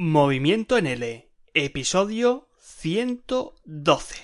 Movimiento 0.00 0.78
en 0.78 0.86
L, 0.86 1.28
episodio 1.54 2.46
112. 2.60 4.22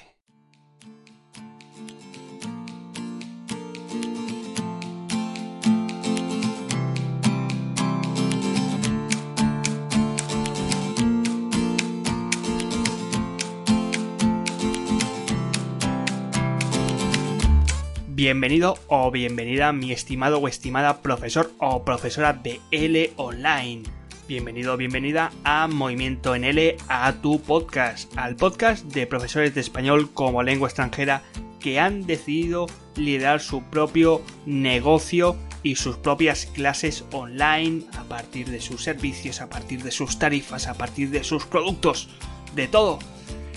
Bienvenido 18.06 18.78
o 18.86 19.10
bienvenida 19.10 19.72
mi 19.72 19.90
estimado 19.90 20.38
o 20.38 20.46
estimada 20.46 21.02
profesor 21.02 21.50
o 21.58 21.84
profesora 21.84 22.32
de 22.32 22.60
L 22.70 23.12
Online. 23.16 24.03
Bienvenido 24.26 24.72
o 24.72 24.76
bienvenida 24.78 25.32
a 25.44 25.68
Movimiento 25.68 26.34
en 26.34 26.44
L, 26.44 26.78
a 26.88 27.12
tu 27.20 27.42
podcast, 27.42 28.10
al 28.16 28.36
podcast 28.36 28.86
de 28.86 29.06
profesores 29.06 29.54
de 29.54 29.60
español 29.60 30.08
como 30.14 30.42
lengua 30.42 30.68
extranjera 30.68 31.22
que 31.60 31.78
han 31.78 32.06
decidido 32.06 32.64
liderar 32.96 33.42
su 33.42 33.62
propio 33.64 34.22
negocio 34.46 35.36
y 35.62 35.74
sus 35.74 35.98
propias 35.98 36.46
clases 36.46 37.04
online 37.12 37.84
a 37.98 38.04
partir 38.04 38.48
de 38.48 38.62
sus 38.62 38.82
servicios, 38.82 39.42
a 39.42 39.50
partir 39.50 39.82
de 39.82 39.90
sus 39.90 40.18
tarifas, 40.18 40.68
a 40.68 40.74
partir 40.74 41.10
de 41.10 41.22
sus 41.22 41.44
productos, 41.44 42.08
de 42.54 42.66
todo. 42.66 43.00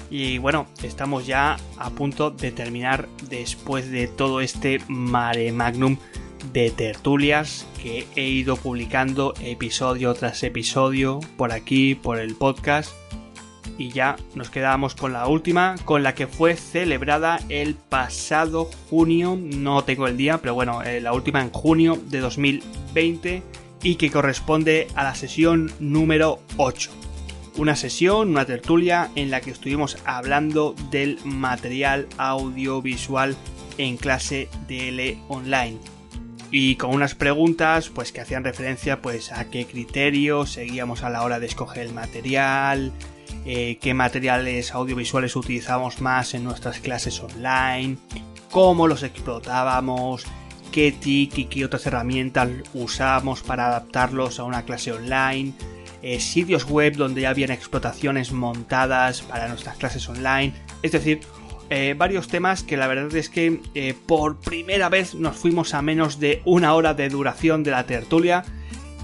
Y 0.10 0.38
bueno, 0.38 0.68
estamos 0.84 1.26
ya 1.26 1.56
a 1.78 1.90
punto 1.92 2.30
de 2.30 2.52
terminar 2.52 3.08
después 3.30 3.90
de 3.90 4.08
todo 4.08 4.42
este 4.42 4.82
mare 4.90 5.50
magnum 5.54 5.96
de 6.54 6.72
tertulias 6.72 7.66
que 7.82 8.08
he 8.16 8.28
ido 8.28 8.56
publicando 8.56 9.34
episodio 9.42 10.14
tras 10.14 10.44
episodio 10.44 11.20
por 11.38 11.52
aquí, 11.52 11.96
por 11.96 12.20
el 12.20 12.36
podcast. 12.36 12.92
Y 13.78 13.90
ya 13.90 14.16
nos 14.34 14.50
quedamos 14.50 14.96
con 14.96 15.14
la 15.14 15.28
última, 15.28 15.76
con 15.86 16.02
la 16.02 16.16
que 16.16 16.26
fue 16.26 16.56
celebrada 16.56 17.40
el 17.50 17.76
pasado 17.76 18.70
junio, 18.90 19.38
no 19.40 19.84
tengo 19.84 20.08
el 20.08 20.18
día, 20.18 20.40
pero 20.40 20.56
bueno, 20.56 20.82
eh, 20.82 21.00
la 21.00 21.14
última 21.14 21.42
en 21.42 21.52
junio 21.52 22.00
de 22.08 22.20
2020 22.20 23.44
y 23.84 23.96
que 23.96 24.10
corresponde 24.10 24.88
a 24.96 25.04
la 25.04 25.14
sesión 25.14 25.72
número 25.80 26.40
8 26.58 26.90
una 27.58 27.76
sesión, 27.76 28.30
una 28.30 28.46
tertulia 28.46 29.10
en 29.16 29.32
la 29.32 29.42
que 29.42 29.52
estuvimos 29.52 29.98
hablando 30.06 30.76
del 30.92 31.20
material 31.26 32.08
audiovisual 32.18 33.36
en 33.78 33.98
clase 33.98 34.48
DL 34.68 35.18
online 35.28 35.97
y 36.52 36.76
con 36.76 36.94
unas 36.94 37.16
preguntas 37.16 37.90
pues 37.90 38.12
que 38.12 38.22
hacían 38.22 38.44
referencia 38.44 39.02
pues 39.02 39.32
a 39.32 39.50
qué 39.50 39.66
criterios 39.66 40.52
seguíamos 40.52 41.04
a 41.04 41.10
la 41.10 41.24
hora 41.24 41.40
de 41.40 41.48
escoger 41.48 41.86
el 41.88 41.94
material 41.94 42.92
eh, 43.46 43.78
qué 43.82 43.94
materiales 43.94 44.74
audiovisuales 44.74 45.36
utilizamos 45.36 46.02
más 46.02 46.34
en 46.34 46.44
nuestras 46.44 46.80
clases 46.80 47.20
online 47.20 47.98
cómo 48.52 48.88
los 48.88 49.04
explotábamos 49.04 50.26
qué 50.72 50.92
TIC 50.92 51.38
y 51.38 51.46
qué 51.46 51.66
otras 51.66 51.86
herramientas 51.86 52.50
usábamos 52.74 53.42
para 53.42 53.68
adaptarlos 53.68 54.40
a 54.40 54.44
una 54.44 54.64
clase 54.64 54.92
online 54.92 55.54
eh, 56.04 56.20
sitios 56.20 56.66
web 56.66 56.96
donde 56.96 57.22
ya 57.22 57.30
habían 57.32 57.52
explotaciones 57.52 58.32
montadas 58.32 59.24
para 59.24 59.48
nuestras 59.48 59.78
clases 59.78 60.08
online, 60.08 60.54
es 60.84 60.92
decir, 60.92 61.22
eh, 61.70 61.96
varios 61.98 62.28
temas 62.28 62.64
que 62.64 62.78
la 62.78 62.88
verdad 62.88 63.14
es 63.16 63.30
que 63.30 63.62
eh, 63.76 63.94
por 64.06 64.40
primera 64.40 64.90
vez 64.90 65.16
nos 65.16 65.36
fuimos 65.36 65.74
a 65.74 65.82
menos 65.82 66.20
de 66.20 66.42
una 66.46 66.74
hora 66.74 66.94
de 66.94 67.10
duración 67.10 67.64
de 67.64 67.72
la 67.72 67.86
tertulia. 67.86 68.44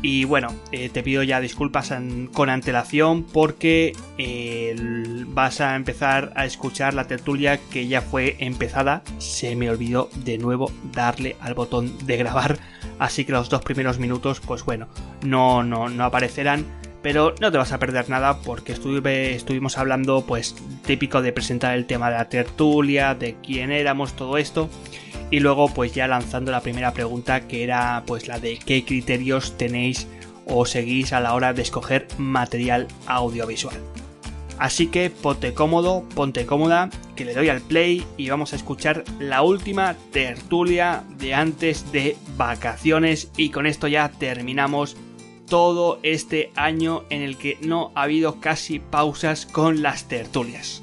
Y 0.05 0.25
bueno, 0.25 0.53
te 0.69 1.01
pido 1.01 1.23
ya 1.23 1.39
disculpas 1.39 1.93
con 2.33 2.49
antelación 2.49 3.23
porque 3.23 3.93
vas 5.29 5.61
a 5.61 5.77
empezar 5.77 6.33
a 6.35 6.43
escuchar 6.43 6.93
la 6.93 7.07
tertulia 7.07 7.57
que 7.71 7.87
ya 7.87 8.01
fue 8.01 8.35
empezada. 8.39 9.01
Se 9.19 9.55
me 9.55 9.69
olvidó 9.69 10.09
de 10.25 10.37
nuevo 10.37 10.69
darle 10.91 11.37
al 11.39 11.53
botón 11.53 12.05
de 12.05 12.17
grabar, 12.17 12.59
así 12.99 13.23
que 13.23 13.31
los 13.31 13.47
dos 13.47 13.61
primeros 13.61 13.97
minutos, 13.97 14.41
pues 14.41 14.65
bueno, 14.65 14.89
no, 15.21 15.63
no, 15.63 15.87
no 15.87 16.03
aparecerán 16.03 16.65
pero 17.03 17.35
no 17.39 17.51
te 17.51 17.57
vas 17.59 17.73
a 17.73 17.79
perder 17.79 18.09
nada 18.09 18.39
porque 18.39 18.71
estuvimos 18.71 19.77
hablando 19.77 20.25
pues 20.25 20.55
típico 20.85 21.21
de 21.21 21.33
presentar 21.33 21.75
el 21.75 21.85
tema 21.85 22.09
de 22.09 22.17
la 22.17 22.29
tertulia, 22.29 23.13
de 23.13 23.35
quién 23.43 23.71
éramos, 23.71 24.13
todo 24.13 24.37
esto 24.37 24.69
y 25.29 25.39
luego 25.39 25.67
pues 25.67 25.93
ya 25.93 26.07
lanzando 26.07 26.51
la 26.51 26.61
primera 26.61 26.93
pregunta 26.93 27.47
que 27.47 27.63
era 27.63 28.03
pues 28.07 28.27
la 28.27 28.39
de 28.39 28.57
qué 28.57 28.85
criterios 28.85 29.57
tenéis 29.57 30.07
o 30.45 30.65
seguís 30.65 31.13
a 31.13 31.19
la 31.19 31.33
hora 31.33 31.53
de 31.53 31.61
escoger 31.61 32.07
material 32.17 32.87
audiovisual. 33.05 33.75
Así 34.59 34.87
que 34.87 35.09
ponte 35.09 35.53
cómodo, 35.53 36.07
ponte 36.15 36.45
cómoda, 36.45 36.89
que 37.15 37.25
le 37.25 37.33
doy 37.33 37.49
al 37.49 37.61
play 37.61 38.05
y 38.17 38.29
vamos 38.29 38.53
a 38.53 38.55
escuchar 38.55 39.03
la 39.19 39.41
última 39.41 39.95
tertulia 40.11 41.03
de 41.17 41.33
antes 41.33 41.91
de 41.91 42.15
vacaciones 42.37 43.31
y 43.35 43.49
con 43.49 43.65
esto 43.65 43.87
ya 43.87 44.09
terminamos 44.09 44.95
todo 45.47 45.99
este 46.03 46.51
año 46.55 47.03
en 47.09 47.21
el 47.21 47.37
que 47.37 47.57
no 47.61 47.91
ha 47.95 48.03
habido 48.03 48.39
casi 48.39 48.79
pausas 48.79 49.45
con 49.45 49.81
las 49.81 50.07
tertulias. 50.07 50.81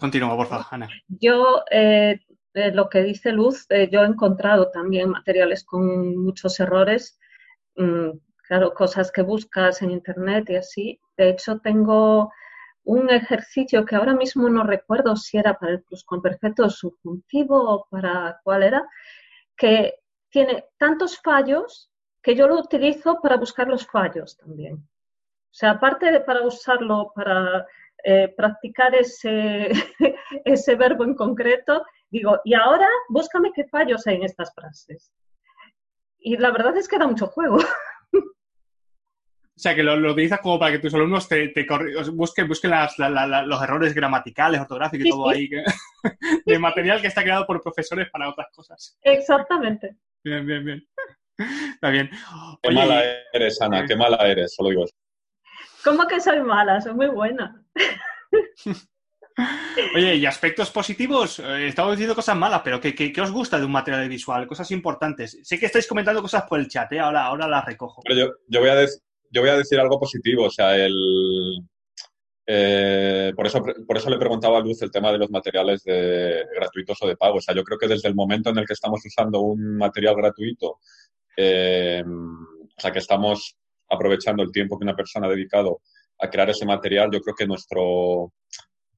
Continúa, 0.00 0.34
por 0.34 0.46
favor, 0.46 0.64
Ana. 0.70 0.88
Yo, 1.08 1.62
eh, 1.70 2.18
lo 2.54 2.88
que 2.88 3.02
dice 3.02 3.32
Luz, 3.32 3.66
eh, 3.68 3.88
yo 3.92 4.02
he 4.02 4.06
encontrado 4.06 4.70
también 4.70 5.10
materiales 5.10 5.62
con 5.62 6.16
muchos 6.16 6.58
errores. 6.58 7.20
Mm, 7.76 8.12
claro, 8.48 8.72
cosas 8.72 9.12
que 9.12 9.20
buscas 9.20 9.82
en 9.82 9.90
internet 9.90 10.48
y 10.48 10.56
así. 10.56 11.00
De 11.20 11.28
hecho, 11.28 11.58
tengo 11.58 12.32
un 12.84 13.10
ejercicio 13.10 13.84
que 13.84 13.94
ahora 13.94 14.14
mismo 14.14 14.48
no 14.48 14.64
recuerdo 14.64 15.16
si 15.16 15.36
era 15.36 15.52
para 15.58 15.72
el 15.72 15.82
pluscuamperfecto 15.82 16.70
subjuntivo 16.70 17.56
o 17.62 17.86
para 17.90 18.40
cuál 18.42 18.62
era, 18.62 18.88
que 19.54 19.96
tiene 20.30 20.64
tantos 20.78 21.20
fallos 21.20 21.90
que 22.22 22.34
yo 22.34 22.48
lo 22.48 22.58
utilizo 22.58 23.20
para 23.20 23.36
buscar 23.36 23.68
los 23.68 23.86
fallos 23.86 24.38
también. 24.38 24.76
O 24.76 25.52
sea, 25.52 25.72
aparte 25.72 26.10
de 26.10 26.20
para 26.20 26.40
usarlo 26.40 27.12
para 27.14 27.66
eh, 28.02 28.32
practicar 28.34 28.94
ese, 28.94 29.68
ese 30.46 30.74
verbo 30.74 31.04
en 31.04 31.14
concreto, 31.14 31.84
digo, 32.08 32.40
y 32.46 32.54
ahora 32.54 32.88
búscame 33.10 33.52
qué 33.54 33.66
fallos 33.66 34.06
hay 34.06 34.14
en 34.16 34.24
estas 34.24 34.54
frases. 34.54 35.12
Y 36.18 36.38
la 36.38 36.50
verdad 36.50 36.74
es 36.78 36.88
que 36.88 36.98
da 36.98 37.06
mucho 37.06 37.26
juego. 37.26 37.58
O 39.60 39.62
sea, 39.62 39.74
que 39.74 39.82
lo, 39.82 39.94
utilizas 40.10 40.40
como 40.40 40.58
para 40.58 40.72
que 40.72 40.78
tus 40.78 40.94
alumnos 40.94 41.28
te, 41.28 41.48
te 41.48 41.66
busquen, 42.14 42.48
busquen 42.48 42.70
los 42.70 43.62
errores 43.62 43.92
gramaticales, 43.92 44.58
ortográficos 44.58 45.06
y 45.06 45.10
todo 45.10 45.28
ahí, 45.28 45.50
de 46.46 46.58
material 46.58 47.02
que 47.02 47.08
está 47.08 47.22
creado 47.22 47.46
por 47.46 47.60
profesores 47.60 48.08
para 48.10 48.30
otras 48.30 48.46
cosas. 48.54 48.96
Exactamente. 49.02 49.96
Bien, 50.24 50.46
bien, 50.46 50.64
bien. 50.64 50.88
Está 51.74 51.90
bien. 51.90 52.08
qué 52.62 52.70
mala 52.70 53.02
eres, 53.34 53.60
Ana, 53.60 53.84
qué 53.84 53.96
mala 53.96 54.16
eres, 54.26 54.54
solo 54.54 54.70
digo. 54.70 54.86
¿Cómo 55.84 56.08
que 56.08 56.20
soy 56.20 56.40
mala? 56.40 56.80
Soy 56.80 56.94
muy 56.94 57.08
buena. 57.08 57.62
Oye, 59.94 60.14
y 60.16 60.24
aspectos 60.24 60.70
positivos, 60.70 61.38
eh, 61.38 61.66
estamos 61.66 61.92
diciendo 61.92 62.14
cosas 62.14 62.34
malas, 62.34 62.62
pero 62.64 62.80
¿qué, 62.80 62.94
¿qué, 62.94 63.20
os 63.20 63.30
gusta 63.30 63.58
de 63.58 63.66
un 63.66 63.72
material 63.72 64.08
visual? 64.08 64.46
Cosas 64.46 64.70
importantes. 64.70 65.38
Sé 65.42 65.58
que 65.58 65.66
estáis 65.66 65.86
comentando 65.86 66.22
cosas 66.22 66.44
por 66.44 66.58
el 66.58 66.68
chat, 66.68 66.90
¿eh? 66.92 67.00
ahora, 67.00 67.26
ahora 67.26 67.46
las 67.46 67.66
recojo. 67.66 68.00
Pero 68.06 68.16
yo, 68.18 68.32
yo 68.48 68.60
voy 68.60 68.70
a 68.70 68.76
decir 68.76 69.02
yo 69.30 69.40
voy 69.40 69.50
a 69.50 69.56
decir 69.56 69.78
algo 69.78 69.98
positivo, 69.98 70.44
o 70.44 70.50
sea, 70.50 70.76
el, 70.76 70.94
eh, 72.52 73.32
por, 73.36 73.46
eso, 73.46 73.62
por 73.86 73.96
eso 73.96 74.10
le 74.10 74.18
preguntaba 74.18 74.58
a 74.58 74.60
Luz 74.60 74.82
el 74.82 74.90
tema 74.90 75.12
de 75.12 75.18
los 75.18 75.30
materiales 75.30 75.84
de, 75.84 76.44
gratuitos 76.52 76.98
o 77.00 77.06
de 77.06 77.16
pago. 77.16 77.36
O 77.36 77.40
sea, 77.40 77.54
yo 77.54 77.62
creo 77.62 77.78
que 77.78 77.86
desde 77.86 78.08
el 78.08 78.16
momento 78.16 78.50
en 78.50 78.58
el 78.58 78.66
que 78.66 78.72
estamos 78.72 79.00
usando 79.04 79.40
un 79.40 79.76
material 79.76 80.16
gratuito, 80.16 80.80
eh, 81.36 82.02
o 82.04 82.80
sea, 82.80 82.90
que 82.90 82.98
estamos 82.98 83.56
aprovechando 83.88 84.42
el 84.42 84.50
tiempo 84.50 84.76
que 84.76 84.84
una 84.84 84.96
persona 84.96 85.28
ha 85.28 85.30
dedicado 85.30 85.80
a 86.18 86.28
crear 86.28 86.50
ese 86.50 86.66
material, 86.66 87.08
yo 87.12 87.20
creo 87.20 87.36
que 87.36 87.46
nuestro 87.46 88.32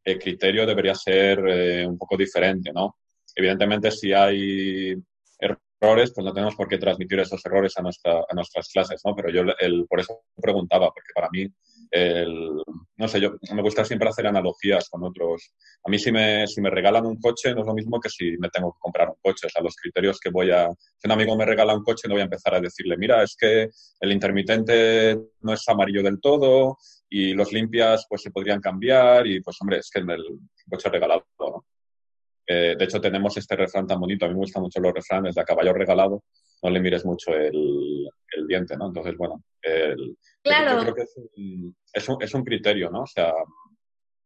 eh, 0.02 0.18
criterio 0.18 0.64
debería 0.64 0.94
ser 0.94 1.40
un 1.86 1.98
poco 1.98 2.16
diferente, 2.16 2.72
¿no? 2.72 2.96
Evidentemente, 3.36 3.90
si 3.90 4.14
hay 4.14 4.94
errores, 5.82 6.12
pues 6.14 6.24
no 6.24 6.32
tenemos 6.32 6.54
por 6.54 6.68
qué 6.68 6.78
transmitir 6.78 7.18
esos 7.20 7.44
errores 7.44 7.76
a, 7.76 7.82
nuestra, 7.82 8.20
a 8.28 8.34
nuestras 8.34 8.68
clases, 8.68 9.00
¿no? 9.04 9.14
Pero 9.14 9.30
yo 9.30 9.42
el, 9.58 9.86
por 9.86 10.00
eso 10.00 10.20
preguntaba, 10.40 10.90
porque 10.92 11.10
para 11.14 11.28
mí, 11.30 11.46
el, 11.90 12.62
no 12.96 13.08
sé, 13.08 13.20
yo 13.20 13.32
me 13.52 13.62
gusta 13.62 13.84
siempre 13.84 14.08
hacer 14.08 14.26
analogías 14.26 14.88
con 14.88 15.02
otros. 15.04 15.52
A 15.84 15.90
mí 15.90 15.98
si 15.98 16.12
me, 16.12 16.46
si 16.46 16.60
me 16.60 16.70
regalan 16.70 17.06
un 17.06 17.18
coche 17.20 17.54
no 17.54 17.62
es 17.62 17.66
lo 17.66 17.74
mismo 17.74 18.00
que 18.00 18.08
si 18.08 18.36
me 18.38 18.48
tengo 18.48 18.72
que 18.72 18.78
comprar 18.80 19.08
un 19.08 19.16
coche. 19.20 19.46
O 19.46 19.50
sea, 19.50 19.62
los 19.62 19.76
criterios 19.76 20.20
que 20.20 20.30
voy 20.30 20.50
a... 20.50 20.68
Si 20.70 21.06
un 21.06 21.12
amigo 21.12 21.36
me 21.36 21.44
regala 21.44 21.74
un 21.74 21.82
coche 21.82 22.08
no 22.08 22.14
voy 22.14 22.22
a 22.22 22.24
empezar 22.24 22.54
a 22.54 22.60
decirle, 22.60 22.96
mira, 22.96 23.22
es 23.22 23.36
que 23.36 23.68
el 24.00 24.12
intermitente 24.12 25.18
no 25.40 25.52
es 25.52 25.68
amarillo 25.68 26.02
del 26.02 26.20
todo 26.20 26.76
y 27.08 27.34
los 27.34 27.52
limpias 27.52 28.06
pues 28.08 28.22
se 28.22 28.30
podrían 28.30 28.60
cambiar 28.60 29.26
y 29.26 29.40
pues 29.42 29.56
hombre, 29.60 29.78
es 29.78 29.90
que 29.90 30.00
el, 30.00 30.24
coche 30.70 30.88
regalado, 30.88 31.26
¿no? 31.38 31.64
Eh, 32.46 32.74
de 32.78 32.84
hecho, 32.84 33.00
tenemos 33.00 33.36
este 33.36 33.56
refrán 33.56 33.86
tan 33.86 34.00
bonito. 34.00 34.24
A 34.24 34.28
mí 34.28 34.34
me 34.34 34.40
gustan 34.40 34.62
mucho 34.62 34.80
los 34.80 34.92
refranes 34.92 35.34
de 35.34 35.40
a 35.40 35.44
caballo 35.44 35.72
regalado. 35.72 36.22
No 36.62 36.70
le 36.70 36.80
mires 36.80 37.04
mucho 37.04 37.32
el, 37.34 38.08
el 38.36 38.46
diente, 38.46 38.76
¿no? 38.76 38.86
Entonces, 38.88 39.16
bueno, 39.16 39.42
el, 39.62 40.16
claro. 40.42 40.78
yo 40.78 40.82
creo 40.82 40.94
que 40.94 41.02
es 41.02 41.14
un, 41.16 41.76
es 41.92 42.08
un, 42.08 42.16
es 42.22 42.34
un 42.34 42.44
criterio, 42.44 42.90
¿no? 42.90 43.02
O 43.02 43.06
sea, 43.06 43.32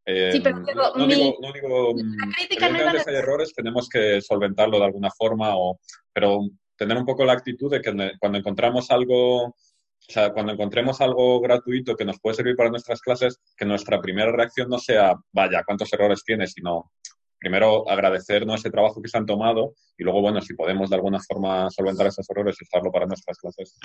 eh, 0.04 0.30
Sí, 0.32 0.40
pero 0.40 0.60
digo, 0.60 0.82
no, 0.96 1.06
mi- 1.06 1.14
digo, 1.14 1.36
no 1.40 1.52
digo, 1.52 1.94
la 1.96 2.26
mm, 2.26 2.30
crítica 2.32 2.68
no 2.68 2.78
hay 2.78 3.14
errores, 3.16 3.52
tenemos 3.54 3.88
que 3.88 4.20
solventarlo 4.20 4.78
de 4.78 4.84
alguna 4.84 5.10
forma, 5.10 5.56
o, 5.56 5.80
pero 6.12 6.40
tener 6.76 6.96
un 6.96 7.04
poco 7.04 7.24
la 7.24 7.32
actitud 7.32 7.70
de 7.70 7.80
que 7.80 7.92
cuando 8.20 8.38
encontramos 8.38 8.90
algo, 8.92 9.46
o 9.46 9.54
sea, 9.98 10.32
cuando 10.32 10.52
encontremos 10.52 11.00
algo 11.00 11.40
gratuito 11.40 11.96
que 11.96 12.04
nos 12.04 12.20
puede 12.20 12.36
servir 12.36 12.54
para 12.54 12.70
nuestras 12.70 13.00
clases, 13.00 13.40
que 13.56 13.64
nuestra 13.64 14.00
primera 14.00 14.30
reacción 14.30 14.68
no 14.68 14.78
sea, 14.78 15.14
vaya, 15.32 15.64
cuántos 15.66 15.92
errores 15.92 16.22
tiene, 16.24 16.46
sino 16.46 16.92
primero 17.38 17.88
agradecernos 17.88 18.61
ese 18.61 18.71
trabajo 18.71 19.00
que 19.03 19.09
se 19.09 19.19
han 19.19 19.27
tomado 19.27 19.75
y 19.99 20.05
luego, 20.05 20.21
bueno, 20.21 20.41
si 20.41 20.55
podemos 20.55 20.91
de 20.91 20.97
alguna 20.97 21.21
forma 21.21 21.71
solventar 21.71 22.06
esos 22.06 22.29
errores 22.31 22.56
y 22.61 22.65
usarlo 22.65 22.91
para 22.91 23.06
nuestras 23.06 23.38
clases, 23.38 23.79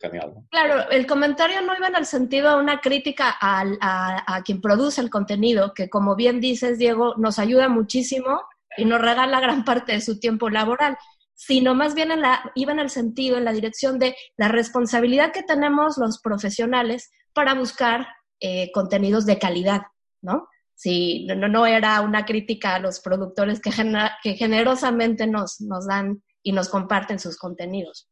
genial. 0.00 0.34
Claro, 0.50 0.90
el 0.90 1.06
comentario 1.06 1.62
no 1.62 1.76
iba 1.76 1.88
en 1.88 1.96
el 1.96 2.06
sentido 2.06 2.50
de 2.50 2.62
una 2.62 2.80
crítica 2.80 3.36
a, 3.40 4.42
quien 4.44 4.60
produce 4.60 5.00
el 5.00 5.10
contenido, 5.10 5.72
que 5.74 5.88
como 5.88 6.16
bien 6.16 6.40
dices, 6.40 6.78
Diego, 6.78 7.14
nos 7.16 7.38
ayuda 7.38 7.68
muchísimo 7.68 8.42
y 8.76 8.84
nos 8.84 9.00
regala 9.00 9.40
gran 9.40 9.64
parte 9.64 9.92
de 9.92 10.00
su 10.00 10.18
tiempo 10.18 10.50
laboral, 10.50 10.96
sino 11.34 11.74
más 11.74 11.94
bien 11.94 12.10
iba 12.54 12.72
en 12.72 12.78
el 12.78 12.90
sentido, 12.90 13.38
en 13.38 13.44
la 13.44 13.52
dirección 13.52 13.98
de 13.98 14.16
la 14.36 14.48
responsabilidad 14.48 15.32
que 15.32 15.42
tenemos 15.42 15.96
los 15.98 16.20
profesionales 16.20 17.10
para 17.32 17.54
buscar 17.54 18.06
eh, 18.40 18.70
contenidos 18.72 19.26
de 19.26 19.38
calidad, 19.38 19.82
¿no? 20.20 20.48
Si 20.74 21.26
no, 21.26 21.48
no 21.48 21.66
era 21.66 22.00
una 22.00 22.24
crítica 22.24 22.74
a 22.74 22.78
los 22.80 23.00
productores 23.00 23.60
que, 23.60 23.70
que 24.22 24.34
generosamente 24.34 25.26
nos, 25.26 25.60
nos 25.60 25.86
dan 25.86 26.22
y 26.42 26.52
nos 26.52 26.68
comparten 26.68 27.18
sus 27.18 27.36
contenidos. 27.38 28.08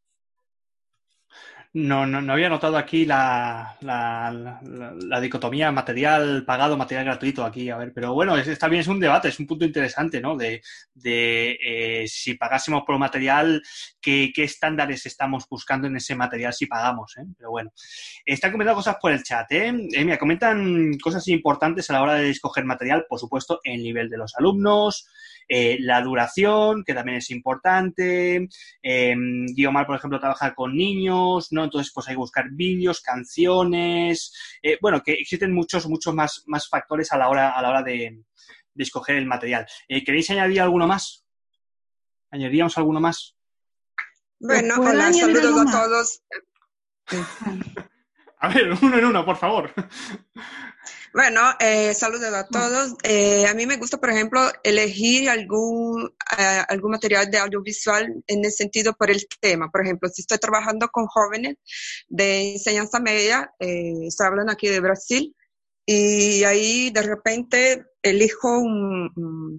No, 1.74 2.04
no, 2.06 2.20
no 2.20 2.34
había 2.34 2.50
notado 2.50 2.76
aquí 2.76 3.06
la, 3.06 3.78
la, 3.80 4.30
la- 4.30 4.92
la 4.94 5.20
dicotomía 5.22 5.72
material 5.72 6.44
pagado, 6.44 6.76
material 6.76 7.06
gratuito 7.06 7.46
aquí, 7.46 7.70
a 7.70 7.78
ver, 7.78 7.92
pero 7.94 8.12
bueno, 8.12 8.36
es, 8.36 8.46
es- 8.46 8.58
también 8.58 8.82
es 8.82 8.88
un 8.88 9.00
debate, 9.00 9.28
es 9.28 9.40
un 9.40 9.46
punto 9.46 9.64
interesante, 9.64 10.20
¿no? 10.20 10.36
De, 10.36 10.60
de 10.92 11.58
eh, 11.64 12.04
si 12.08 12.34
pagásemos 12.34 12.82
por 12.86 12.98
material, 12.98 13.62
¿qué, 14.02 14.32
qué 14.34 14.44
estándares 14.44 15.06
estamos 15.06 15.48
buscando 15.48 15.86
en 15.86 15.96
ese 15.96 16.14
material 16.14 16.52
si 16.52 16.66
pagamos, 16.66 17.16
¿eh? 17.16 17.24
Pero 17.38 17.50
bueno, 17.50 17.72
están 18.26 18.52
comentando 18.52 18.76
cosas 18.76 18.96
por 19.00 19.10
el 19.12 19.22
chat, 19.22 19.50
¿eh? 19.52 19.72
Eh, 19.94 20.18
comentan 20.18 20.98
cosas 20.98 21.26
importantes 21.28 21.88
a 21.88 21.94
la 21.94 22.02
hora 22.02 22.14
de 22.16 22.28
escoger 22.28 22.66
material, 22.66 23.06
por 23.08 23.18
supuesto, 23.18 23.60
el 23.64 23.82
nivel 23.82 24.10
de 24.10 24.18
los 24.18 24.34
alumnos, 24.36 25.08
eh, 25.48 25.76
la 25.80 26.00
duración, 26.02 26.84
que 26.84 26.94
también 26.94 27.18
es 27.18 27.30
importante, 27.30 28.48
eh, 28.82 29.14
Guiomar, 29.54 29.86
por 29.86 29.96
ejemplo, 29.96 30.20
trabaja 30.20 30.54
con 30.54 30.76
niños, 30.76 31.48
¿no? 31.50 31.64
Entonces, 31.64 31.92
pues 31.94 32.08
hay 32.08 32.14
que 32.14 32.18
buscar 32.18 32.46
vídeos, 32.50 33.00
canciones, 33.00 34.32
eh, 34.62 34.78
bueno, 34.80 35.02
que 35.02 35.12
existen 35.12 35.52
muchos, 35.52 35.86
muchos 35.88 36.14
más, 36.14 36.42
más 36.46 36.68
factores 36.68 37.12
a 37.12 37.18
la 37.18 37.28
hora, 37.28 37.50
a 37.50 37.62
la 37.62 37.70
hora 37.70 37.82
de, 37.82 38.22
de 38.74 38.82
escoger 38.82 39.16
el 39.16 39.26
material. 39.26 39.66
Eh, 39.88 40.02
¿Queréis 40.04 40.30
añadir 40.30 40.60
alguno 40.60 40.86
más? 40.86 41.24
¿Añadiríamos 42.30 42.78
alguno 42.78 43.00
más? 43.00 43.36
Bueno, 44.40 44.76
¿Puedo 44.76 44.90
hola, 44.90 45.06
añadir 45.06 45.36
saludos 45.36 45.44
algo 45.44 45.60
a 45.60 45.64
más? 45.64 45.72
todos. 45.72 46.22
A 48.42 48.48
ver, 48.48 48.72
uno 48.82 48.98
en 48.98 49.04
uno, 49.04 49.24
por 49.24 49.36
favor. 49.36 49.72
Bueno, 51.14 51.40
eh, 51.60 51.94
saludos 51.94 52.34
a 52.34 52.46
todos. 52.46 52.96
Eh, 53.04 53.46
a 53.46 53.54
mí 53.54 53.66
me 53.66 53.76
gusta, 53.76 53.98
por 53.98 54.10
ejemplo, 54.10 54.40
elegir 54.64 55.30
algún, 55.30 56.12
eh, 56.36 56.62
algún 56.68 56.90
material 56.90 57.30
de 57.30 57.38
audiovisual 57.38 58.24
en 58.26 58.44
el 58.44 58.50
sentido 58.50 58.94
por 58.94 59.10
el 59.10 59.24
tema. 59.40 59.70
Por 59.70 59.82
ejemplo, 59.82 60.08
si 60.08 60.22
estoy 60.22 60.38
trabajando 60.38 60.88
con 60.88 61.06
jóvenes 61.06 61.56
de 62.08 62.54
enseñanza 62.54 62.98
media, 62.98 63.52
eh, 63.60 64.06
estoy 64.08 64.26
hablando 64.26 64.52
aquí 64.52 64.68
de 64.68 64.80
Brasil, 64.80 65.36
y 65.94 66.44
ahí 66.44 66.90
de 66.90 67.02
repente 67.02 67.84
elijo 68.02 68.62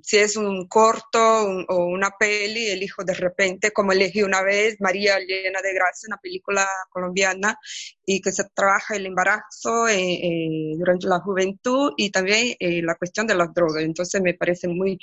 si 0.01 0.17
es 0.17 0.35
un 0.35 0.67
corto 0.67 1.19
o 1.67 1.85
una 1.85 2.11
peli, 2.17 2.69
elijo 2.69 3.03
de 3.03 3.13
repente, 3.13 3.71
como 3.71 3.91
elegí 3.91 4.23
una 4.23 4.41
vez, 4.41 4.77
María 4.79 5.19
llena 5.19 5.61
de 5.61 5.73
gracia, 5.73 6.07
una 6.07 6.17
película 6.17 6.67
colombiana, 6.89 7.57
y 8.05 8.19
que 8.19 8.31
se 8.31 8.43
trabaja 8.53 8.95
el 8.95 9.05
embarazo 9.05 9.87
eh, 9.87 10.13
eh, 10.13 10.73
durante 10.77 11.07
la 11.07 11.19
juventud 11.19 11.93
y 11.97 12.09
también 12.09 12.55
eh, 12.59 12.81
la 12.81 12.95
cuestión 12.95 13.27
de 13.27 13.35
las 13.35 13.53
drogas. 13.53 13.83
Entonces 13.83 14.21
me 14.21 14.33
parece 14.33 14.67
muy 14.67 14.97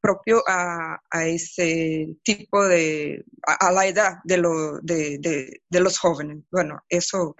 propio 0.00 0.42
a, 0.46 1.00
ese 1.26 2.06
tipo 2.22 2.66
de, 2.66 3.24
a, 3.42 3.72
la 3.72 3.86
edad 3.86 4.18
de, 4.24 4.38
lo, 4.38 4.78
de 4.80 5.60
los 5.68 5.98
jóvenes. 5.98 6.44
Bueno, 6.50 6.80
eso 6.88 7.34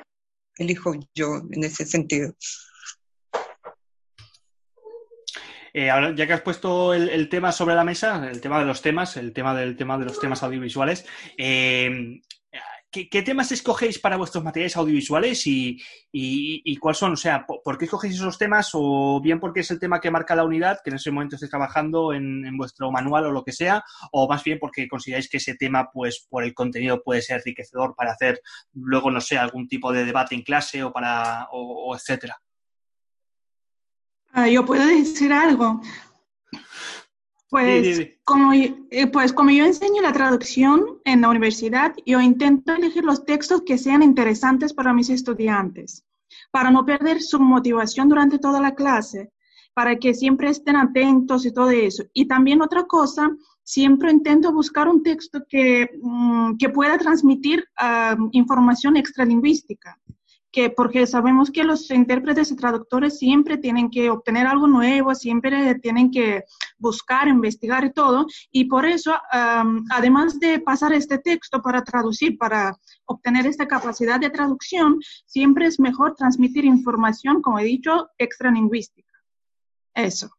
elijo 0.56 0.92
yo 1.14 1.40
en 1.50 1.64
ese 1.64 1.86
sentido. 1.86 2.34
Eh, 5.72 5.90
ahora, 5.90 6.14
ya 6.14 6.26
que 6.26 6.32
has 6.32 6.42
puesto 6.42 6.94
el, 6.94 7.28
tema 7.28 7.52
sobre 7.52 7.74
la 7.74 7.84
mesa, 7.84 8.28
el 8.28 8.40
tema 8.40 8.58
de 8.58 8.66
los 8.66 8.82
temas, 8.82 9.16
el 9.16 9.32
tema 9.32 9.54
del 9.54 9.76
tema 9.76 9.98
de 9.98 10.04
los 10.06 10.18
temas 10.18 10.42
audiovisuales, 10.42 11.06
eh, 11.36 12.20
¿qué, 12.90 13.22
temas 13.22 13.52
escogéis 13.52 13.98
para 13.98 14.16
vuestros 14.16 14.42
materiales 14.42 14.76
audiovisuales 14.76 15.46
y, 15.46 15.80
y, 16.12 16.76
cuáles 16.76 16.98
son? 16.98 17.12
O 17.12 17.16
sea, 17.16 17.46
¿por, 17.46 17.78
qué 17.78 17.84
escogéis 17.84 18.14
esos 18.14 18.38
temas? 18.38 18.70
O 18.74 19.20
bien 19.22 19.38
porque 19.40 19.60
es 19.60 19.70
el 19.70 19.78
tema 19.78 20.00
que 20.00 20.10
marca 20.10 20.34
la 20.34 20.44
unidad, 20.44 20.80
que 20.82 20.90
en 20.90 20.96
ese 20.96 21.10
momento 21.10 21.36
estéis 21.36 21.50
trabajando 21.50 22.12
en, 22.12 22.56
vuestro 22.56 22.90
manual 22.90 23.26
o 23.26 23.30
lo 23.30 23.44
que 23.44 23.52
sea, 23.52 23.84
o 24.12 24.28
más 24.28 24.42
bien 24.44 24.58
porque 24.58 24.88
consideráis 24.88 25.28
que 25.28 25.38
ese 25.38 25.54
tema, 25.54 25.90
pues, 25.92 26.26
por 26.28 26.44
el 26.44 26.54
contenido 26.54 27.02
puede 27.02 27.22
ser 27.22 27.38
enriquecedor 27.38 27.94
para 27.94 28.12
hacer 28.12 28.40
luego, 28.74 29.10
no 29.10 29.20
sé, 29.20 29.38
algún 29.38 29.68
tipo 29.68 29.92
de 29.92 30.04
debate 30.04 30.34
en 30.34 30.42
clase 30.42 30.82
o 30.82 30.92
para, 30.92 31.48
o 31.52 31.94
etcétera. 31.94 32.40
Ah, 34.32 34.48
yo 34.48 34.64
puedo 34.64 34.86
decir 34.86 35.32
algo. 35.32 35.80
Pues. 37.48 38.16
Como, 38.24 38.52
eh, 38.52 39.06
pues 39.12 39.32
como 39.32 39.50
yo 39.50 39.64
enseño 39.64 40.02
la 40.02 40.12
traducción 40.12 41.00
en 41.04 41.22
la 41.22 41.28
universidad, 41.28 41.94
yo 42.06 42.20
intento 42.20 42.72
elegir 42.72 43.04
los 43.04 43.24
textos 43.24 43.62
que 43.62 43.76
sean 43.76 44.04
interesantes 44.04 44.72
para 44.72 44.92
mis 44.92 45.10
estudiantes, 45.10 46.04
para 46.52 46.70
no 46.70 46.86
perder 46.86 47.20
su 47.20 47.40
motivación 47.40 48.08
durante 48.08 48.38
toda 48.38 48.60
la 48.60 48.76
clase, 48.76 49.32
para 49.74 49.96
que 49.96 50.14
siempre 50.14 50.50
estén 50.50 50.76
atentos 50.76 51.44
y 51.44 51.52
todo 51.52 51.70
eso. 51.70 52.04
Y 52.12 52.26
también 52.26 52.62
otra 52.62 52.84
cosa, 52.84 53.36
siempre 53.64 54.12
intento 54.12 54.52
buscar 54.52 54.88
un 54.88 55.02
texto 55.02 55.40
que, 55.48 55.90
mm, 56.00 56.56
que 56.56 56.68
pueda 56.68 56.98
transmitir 56.98 57.64
ah, 57.76 58.16
información 58.30 58.96
extralingüística 58.96 59.99
que 60.52 60.70
porque 60.70 61.06
sabemos 61.06 61.50
que 61.50 61.64
los 61.64 61.90
intérpretes 61.90 62.50
y 62.50 62.56
traductores 62.56 63.18
siempre 63.18 63.56
tienen 63.56 63.90
que 63.90 64.10
obtener 64.10 64.46
algo 64.46 64.66
nuevo, 64.66 65.14
siempre 65.14 65.74
tienen 65.76 66.10
que 66.10 66.44
buscar, 66.78 67.28
investigar 67.28 67.84
y 67.84 67.92
todo, 67.92 68.26
y 68.50 68.64
por 68.64 68.86
eso, 68.86 69.12
um, 69.12 69.84
además 69.90 70.40
de 70.40 70.60
pasar 70.60 70.92
este 70.92 71.18
texto 71.18 71.62
para 71.62 71.84
traducir, 71.84 72.36
para 72.36 72.76
obtener 73.04 73.46
esta 73.46 73.66
capacidad 73.66 74.18
de 74.18 74.30
traducción, 74.30 74.98
siempre 75.26 75.66
es 75.66 75.78
mejor 75.78 76.14
transmitir 76.14 76.64
información, 76.64 77.42
como 77.42 77.58
he 77.58 77.64
dicho, 77.64 78.08
extralingüística. 78.18 79.10
Eso. 79.94 80.30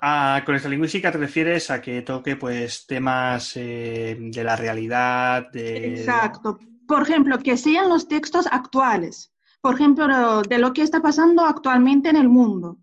Ah, 0.00 0.42
con 0.46 0.54
esta 0.54 0.68
lingüística 0.68 1.10
te 1.10 1.18
refieres 1.18 1.70
a 1.70 1.80
que 1.80 2.02
toque 2.02 2.36
pues 2.36 2.86
temas 2.86 3.56
eh, 3.56 4.16
de 4.18 4.44
la 4.44 4.54
realidad, 4.54 5.50
de... 5.50 5.98
Exacto. 5.98 6.58
Por 6.88 7.02
ejemplo, 7.02 7.38
que 7.38 7.58
sean 7.58 7.90
los 7.90 8.08
textos 8.08 8.46
actuales. 8.50 9.30
Por 9.60 9.74
ejemplo, 9.74 10.40
de 10.42 10.58
lo 10.58 10.72
que 10.72 10.82
está 10.82 11.02
pasando 11.02 11.44
actualmente 11.44 12.08
en 12.08 12.16
el 12.16 12.30
mundo. 12.30 12.78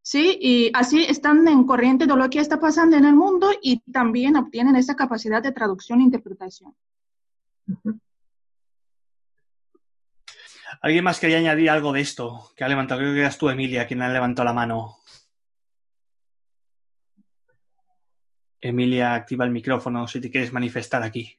¿Sí? 0.00 0.38
Y 0.40 0.70
así 0.72 1.04
están 1.04 1.46
en 1.46 1.64
corriente 1.64 2.06
de 2.06 2.16
lo 2.16 2.30
que 2.30 2.40
está 2.40 2.58
pasando 2.58 2.96
en 2.96 3.04
el 3.04 3.14
mundo 3.14 3.50
y 3.62 3.80
también 3.92 4.36
obtienen 4.36 4.76
esa 4.76 4.96
capacidad 4.96 5.42
de 5.42 5.52
traducción 5.52 6.00
e 6.00 6.04
interpretación. 6.04 6.74
¿Alguien 10.80 11.04
más 11.04 11.20
quería 11.20 11.38
añadir 11.38 11.68
algo 11.68 11.92
de 11.92 12.00
esto? 12.00 12.50
Que 12.56 12.64
ha 12.64 12.68
levantado, 12.68 13.00
creo 13.00 13.12
que 13.12 13.20
eras 13.20 13.36
tú, 13.36 13.50
Emilia, 13.50 13.86
quien 13.86 14.00
ha 14.00 14.08
levantado 14.08 14.46
la 14.46 14.54
mano. 14.54 14.98
Emilia, 18.60 19.14
activa 19.14 19.44
el 19.44 19.50
micrófono 19.50 20.08
si 20.08 20.20
te 20.20 20.30
quieres 20.30 20.52
manifestar 20.52 21.02
aquí. 21.02 21.38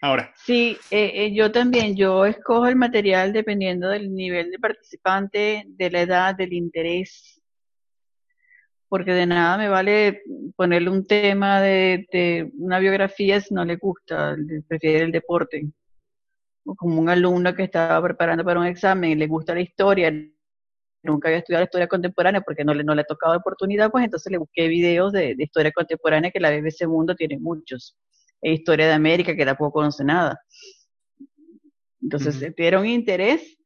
Ahora. 0.00 0.32
Sí, 0.36 0.76
eh, 0.90 1.12
eh, 1.14 1.34
yo 1.34 1.50
también, 1.50 1.96
yo 1.96 2.26
escojo 2.26 2.66
el 2.66 2.76
material 2.76 3.32
dependiendo 3.32 3.88
del 3.88 4.14
nivel 4.14 4.50
de 4.50 4.58
participante, 4.58 5.64
de 5.66 5.90
la 5.90 6.02
edad, 6.02 6.34
del 6.34 6.52
interés, 6.52 7.40
porque 8.88 9.12
de 9.12 9.26
nada 9.26 9.56
me 9.58 9.68
vale 9.68 10.22
ponerle 10.54 10.90
un 10.90 11.06
tema 11.06 11.60
de, 11.60 12.06
de 12.12 12.50
una 12.58 12.78
biografía 12.78 13.40
si 13.40 13.54
no 13.54 13.64
le 13.64 13.76
gusta, 13.76 14.36
prefiere 14.68 15.04
el 15.04 15.12
deporte. 15.12 15.66
O 16.64 16.74
como 16.74 17.00
un 17.00 17.08
alumno 17.08 17.54
que 17.54 17.64
estaba 17.64 18.02
preparando 18.02 18.44
para 18.44 18.60
un 18.60 18.66
examen 18.66 19.10
y 19.12 19.14
le 19.14 19.26
gusta 19.26 19.54
la 19.54 19.60
historia, 19.60 20.12
nunca 21.06 21.28
había 21.28 21.38
estudiado 21.38 21.64
historia 21.64 21.88
contemporánea 21.88 22.40
porque 22.42 22.64
no 22.64 22.74
le, 22.74 22.84
no 22.84 22.94
le 22.94 23.02
ha 23.02 23.04
tocado 23.04 23.36
oportunidad, 23.36 23.90
pues 23.90 24.04
entonces 24.04 24.30
le 24.30 24.38
busqué 24.38 24.68
videos 24.68 25.12
de, 25.12 25.34
historia 25.38 25.72
contemporánea 25.72 26.30
que 26.30 26.40
la 26.40 26.50
BBC 26.50 26.86
Mundo 26.86 27.14
tiene 27.14 27.38
muchos. 27.38 27.96
Historia 28.42 28.86
de 28.86 28.92
América 28.92 29.34
que 29.34 29.44
tampoco 29.44 29.72
conoce 29.72 30.04
nada. 30.04 30.40
Entonces, 32.00 32.40
uh 32.40 32.84
interés, 32.84 33.58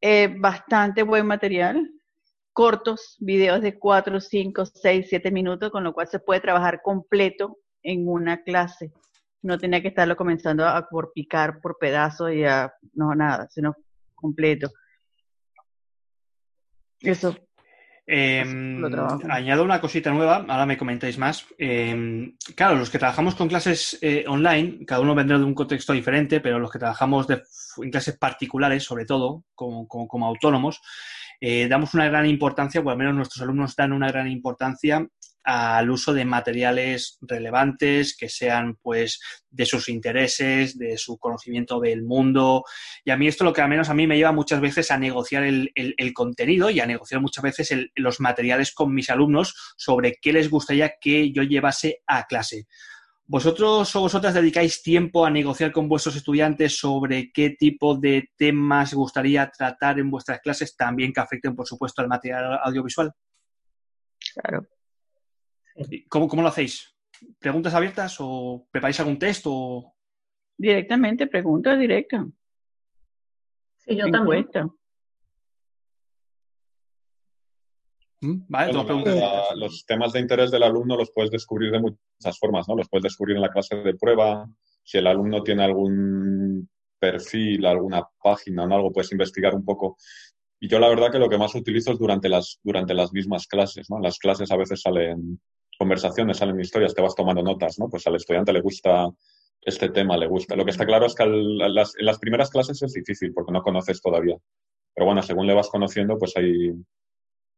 eh, 0.00 0.34
bastante 0.38 1.02
buen 1.02 1.26
material, 1.26 1.90
cortos, 2.52 3.16
videos 3.18 3.60
de 3.60 3.78
4, 3.78 4.20
5, 4.20 4.66
6, 4.66 5.06
7 5.08 5.30
minutos, 5.30 5.70
con 5.70 5.84
lo 5.84 5.92
cual 5.92 6.08
se 6.08 6.20
puede 6.20 6.40
trabajar 6.40 6.80
completo 6.82 7.58
en 7.82 8.08
una 8.08 8.42
clase. 8.42 8.92
No 9.42 9.58
tenía 9.58 9.80
que 9.80 9.88
estarlo 9.88 10.16
comenzando 10.16 10.66
a 10.66 10.88
por 10.88 11.12
picar 11.12 11.60
por 11.60 11.78
pedazos 11.78 12.32
y 12.32 12.44
a, 12.44 12.72
no 12.92 13.14
nada, 13.14 13.48
sino 13.50 13.74
completo. 14.14 14.70
Eso. 17.00 17.34
Em, 18.12 18.82
añado 19.30 19.62
una 19.62 19.80
cosita 19.80 20.10
nueva, 20.10 20.44
ahora 20.48 20.66
me 20.66 20.76
comentáis 20.76 21.16
más. 21.16 21.46
Em, 21.56 22.34
claro, 22.56 22.74
los 22.74 22.90
que 22.90 22.98
trabajamos 22.98 23.36
con 23.36 23.46
clases 23.46 23.96
eh, 24.02 24.24
online, 24.26 24.84
cada 24.84 25.00
uno 25.00 25.14
vendrá 25.14 25.38
de 25.38 25.44
un 25.44 25.54
contexto 25.54 25.92
diferente, 25.92 26.40
pero 26.40 26.58
los 26.58 26.72
que 26.72 26.80
trabajamos 26.80 27.28
en 27.30 27.90
clases 27.92 28.18
particulares, 28.18 28.82
sobre 28.82 29.04
todo, 29.04 29.44
como, 29.54 30.26
autónomos, 30.26 30.82
eh, 31.40 31.68
damos 31.68 31.94
una 31.94 32.08
gran 32.08 32.26
importancia, 32.26 32.80
o 32.80 32.90
al 32.90 32.98
menos 32.98 33.14
nuestros 33.14 33.42
alumnos 33.42 33.76
dan 33.76 33.92
una 33.92 34.10
gran 34.10 34.26
importancia 34.28 35.06
al 35.42 35.90
uso 35.90 36.12
de 36.12 36.24
materiales 36.24 37.18
relevantes 37.20 38.16
que 38.16 38.28
sean 38.28 38.76
pues 38.82 39.20
de 39.50 39.66
sus 39.66 39.88
intereses, 39.88 40.78
de 40.78 40.98
su 40.98 41.18
conocimiento 41.18 41.80
del 41.80 42.02
mundo. 42.02 42.64
Y 43.04 43.10
a 43.10 43.16
mí 43.16 43.26
esto 43.26 43.44
lo 43.44 43.52
que 43.52 43.62
al 43.62 43.68
menos 43.68 43.88
a 43.88 43.94
mí 43.94 44.06
me 44.06 44.16
lleva 44.16 44.32
muchas 44.32 44.60
veces 44.60 44.90
a 44.90 44.98
negociar 44.98 45.44
el, 45.44 45.70
contenido 46.14 46.70
y 46.70 46.80
a 46.80 46.86
negociar 46.86 47.20
muchas 47.20 47.42
veces 47.42 47.74
los 47.94 48.20
materiales 48.20 48.72
con 48.72 48.94
mis 48.94 49.10
alumnos 49.10 49.74
sobre 49.76 50.16
qué 50.20 50.32
les 50.32 50.50
gustaría 50.50 50.92
que 51.00 51.32
yo 51.32 51.42
llevase 51.42 52.02
a 52.06 52.26
clase. 52.26 52.66
¿Vosotros 53.26 53.94
o 53.94 54.00
vosotras 54.00 54.34
dedicáis 54.34 54.82
tiempo 54.82 55.24
a 55.24 55.30
negociar 55.30 55.70
con 55.70 55.88
vuestros 55.88 56.16
estudiantes 56.16 56.76
sobre 56.76 57.30
qué 57.30 57.50
tipo 57.50 57.94
de 57.94 58.28
temas 58.36 58.92
gustaría 58.92 59.48
tratar 59.48 60.00
en 60.00 60.10
vuestras 60.10 60.40
clases, 60.40 60.76
también 60.76 61.12
que 61.12 61.20
afecten, 61.20 61.54
por 61.54 61.64
supuesto, 61.64 62.02
al 62.02 62.08
material 62.08 62.58
audiovisual? 62.64 63.12
Claro, 64.34 64.66
¿Cómo, 66.08 66.28
¿Cómo, 66.28 66.42
lo 66.42 66.48
hacéis? 66.48 66.94
¿Preguntas 67.38 67.74
abiertas 67.74 68.16
o 68.20 68.66
preparáis 68.70 69.00
algún 69.00 69.18
texto? 69.18 69.92
Directamente, 70.56 71.26
preguntas 71.26 71.78
directas. 71.78 72.26
Sí, 73.78 73.96
yo 73.96 74.10
también. 74.10 74.48
¿Mm? 78.20 78.42
Vale, 78.48 78.72
los 79.56 79.86
temas 79.86 80.12
de 80.12 80.20
interés 80.20 80.50
del 80.50 80.62
alumno 80.62 80.96
los 80.96 81.10
puedes 81.10 81.30
descubrir 81.30 81.72
de 81.72 81.80
muchas 81.80 82.38
formas, 82.38 82.68
¿no? 82.68 82.76
Los 82.76 82.88
puedes 82.88 83.04
descubrir 83.04 83.36
en 83.36 83.42
la 83.42 83.50
clase 83.50 83.76
de 83.76 83.94
prueba. 83.94 84.46
Si 84.82 84.98
el 84.98 85.06
alumno 85.06 85.42
tiene 85.42 85.64
algún 85.64 86.68
perfil, 86.98 87.64
alguna 87.64 88.06
página 88.22 88.64
o 88.64 88.74
algo, 88.74 88.92
puedes 88.92 89.12
investigar 89.12 89.54
un 89.54 89.64
poco. 89.64 89.96
Y 90.60 90.68
yo 90.68 90.78
la 90.78 90.90
verdad 90.90 91.10
que 91.10 91.18
lo 91.18 91.30
que 91.30 91.38
más 91.38 91.54
utilizo 91.54 91.92
es 91.92 91.98
durante 91.98 92.28
las, 92.28 92.60
durante 92.62 92.92
las 92.92 93.14
mismas 93.14 93.46
clases, 93.46 93.88
¿no? 93.88 93.96
En 93.96 94.02
las 94.02 94.18
clases 94.18 94.50
a 94.50 94.56
veces 94.56 94.82
salen 94.82 95.40
conversaciones, 95.80 96.36
salen 96.36 96.60
historias, 96.60 96.94
te 96.94 97.00
vas 97.00 97.14
tomando 97.14 97.42
notas, 97.42 97.78
¿no? 97.78 97.88
Pues 97.88 98.06
al 98.06 98.16
estudiante 98.16 98.52
le 98.52 98.60
gusta 98.60 99.08
este 99.62 99.88
tema, 99.88 100.18
le 100.18 100.26
gusta. 100.26 100.54
Lo 100.54 100.66
que 100.66 100.72
está 100.72 100.84
claro 100.84 101.06
es 101.06 101.14
que 101.14 101.22
en 101.22 101.74
las 101.74 102.18
primeras 102.20 102.50
clases 102.50 102.82
es 102.82 102.92
difícil 102.92 103.32
porque 103.32 103.50
no 103.50 103.62
conoces 103.62 104.02
todavía. 104.02 104.36
Pero 104.94 105.06
bueno, 105.06 105.22
según 105.22 105.46
le 105.46 105.54
vas 105.54 105.70
conociendo, 105.70 106.18
pues 106.18 106.36
ahí 106.36 106.70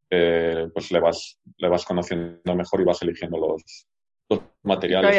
eh, 0.09 0.69
pues 0.73 0.93
le 0.93 1.01
vas, 1.01 1.41
le 1.57 1.69
vas 1.69 1.85
conociendo 1.85 2.55
mejor 2.55 2.81
y 2.81 2.85
vas 2.85 3.03
eligiendo 3.03 3.39
los, 3.39 3.89
materiales. 4.63 5.17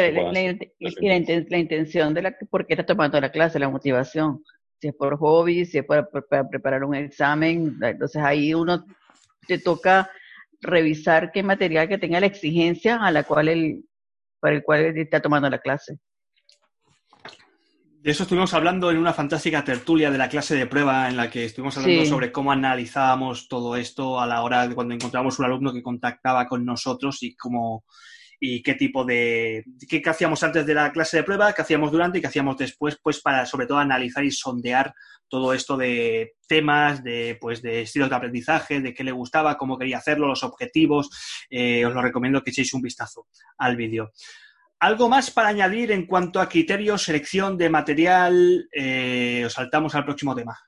y 0.78 1.08
la, 1.50 1.58
intención 1.58 2.14
de 2.14 2.22
la 2.22 2.34
por 2.48 2.66
qué 2.66 2.72
estás 2.72 2.86
tomando 2.86 3.20
la 3.20 3.30
clase, 3.30 3.58
la 3.58 3.68
motivación. 3.68 4.42
Si 4.80 4.88
es 4.88 4.94
por 4.94 5.18
hobby, 5.18 5.66
si 5.66 5.78
es 5.78 5.84
para 5.84 6.08
preparar 6.48 6.84
un 6.84 6.94
examen, 6.94 7.76
entonces 7.82 8.22
ahí 8.22 8.54
uno 8.54 8.86
te 9.46 9.58
toca 9.58 10.10
revisar 10.64 11.30
qué 11.32 11.42
material 11.42 11.88
que 11.88 11.98
tenga 11.98 12.20
la 12.20 12.26
exigencia 12.26 12.96
a 12.96 13.10
la 13.10 13.22
cual 13.22 13.48
el, 13.48 13.84
para 14.40 14.56
el 14.56 14.62
cual 14.62 14.96
está 14.98 15.20
tomando 15.20 15.48
la 15.48 15.58
clase. 15.58 15.98
De 18.04 18.10
eso 18.10 18.24
estuvimos 18.24 18.52
hablando 18.52 18.90
en 18.90 18.98
una 18.98 19.14
fantástica 19.14 19.64
tertulia 19.64 20.10
de 20.10 20.18
la 20.18 20.28
clase 20.28 20.54
de 20.54 20.66
prueba 20.66 21.08
en 21.08 21.16
la 21.16 21.30
que 21.30 21.46
estuvimos 21.46 21.78
hablando 21.78 22.04
sobre 22.04 22.30
cómo 22.30 22.52
analizábamos 22.52 23.48
todo 23.48 23.76
esto 23.76 24.20
a 24.20 24.26
la 24.26 24.42
hora 24.42 24.68
de 24.68 24.74
cuando 24.74 24.92
encontramos 24.92 25.38
un 25.38 25.46
alumno 25.46 25.72
que 25.72 25.82
contactaba 25.82 26.46
con 26.46 26.66
nosotros 26.66 27.22
y 27.22 27.34
cómo 27.34 27.84
y 28.46 28.62
qué 28.62 28.74
tipo 28.74 29.06
de 29.06 29.64
qué, 29.88 30.02
hacíamos 30.04 30.42
antes 30.42 30.66
de 30.66 30.74
la 30.74 30.92
clase 30.92 31.16
de 31.16 31.22
prueba, 31.22 31.54
qué 31.54 31.62
hacíamos 31.62 31.90
durante 31.90 32.18
y 32.18 32.20
qué 32.20 32.26
hacíamos 32.26 32.58
después, 32.58 32.98
pues 33.02 33.22
para 33.22 33.46
sobre 33.46 33.66
todo 33.66 33.78
analizar 33.78 34.22
y 34.22 34.30
sondear 34.30 34.94
todo 35.28 35.54
esto 35.54 35.78
de 35.78 36.34
temas, 36.46 37.02
de, 37.02 37.38
pues, 37.40 37.62
de 37.62 37.80
estilos 37.80 38.10
de 38.10 38.16
aprendizaje, 38.16 38.82
de 38.82 38.92
qué 38.92 39.02
le 39.02 39.12
gustaba, 39.12 39.56
cómo 39.56 39.78
quería 39.78 39.96
hacerlo, 39.96 40.26
los 40.26 40.44
objetivos. 40.44 41.08
Eh, 41.48 41.86
os 41.86 41.94
lo 41.94 42.02
recomiendo 42.02 42.42
que 42.42 42.50
echéis 42.50 42.74
un 42.74 42.82
vistazo 42.82 43.28
al 43.56 43.76
vídeo. 43.76 44.12
¿Algo 44.80 45.08
más 45.08 45.30
para 45.30 45.48
añadir 45.48 45.90
en 45.90 46.06
cuanto 46.06 46.38
a 46.38 46.48
criterios, 46.48 47.02
selección 47.02 47.56
de 47.56 47.70
material? 47.70 48.68
Eh, 48.70 49.44
os 49.46 49.54
saltamos 49.54 49.94
al 49.94 50.04
próximo 50.04 50.34
tema. 50.34 50.58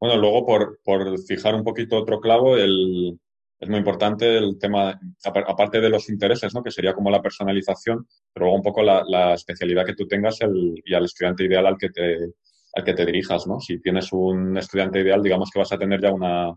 Bueno, 0.00 0.16
luego 0.16 0.46
por, 0.82 1.18
fijar 1.28 1.54
un 1.54 1.62
poquito 1.62 1.98
otro 1.98 2.20
clavo, 2.20 2.56
el, 2.56 3.20
es 3.60 3.68
muy 3.68 3.78
importante 3.78 4.38
el 4.38 4.58
tema, 4.58 4.98
aparte 5.46 5.82
de 5.82 5.90
los 5.90 6.08
intereses, 6.08 6.54
¿no? 6.54 6.62
que 6.62 6.70
sería 6.70 6.94
como 6.94 7.10
la 7.10 7.20
personalización, 7.20 8.06
pero 8.32 8.46
luego 8.46 8.56
un 8.56 8.62
poco 8.62 8.82
la, 8.82 9.34
especialidad 9.34 9.84
que 9.84 9.94
tú 9.94 10.08
tengas 10.08 10.38
y 10.40 10.94
al 10.94 11.04
estudiante 11.04 11.44
ideal 11.44 11.66
al 11.66 11.76
que 11.76 11.90
te, 11.90 13.04
dirijas, 13.04 13.46
¿no? 13.46 13.60
Si 13.60 13.78
tienes 13.78 14.12
un 14.12 14.56
estudiante 14.56 15.00
ideal, 15.00 15.22
digamos 15.22 15.50
que 15.50 15.58
vas 15.58 15.72
a 15.72 15.78
tener 15.78 16.00
ya 16.00 16.10
una, 16.10 16.56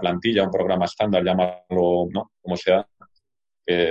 plantilla, 0.00 0.44
un 0.44 0.52
programa 0.52 0.84
estándar, 0.84 1.24
llámalo, 1.24 2.06
¿no? 2.08 2.30
Como 2.40 2.56
sea, 2.56 2.86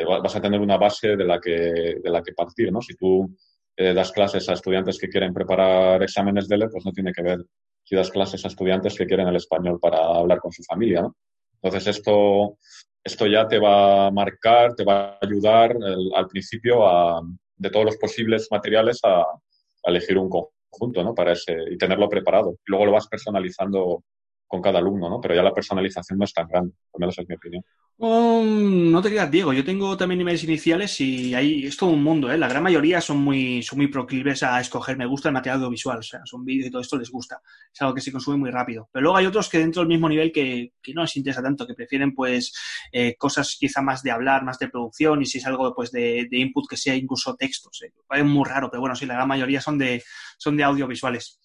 vas 0.07 0.35
a 0.35 0.41
tener 0.41 0.61
una 0.61 0.77
base 0.77 1.17
de 1.17 1.25
la 1.25 1.41
que, 1.41 2.33
partir, 2.33 2.71
¿no? 2.71 2.81
Si 2.81 2.95
tú 2.95 3.29
eh, 3.75 3.93
das 3.93 4.13
clases 4.13 4.47
a 4.47 4.53
estudiantes 4.53 4.97
que 4.97 5.09
quieren 5.09 5.33
preparar 5.33 6.01
exámenes 6.01 6.47
de 6.47 6.57
LE, 6.57 6.69
pues 6.69 6.85
no 6.85 6.93
tiene 6.93 7.11
que 7.11 7.23
ver 7.23 7.39
si 7.83 7.95
das 7.95 8.09
clases 8.09 8.45
a 8.45 8.47
estudiantes 8.47 8.97
que 8.97 9.05
quieren 9.05 9.27
el 9.27 9.35
español 9.35 9.79
para 9.81 9.97
hablar 9.97 10.39
con 10.39 10.53
su 10.53 10.63
familia, 10.63 11.01
¿no? 11.01 11.15
Entonces 11.61 11.97
esto, 11.97 12.57
esto 13.03 13.27
ya 13.27 13.47
te 13.47 13.59
va 13.59 14.07
a 14.07 14.11
marcar, 14.11 14.75
te 14.75 14.83
va 14.83 15.11
a 15.11 15.19
ayudar 15.21 15.75
al 16.15 16.27
principio 16.27 16.87
a, 16.87 17.21
de 17.55 17.69
todos 17.69 17.85
los 17.85 17.97
posibles 17.97 18.47
materiales 18.51 18.99
a, 19.03 19.21
a 19.21 19.37
elegir 19.85 20.17
un 20.17 20.29
conjunto 20.29 20.57
junto, 20.69 21.03
¿no? 21.03 21.13
Para 21.13 21.33
ese, 21.33 21.55
y 21.71 21.77
tenerlo 21.77 22.09
preparado. 22.09 22.55
luego 22.65 22.85
lo 22.85 22.91
vas 22.91 23.07
personalizando 23.07 24.03
con 24.47 24.61
cada 24.61 24.79
alumno, 24.79 25.09
¿no? 25.09 25.19
Pero 25.19 25.35
ya 25.35 25.43
la 25.43 25.53
personalización 25.53 26.17
no 26.17 26.25
es 26.25 26.33
tan 26.33 26.47
grande, 26.47 26.73
al 26.93 26.99
menos 26.99 27.19
es 27.19 27.27
mi 27.27 27.35
opinión. 27.35 27.63
Um, 27.99 28.91
no 28.91 29.01
te 29.01 29.09
creas, 29.09 29.29
Diego. 29.31 29.53
Yo 29.53 29.65
tengo 29.65 29.97
también 29.97 30.19
niveles 30.19 30.43
iniciales 30.43 31.01
y 31.01 31.33
ahí 31.33 31.65
es 31.65 31.75
todo 31.75 31.89
un 31.89 32.03
mundo, 32.03 32.31
¿eh? 32.31 32.37
La 32.37 32.47
gran 32.47 32.61
mayoría 32.61 33.01
son 33.01 33.17
muy, 33.17 33.63
son 33.63 33.79
muy 33.79 33.87
proclives 33.87 34.43
a 34.43 34.61
escoger, 34.61 34.97
me 34.97 35.07
gusta 35.07 35.29
el 35.29 35.33
material 35.33 35.57
audiovisual, 35.57 35.97
o 35.97 36.03
sea, 36.03 36.21
son 36.23 36.45
vídeos 36.45 36.67
y 36.67 36.71
todo 36.71 36.81
esto 36.81 36.97
les 36.97 37.09
gusta. 37.09 37.41
Es 37.73 37.81
algo 37.81 37.95
que 37.95 38.01
se 38.01 38.11
consume 38.11 38.37
muy 38.37 38.51
rápido. 38.51 38.87
Pero 38.91 39.03
luego 39.03 39.17
hay 39.17 39.25
otros 39.25 39.49
que 39.49 39.57
dentro 39.57 39.81
del 39.81 39.89
mismo 39.89 40.07
nivel 40.07 40.31
que, 40.31 40.73
que 40.81 40.93
no 40.93 41.01
les 41.01 41.17
interesa 41.17 41.41
tanto, 41.41 41.65
que 41.65 41.73
prefieren, 41.73 42.13
pues, 42.13 42.53
eh, 42.91 43.15
cosas 43.17 43.57
quizá 43.59 43.81
más 43.81 44.03
de 44.03 44.11
hablar, 44.11 44.43
más 44.43 44.59
de 44.59 44.69
producción 44.69 45.23
y 45.23 45.25
si 45.25 45.39
es 45.39 45.47
algo, 45.47 45.73
pues, 45.73 45.91
de, 45.91 46.27
input 46.31 46.69
que 46.69 46.77
sea 46.77 46.95
incluso 46.95 47.35
textos. 47.35 47.81
¿eh? 47.81 47.91
Es 48.11 48.25
muy 48.25 48.47
raro, 48.47 48.69
pero 48.69 48.81
bueno, 48.81 48.95
sí, 48.95 49.07
la 49.07 49.15
gran 49.15 49.27
mayoría 49.27 49.59
son 49.59 49.79
de, 49.79 50.03
son 50.37 50.55
de 50.55 50.63
audiovisuales. 50.63 51.41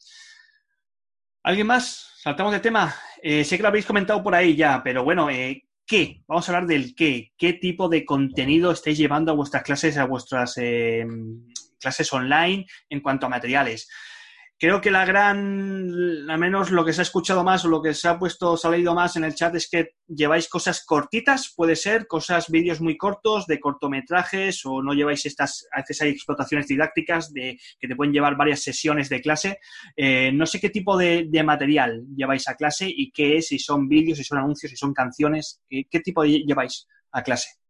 ¿Alguien 1.43 1.67
más? 1.67 2.12
Saltamos 2.23 2.53
de 2.53 2.61
tema. 2.61 2.95
Eh, 3.21 3.43
sé 3.43 3.57
que 3.57 3.65
lo 3.65 3.69
habéis 3.69 3.85
comentado 3.85 4.23
por 4.23 4.33
ahí 4.33 4.55
ya, 4.55 4.81
pero 4.85 5.03
bueno, 5.03 5.29
eh, 5.29 5.65
¿qué? 5.85 6.23
Vamos 6.29 6.49
a 6.49 6.53
hablar 6.53 6.69
del 6.69 6.95
qué. 6.95 7.33
¿Qué 7.37 7.55
tipo 7.55 7.89
de 7.89 8.05
contenido 8.05 8.71
estáis 8.71 8.97
llevando 8.97 9.33
a 9.33 9.35
vuestras 9.35 9.65
clases, 9.65 9.99
a 9.99 10.05
vuestras 10.05 10.57
eh, 10.57 11.05
clases 11.81 12.13
online 12.13 12.65
en 12.89 13.01
cuanto 13.01 13.27
a 13.27 13.29
materiales? 13.29 13.89
Creo 14.63 14.81
que 14.81 14.93
la 14.93 15.05
gran, 15.05 16.31
al 16.31 16.39
menos 16.39 16.71
lo 16.71 16.85
que 16.85 16.93
se 16.93 17.01
ha 17.01 17.03
escuchado 17.03 17.43
más 17.43 17.65
o 17.65 17.69
lo 17.69 17.83
que 17.83 17.95
se 17.95 18.07
ha 18.07 18.17
puesto, 18.17 18.57
se 18.57 18.69
ha 18.69 18.71
leído 18.71 18.95
más 18.95 19.17
en 19.17 19.25
el 19.25 19.35
chat 19.35 19.53
es 19.57 19.69
que 19.69 19.97
lleváis 20.07 20.49
cosas 20.49 20.85
cortitas, 20.87 21.53
puede 21.57 21.75
ser, 21.75 22.07
cosas, 22.07 22.49
vídeos 22.49 22.81
muy 22.81 22.97
cortos, 22.97 23.49
de 23.49 23.59
cortometrajes, 23.59 24.65
o 24.65 24.81
no 24.81 24.95
lleváis 24.95 25.27
estas, 25.27 25.67
a 25.73 25.81
veces 25.81 26.03
hay 26.03 26.11
explotaciones 26.11 26.69
didácticas 26.69 27.33
de, 27.33 27.59
que 27.81 27.89
te 27.89 27.97
pueden 27.97 28.13
llevar 28.13 28.37
varias 28.37 28.63
sesiones 28.63 29.09
de 29.09 29.21
clase. 29.21 29.59
Eh, 29.97 30.31
no 30.33 30.47
sé 30.47 30.61
qué 30.61 30.71
tipo 30.71 30.97
de, 30.97 31.29
material 31.45 32.05
lleváis 32.15 32.47
a 32.47 32.55
clase 32.55 32.87
y 32.89 33.11
qué 33.11 33.39
es, 33.39 33.49
si 33.49 33.59
son 33.59 33.89
vídeos, 33.89 34.19
si 34.19 34.23
son 34.23 34.39
anuncios, 34.39 34.71
si 34.71 34.77
son 34.77 34.95
canciones, 34.95 35.61
qué, 35.69 35.89
qué 35.91 35.99
tipo 35.99 36.23
lleváis 36.23 36.87
a 37.11 37.25
clase. 37.25 37.62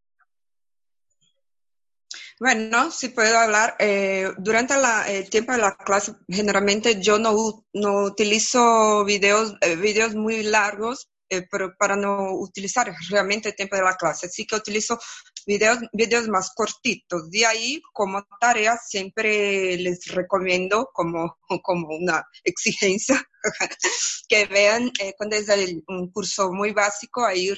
Bueno, 2.42 2.90
sí 2.90 3.10
puedo 3.10 3.38
hablar. 3.38 3.76
Eh, 3.78 4.28
durante 4.36 4.74
el 5.06 5.30
tiempo 5.30 5.52
de 5.52 5.58
la 5.58 5.76
clase, 5.76 6.12
generalmente 6.28 7.00
yo 7.00 7.16
no, 7.16 7.64
no 7.72 8.02
utilizo 8.02 9.04
videos, 9.04 9.54
eh, 9.60 9.76
videos 9.76 10.16
muy 10.16 10.42
largos 10.42 11.08
eh, 11.30 11.46
pero 11.48 11.72
para 11.78 11.94
no 11.94 12.32
utilizar 12.34 12.92
realmente 13.10 13.50
el 13.50 13.54
tiempo 13.54 13.76
de 13.76 13.82
la 13.82 13.94
clase. 13.96 14.26
Así 14.26 14.44
que 14.44 14.56
utilizo 14.56 14.98
videos, 15.46 15.78
videos 15.92 16.26
más 16.26 16.50
cortitos. 16.52 17.30
De 17.30 17.46
ahí, 17.46 17.80
como 17.92 18.26
tarea, 18.40 18.76
siempre 18.76 19.76
les 19.76 20.06
recomiendo 20.08 20.90
como, 20.92 21.38
como 21.62 21.96
una 21.96 22.24
exigencia 22.42 23.22
que 24.28 24.46
vean 24.46 24.90
cuando 25.16 25.36
es 25.36 25.46
un 25.86 26.10
curso 26.10 26.52
muy 26.52 26.72
básico, 26.72 27.24
ahí 27.24 27.54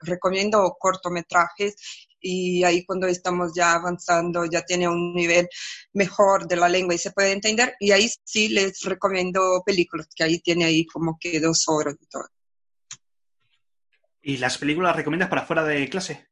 recomiendo 0.00 0.76
cortometrajes 0.78 1.76
y 2.24 2.64
ahí 2.64 2.84
cuando 2.84 3.06
estamos 3.06 3.52
ya 3.54 3.74
avanzando, 3.74 4.46
ya 4.46 4.62
tiene 4.62 4.88
un 4.88 5.12
nivel 5.12 5.46
mejor 5.92 6.48
de 6.48 6.56
la 6.56 6.68
lengua 6.68 6.94
y 6.94 6.98
se 6.98 7.12
puede 7.12 7.32
entender, 7.32 7.74
y 7.78 7.92
ahí 7.92 8.10
sí 8.24 8.48
les 8.48 8.80
recomiendo 8.82 9.62
películas, 9.64 10.08
que 10.14 10.24
ahí 10.24 10.38
tiene 10.40 10.64
ahí 10.64 10.86
como 10.86 11.18
que 11.20 11.38
dos 11.38 11.64
horas 11.68 11.96
y 12.00 12.06
todo. 12.06 12.26
¿Y 14.22 14.38
las 14.38 14.56
películas 14.56 14.96
recomiendas 14.96 15.28
para 15.28 15.44
fuera 15.44 15.64
de 15.64 15.88
clase? 15.90 16.26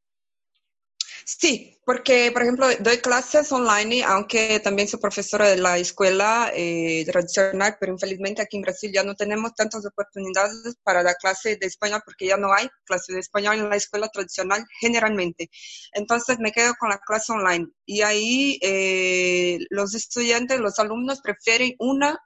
Sí, 1.24 1.78
porque, 1.84 2.30
por 2.32 2.42
ejemplo, 2.42 2.66
doy 2.80 2.98
clases 2.98 3.50
online, 3.52 4.02
aunque 4.04 4.60
también 4.60 4.88
soy 4.88 5.00
profesora 5.00 5.48
de 5.48 5.56
la 5.56 5.78
escuela 5.78 6.50
eh, 6.54 7.04
tradicional, 7.06 7.76
pero 7.78 7.92
infelizmente 7.92 8.42
aquí 8.42 8.56
en 8.56 8.62
Brasil 8.62 8.90
ya 8.92 9.04
no 9.04 9.14
tenemos 9.14 9.54
tantas 9.54 9.84
oportunidades 9.86 10.76
para 10.82 11.02
dar 11.02 11.16
clase 11.20 11.56
de 11.56 11.66
español, 11.66 12.02
porque 12.04 12.26
ya 12.26 12.36
no 12.36 12.52
hay 12.52 12.68
clase 12.84 13.12
de 13.12 13.20
español 13.20 13.56
en 13.58 13.70
la 13.70 13.76
escuela 13.76 14.08
tradicional 14.08 14.64
generalmente. 14.80 15.50
Entonces 15.92 16.38
me 16.38 16.52
quedo 16.52 16.74
con 16.78 16.90
la 16.90 16.98
clase 16.98 17.32
online. 17.32 17.68
Y 17.86 18.02
ahí 18.02 18.58
eh, 18.62 19.58
los 19.70 19.94
estudiantes, 19.94 20.60
los 20.60 20.78
alumnos 20.78 21.20
prefieren 21.20 21.74
una 21.78 22.18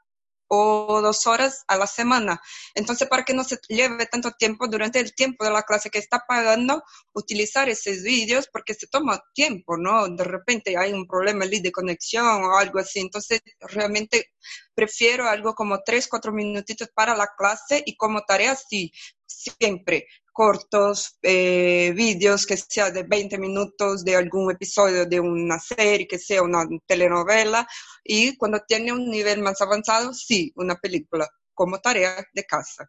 o 0.49 1.01
dos 1.03 1.27
horas 1.27 1.65
a 1.69 1.77
la 1.77 1.87
semana. 1.87 2.41
Entonces, 2.75 3.09
para 3.09 3.25
que 3.25 3.35
no 3.35 3.45
se 3.45 3.59
lleve 3.69 4.07
tanto 4.07 4.31
tiempo 4.33 4.69
durante 4.69 5.01
el 5.01 5.15
tiempo 5.15 5.45
de 5.45 5.51
la 5.51 5.63
clase 5.63 5.91
que 5.91 5.99
está 5.99 6.25
pagando, 6.27 6.83
utilizar 7.13 7.69
esos 7.69 8.03
vídeos 8.03 8.49
porque 8.53 8.75
se 8.75 8.87
toma 8.87 9.23
tiempo, 9.35 9.77
¿no? 9.77 10.09
De 10.09 10.25
repente 10.25 10.77
hay 10.77 10.93
un 10.93 11.07
problema 11.07 11.47
de 11.47 11.73
conexión 11.73 12.45
o 12.45 12.57
algo 12.57 12.79
así. 12.79 13.01
Entonces, 13.01 13.41
realmente 13.61 14.31
prefiero 14.75 15.29
algo 15.29 15.55
como 15.55 15.81
tres, 15.83 16.09
cuatro 16.09 16.33
minutitos 16.33 16.89
para 16.95 17.17
la 17.17 17.29
clase 17.37 17.83
y 17.85 17.97
como 17.97 18.23
tarea, 18.23 18.55
sí, 18.55 18.93
siempre 19.27 20.07
cortos, 20.37 21.17
eh, 21.23 21.93
vídeos 21.97 22.45
que 22.45 22.59
sea 22.59 22.91
de 22.91 23.05
20 23.05 23.39
minutos 23.39 24.05
de 24.05 24.17
algún 24.17 24.51
episodio 24.51 25.07
de 25.07 25.19
una 25.19 25.59
serie, 25.59 26.07
que 26.07 26.19
sea 26.19 26.43
una 26.43 26.67
telenovela, 26.87 27.67
y 28.05 28.37
cuando 28.37 28.61
tiene 28.69 28.93
un 28.93 29.09
nivel 29.09 29.41
más 29.41 29.63
avanzado, 29.63 30.13
sí, 30.13 30.53
una 30.57 30.75
película, 30.77 31.27
como 31.55 31.79
tarea 31.79 32.23
de 32.35 32.45
casa. 32.45 32.87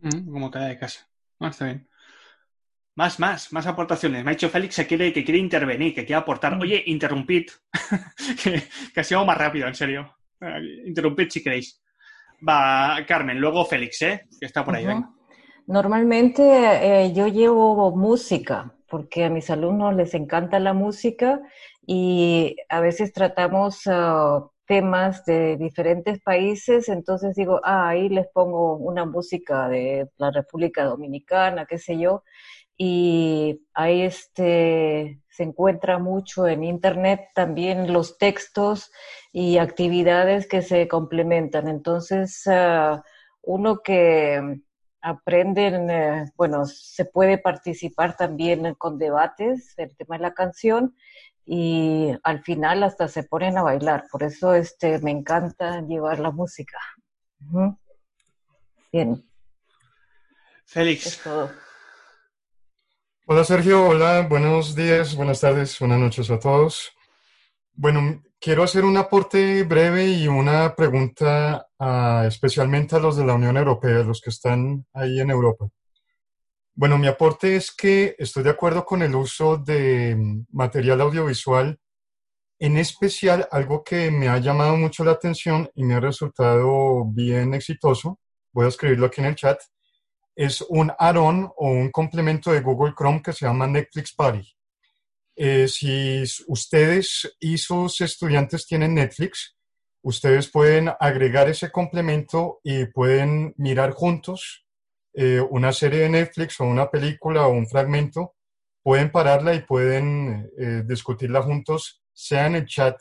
Mm, 0.00 0.30
como 0.30 0.50
tarea 0.52 0.68
de 0.68 0.78
casa. 0.78 1.08
Ah, 1.40 1.48
está 1.48 1.64
bien. 1.64 1.88
Más, 2.94 3.18
más, 3.18 3.52
más 3.52 3.66
aportaciones. 3.66 4.22
Me 4.22 4.30
ha 4.30 4.34
dicho 4.34 4.48
Félix 4.48 4.76
que 4.76 4.86
quiere, 4.86 5.12
que 5.12 5.24
quiere 5.24 5.40
intervenir, 5.40 5.92
que 5.96 6.06
quiere 6.06 6.20
aportar. 6.20 6.54
Mm. 6.54 6.60
Oye, 6.60 6.82
interrumpid. 6.86 7.46
que, 8.44 8.68
que 8.94 9.00
ha 9.00 9.04
sido 9.04 9.24
más 9.24 9.36
rápido, 9.36 9.66
en 9.66 9.74
serio. 9.74 10.16
Eh, 10.40 10.84
interrumpid 10.86 11.28
si 11.28 11.42
queréis. 11.42 11.82
Va, 12.48 13.04
Carmen, 13.04 13.40
luego 13.40 13.64
Félix, 13.64 14.02
¿eh? 14.02 14.28
Que 14.38 14.46
está 14.46 14.64
por 14.64 14.76
ahí, 14.76 14.86
Normalmente 15.66 16.42
eh, 17.04 17.12
yo 17.14 17.26
llevo 17.26 17.90
música, 17.96 18.74
porque 18.88 19.24
a 19.24 19.30
mis 19.30 19.48
alumnos 19.50 19.94
les 19.94 20.12
encanta 20.14 20.60
la 20.60 20.74
música 20.74 21.40
y 21.86 22.56
a 22.68 22.80
veces 22.80 23.12
tratamos 23.14 23.82
ah, 23.86 24.46
temas 24.66 25.24
de 25.24 25.56
diferentes 25.56 26.20
países, 26.22 26.88
entonces 26.88 27.34
digo, 27.34 27.60
ah, 27.64 27.88
ahí 27.88 28.08
les 28.10 28.26
pongo 28.28 28.76
una 28.76 29.06
música 29.06 29.68
de 29.68 30.10
la 30.18 30.30
República 30.30 30.84
Dominicana, 30.84 31.66
qué 31.66 31.78
sé 31.78 31.98
yo, 31.98 32.24
y 32.76 33.62
ahí 33.72 34.02
este, 34.02 35.20
se 35.30 35.42
encuentra 35.44 35.98
mucho 35.98 36.46
en 36.46 36.64
Internet 36.64 37.28
también 37.34 37.92
los 37.92 38.18
textos 38.18 38.90
y 39.32 39.58
actividades 39.58 40.46
que 40.46 40.62
se 40.62 40.88
complementan. 40.88 41.68
Entonces, 41.68 42.42
ah, 42.48 43.02
uno 43.42 43.80
que 43.82 44.60
aprenden, 45.04 45.90
eh, 45.90 46.32
bueno, 46.34 46.64
se 46.64 47.04
puede 47.04 47.36
participar 47.36 48.16
también 48.16 48.74
con 48.74 48.98
debates, 48.98 49.74
el 49.76 49.94
tema 49.96 50.16
de 50.16 50.22
la 50.22 50.34
canción, 50.34 50.96
y 51.44 52.16
al 52.22 52.42
final 52.42 52.82
hasta 52.82 53.06
se 53.06 53.22
ponen 53.22 53.58
a 53.58 53.62
bailar. 53.62 54.06
Por 54.10 54.22
eso 54.22 54.54
este, 54.54 54.98
me 55.00 55.10
encanta 55.10 55.82
llevar 55.82 56.20
la 56.20 56.30
música. 56.30 56.78
Bien. 58.90 59.22
Félix. 60.64 61.20
Hola 63.26 63.44
Sergio, 63.44 63.88
hola, 63.88 64.26
buenos 64.28 64.74
días, 64.74 65.14
buenas 65.14 65.40
tardes, 65.40 65.78
buenas 65.78 65.98
noches 65.98 66.30
a 66.30 66.38
todos. 66.38 66.93
Bueno, 67.76 68.22
quiero 68.40 68.62
hacer 68.62 68.84
un 68.84 68.96
aporte 68.96 69.64
breve 69.64 70.06
y 70.06 70.28
una 70.28 70.76
pregunta 70.76 71.66
especialmente 72.24 72.94
a 72.94 73.00
los 73.00 73.16
de 73.16 73.26
la 73.26 73.34
Unión 73.34 73.56
Europea, 73.56 74.04
los 74.04 74.20
que 74.20 74.30
están 74.30 74.86
ahí 74.92 75.20
en 75.20 75.30
Europa. 75.30 75.66
Bueno, 76.76 76.98
mi 76.98 77.08
aporte 77.08 77.56
es 77.56 77.74
que 77.74 78.14
estoy 78.16 78.44
de 78.44 78.50
acuerdo 78.50 78.84
con 78.84 79.02
el 79.02 79.14
uso 79.14 79.56
de 79.56 80.16
material 80.52 81.00
audiovisual, 81.00 81.78
en 82.60 82.78
especial 82.78 83.48
algo 83.50 83.82
que 83.82 84.08
me 84.10 84.28
ha 84.28 84.38
llamado 84.38 84.76
mucho 84.76 85.04
la 85.04 85.12
atención 85.12 85.68
y 85.74 85.82
me 85.84 85.94
ha 85.94 86.00
resultado 86.00 87.04
bien 87.06 87.54
exitoso, 87.54 88.20
voy 88.52 88.66
a 88.66 88.68
escribirlo 88.68 89.06
aquí 89.06 89.20
en 89.20 89.26
el 89.26 89.34
chat, 89.34 89.60
es 90.36 90.64
un 90.68 90.92
add-on 90.96 91.50
o 91.56 91.70
un 91.70 91.90
complemento 91.90 92.52
de 92.52 92.60
Google 92.60 92.94
Chrome 92.96 93.20
que 93.20 93.32
se 93.32 93.46
llama 93.46 93.66
Netflix 93.66 94.14
Party. 94.14 94.48
Eh, 95.36 95.66
si 95.66 96.22
ustedes 96.46 97.36
y 97.40 97.58
sus 97.58 98.00
estudiantes 98.00 98.66
tienen 98.66 98.94
Netflix, 98.94 99.56
ustedes 100.02 100.48
pueden 100.48 100.90
agregar 101.00 101.48
ese 101.48 101.72
complemento 101.72 102.60
y 102.62 102.86
pueden 102.86 103.54
mirar 103.56 103.90
juntos 103.92 104.64
eh, 105.12 105.40
una 105.40 105.72
serie 105.72 106.00
de 106.00 106.08
Netflix 106.08 106.60
o 106.60 106.64
una 106.64 106.90
película 106.90 107.46
o 107.46 107.52
un 107.52 107.66
fragmento. 107.66 108.34
Pueden 108.82 109.10
pararla 109.10 109.54
y 109.54 109.62
pueden 109.62 110.50
eh, 110.58 110.82
discutirla 110.84 111.42
juntos, 111.42 112.02
sea 112.12 112.46
en 112.46 112.56
el 112.56 112.66
chat 112.66 112.96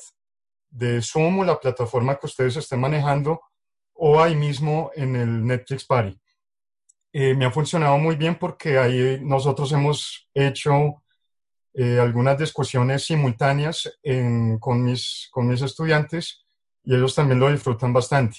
de 0.69 1.01
Zoom 1.01 1.39
o 1.39 1.43
la 1.43 1.59
plataforma 1.59 2.17
que 2.17 2.25
ustedes 2.25 2.57
estén 2.57 2.79
manejando 2.79 3.41
o 3.93 4.19
ahí 4.19 4.35
mismo 4.35 4.89
en 4.95 5.15
el 5.15 5.45
Netflix 5.45 5.85
Party. 5.85 6.19
me 7.13 7.45
ha 7.45 7.51
funcionado 7.51 7.95
muy 7.99 8.15
bien 8.15 8.39
porque 8.39 8.79
ahí 8.79 9.19
nosotros 9.21 9.71
hemos 9.71 10.27
hecho 10.33 11.02
eh, 11.73 11.99
algunas 11.99 12.37
discusiones 12.37 13.05
simultáneas 13.05 13.99
con, 14.59 14.83
mis, 14.83 15.27
con 15.31 15.47
mis 15.47 15.61
estudiantes 15.61 16.45
y 16.83 16.95
ellos 16.95 17.15
también 17.15 17.39
lo 17.39 17.49
disfrutan 17.49 17.93
bastante. 17.93 18.37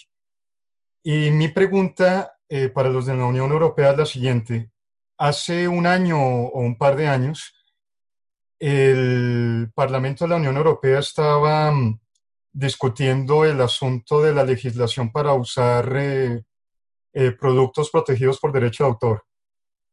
Y 1.02 1.30
mi 1.30 1.48
pregunta 1.48 2.34
eh, 2.48 2.68
para 2.68 2.88
los 2.88 3.06
de 3.06 3.14
la 3.14 3.26
Unión 3.26 3.50
Europea 3.50 3.90
es 3.90 3.98
la 3.98 4.06
siguiente. 4.06 4.70
Hace 5.18 5.68
un 5.68 5.86
año 5.86 6.18
o 6.18 6.60
un 6.60 6.76
par 6.76 6.96
de 6.96 7.08
años, 7.08 7.54
el 8.58 9.70
Parlamento 9.74 10.24
de 10.24 10.30
la 10.30 10.36
Unión 10.36 10.56
Europea 10.56 10.98
estaba 10.98 11.72
mm, 11.72 12.00
discutiendo 12.52 13.44
el 13.44 13.60
asunto 13.60 14.22
de 14.22 14.34
la 14.34 14.44
legislación 14.44 15.10
para 15.10 15.34
usar 15.34 15.92
eh, 15.96 16.42
productos 17.38 17.90
protegidos 17.90 18.38
por 18.38 18.52
derecho 18.52 18.84
de 18.84 18.90
autor. 18.90 19.24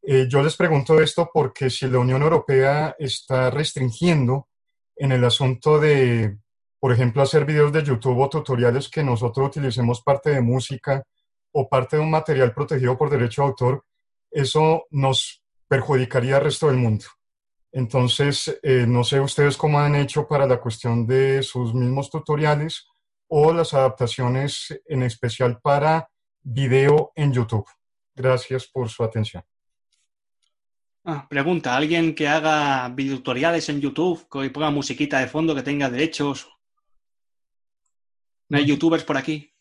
Eh, 0.04 0.28
yo 0.28 0.42
les 0.42 0.56
pregunto 0.56 1.00
esto 1.00 1.30
porque 1.32 1.70
si 1.70 1.88
la 1.88 2.00
Unión 2.00 2.22
Europea 2.24 2.96
está 2.98 3.52
restringiendo 3.52 4.48
en 4.96 5.12
el 5.12 5.24
asunto 5.24 5.80
de, 5.80 6.38
por 6.80 6.92
ejemplo, 6.92 7.22
hacer 7.22 7.46
videos 7.46 7.72
de 7.72 7.84
YouTube 7.84 8.20
o 8.20 8.30
tutoriales 8.30 8.90
que 8.90 9.04
nosotros 9.04 9.48
utilicemos 9.48 10.02
parte 10.02 10.32
de 10.32 10.42
música 10.42 11.04
o 11.52 11.70
parte 11.70 11.98
de 11.98 12.04
un 12.04 12.10
material 12.10 12.54
protegido 12.54 12.98
por 12.98 13.10
derecho 13.10 13.44
de 13.44 13.48
autor, 13.50 13.86
eso 14.32 14.86
nos 14.90 15.44
perjudicaría 15.68 16.38
al 16.38 16.44
resto 16.44 16.68
del 16.68 16.78
mundo. 16.78 17.06
Entonces, 17.72 18.60
eh, 18.64 18.86
no 18.88 19.04
sé 19.04 19.20
ustedes 19.20 19.56
cómo 19.56 19.80
han 19.80 19.96
hecho 19.96 20.28
para 20.28 20.46
la 20.46 20.60
cuestión 20.60 21.06
de 21.06 21.44
sus 21.44 21.74
mismos 21.74 22.10
tutoriales 22.10 22.88
o 23.28 23.54
las 23.54 23.74
adaptaciones 23.74 24.82
en 24.88 25.04
especial 25.04 25.60
para 25.62 26.10
video 26.42 27.12
en 27.16 27.32
YouTube. 27.32 27.68
Gracias 28.14 28.68
por 28.68 28.90
su 28.90 29.04
atención. 29.04 29.44
Ah, 31.04 31.26
pregunta, 31.28 31.76
¿alguien 31.76 32.14
que 32.14 32.28
haga 32.28 32.88
videotutoriales 32.90 33.68
en 33.70 33.82
YouTube 33.82 34.28
que 34.30 34.50
ponga 34.52 34.70
musiquita 34.70 35.20
de 35.20 35.28
fondo 35.28 35.56
que 35.56 35.64
tenga 35.64 35.90
derechos? 35.90 36.48
¿No 38.50 38.58
hay 38.58 38.66
youtubers 38.66 39.04
por 39.04 39.18
aquí? 39.18 39.52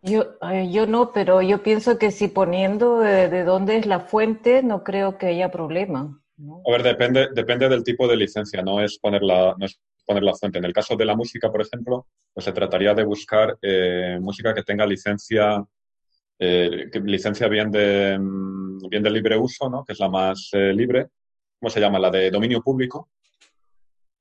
Yo, 0.00 0.36
eh, 0.50 0.70
yo 0.70 0.86
no, 0.86 1.12
pero 1.12 1.42
yo 1.42 1.62
pienso 1.62 1.98
que 1.98 2.10
si 2.10 2.28
poniendo 2.28 3.00
de, 3.00 3.44
dónde 3.44 3.76
es 3.76 3.86
la 3.86 4.00
fuente, 4.00 4.62
no 4.62 4.84
creo 4.84 5.18
que 5.18 5.26
haya 5.26 5.50
problema. 5.50 6.22
A 6.66 6.70
ver, 6.70 6.82
depende, 6.82 7.28
depende 7.34 7.68
del 7.68 7.84
tipo 7.84 8.08
de 8.08 8.16
licencia, 8.16 8.62
no 8.62 8.80
es 8.80 8.98
poner 8.98 9.22
la, 9.22 9.54
no 9.58 9.66
es 9.66 9.78
poner 10.06 10.22
la 10.22 10.34
fuente. 10.34 10.58
En 10.58 10.64
el 10.64 10.72
caso 10.72 10.96
de 10.96 11.04
la 11.04 11.16
música, 11.16 11.50
por 11.50 11.60
ejemplo, 11.60 12.06
pues 12.32 12.44
se 12.44 12.52
trataría 12.52 12.94
de 12.94 13.04
buscar 13.04 13.58
eh, 13.60 14.18
música 14.20 14.54
que 14.54 14.62
tenga 14.62 14.86
licencia, 14.86 15.64
eh, 16.38 16.90
licencia 17.04 17.48
bien 17.48 17.70
de, 17.70 18.18
mm, 18.18 18.88
bien 18.88 19.02
de 19.02 19.10
libre 19.10 19.36
uso, 19.36 19.68
¿no? 19.68 19.84
que 19.84 19.92
es 19.92 20.00
la 20.00 20.08
más 20.08 20.50
eh, 20.52 20.72
libre. 20.72 21.08
¿Cómo 21.60 21.70
se 21.70 21.80
llama? 21.80 21.98
La 21.98 22.10
de 22.10 22.30
dominio 22.30 22.60
público. 22.62 23.10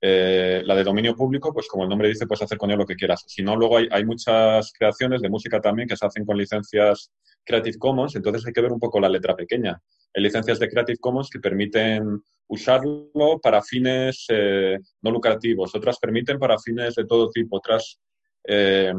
la 0.02 0.76
de 0.76 0.84
dominio 0.84 1.15
público, 1.15 1.54
pues 1.54 1.67
como 1.67 1.84
el 1.84 1.89
nombre 1.89 2.10
dice, 2.10 2.28
puedes 2.28 2.41
hacer 2.43 2.58
con 2.58 2.69
ello 2.69 2.80
lo 2.80 2.86
que 2.86 2.95
quieras. 2.95 3.23
Si 3.26 3.41
no, 3.41 3.56
luego 3.56 3.78
hay, 3.78 3.88
hay 3.89 4.06
muchas 4.06 4.73
creaciones 4.73 5.21
de 5.21 5.30
música 5.30 5.62
también 5.62 5.88
que 5.88 5.95
se 5.95 6.06
hacen 6.06 6.26
con 6.26 6.38
licencias 6.38 7.12
Creative 7.43 7.78
Commons, 7.78 8.15
entonces 8.15 8.45
hay 8.45 8.54
que 8.54 8.62
ver 8.62 8.71
un 8.71 8.80
poco 8.80 8.99
la 8.99 9.10
letra 9.10 9.36
pequeña. 9.36 9.82
Hay 10.13 10.23
licencias 10.23 10.60
de 10.60 10.69
Creative 10.69 10.97
Commons 10.99 11.30
que 11.30 11.39
permiten 11.39 12.21
usarlo 12.47 13.39
para 13.41 13.62
fines 13.62 14.26
eh, 14.30 14.78
no 15.02 15.12
lucrativos, 15.12 15.73
otras 15.76 15.97
permiten 15.99 16.38
para 16.39 16.60
fines 16.60 16.95
de 16.95 17.06
todo 17.06 17.30
tipo, 17.30 17.58
otras 17.58 17.99
eh, 18.45 18.93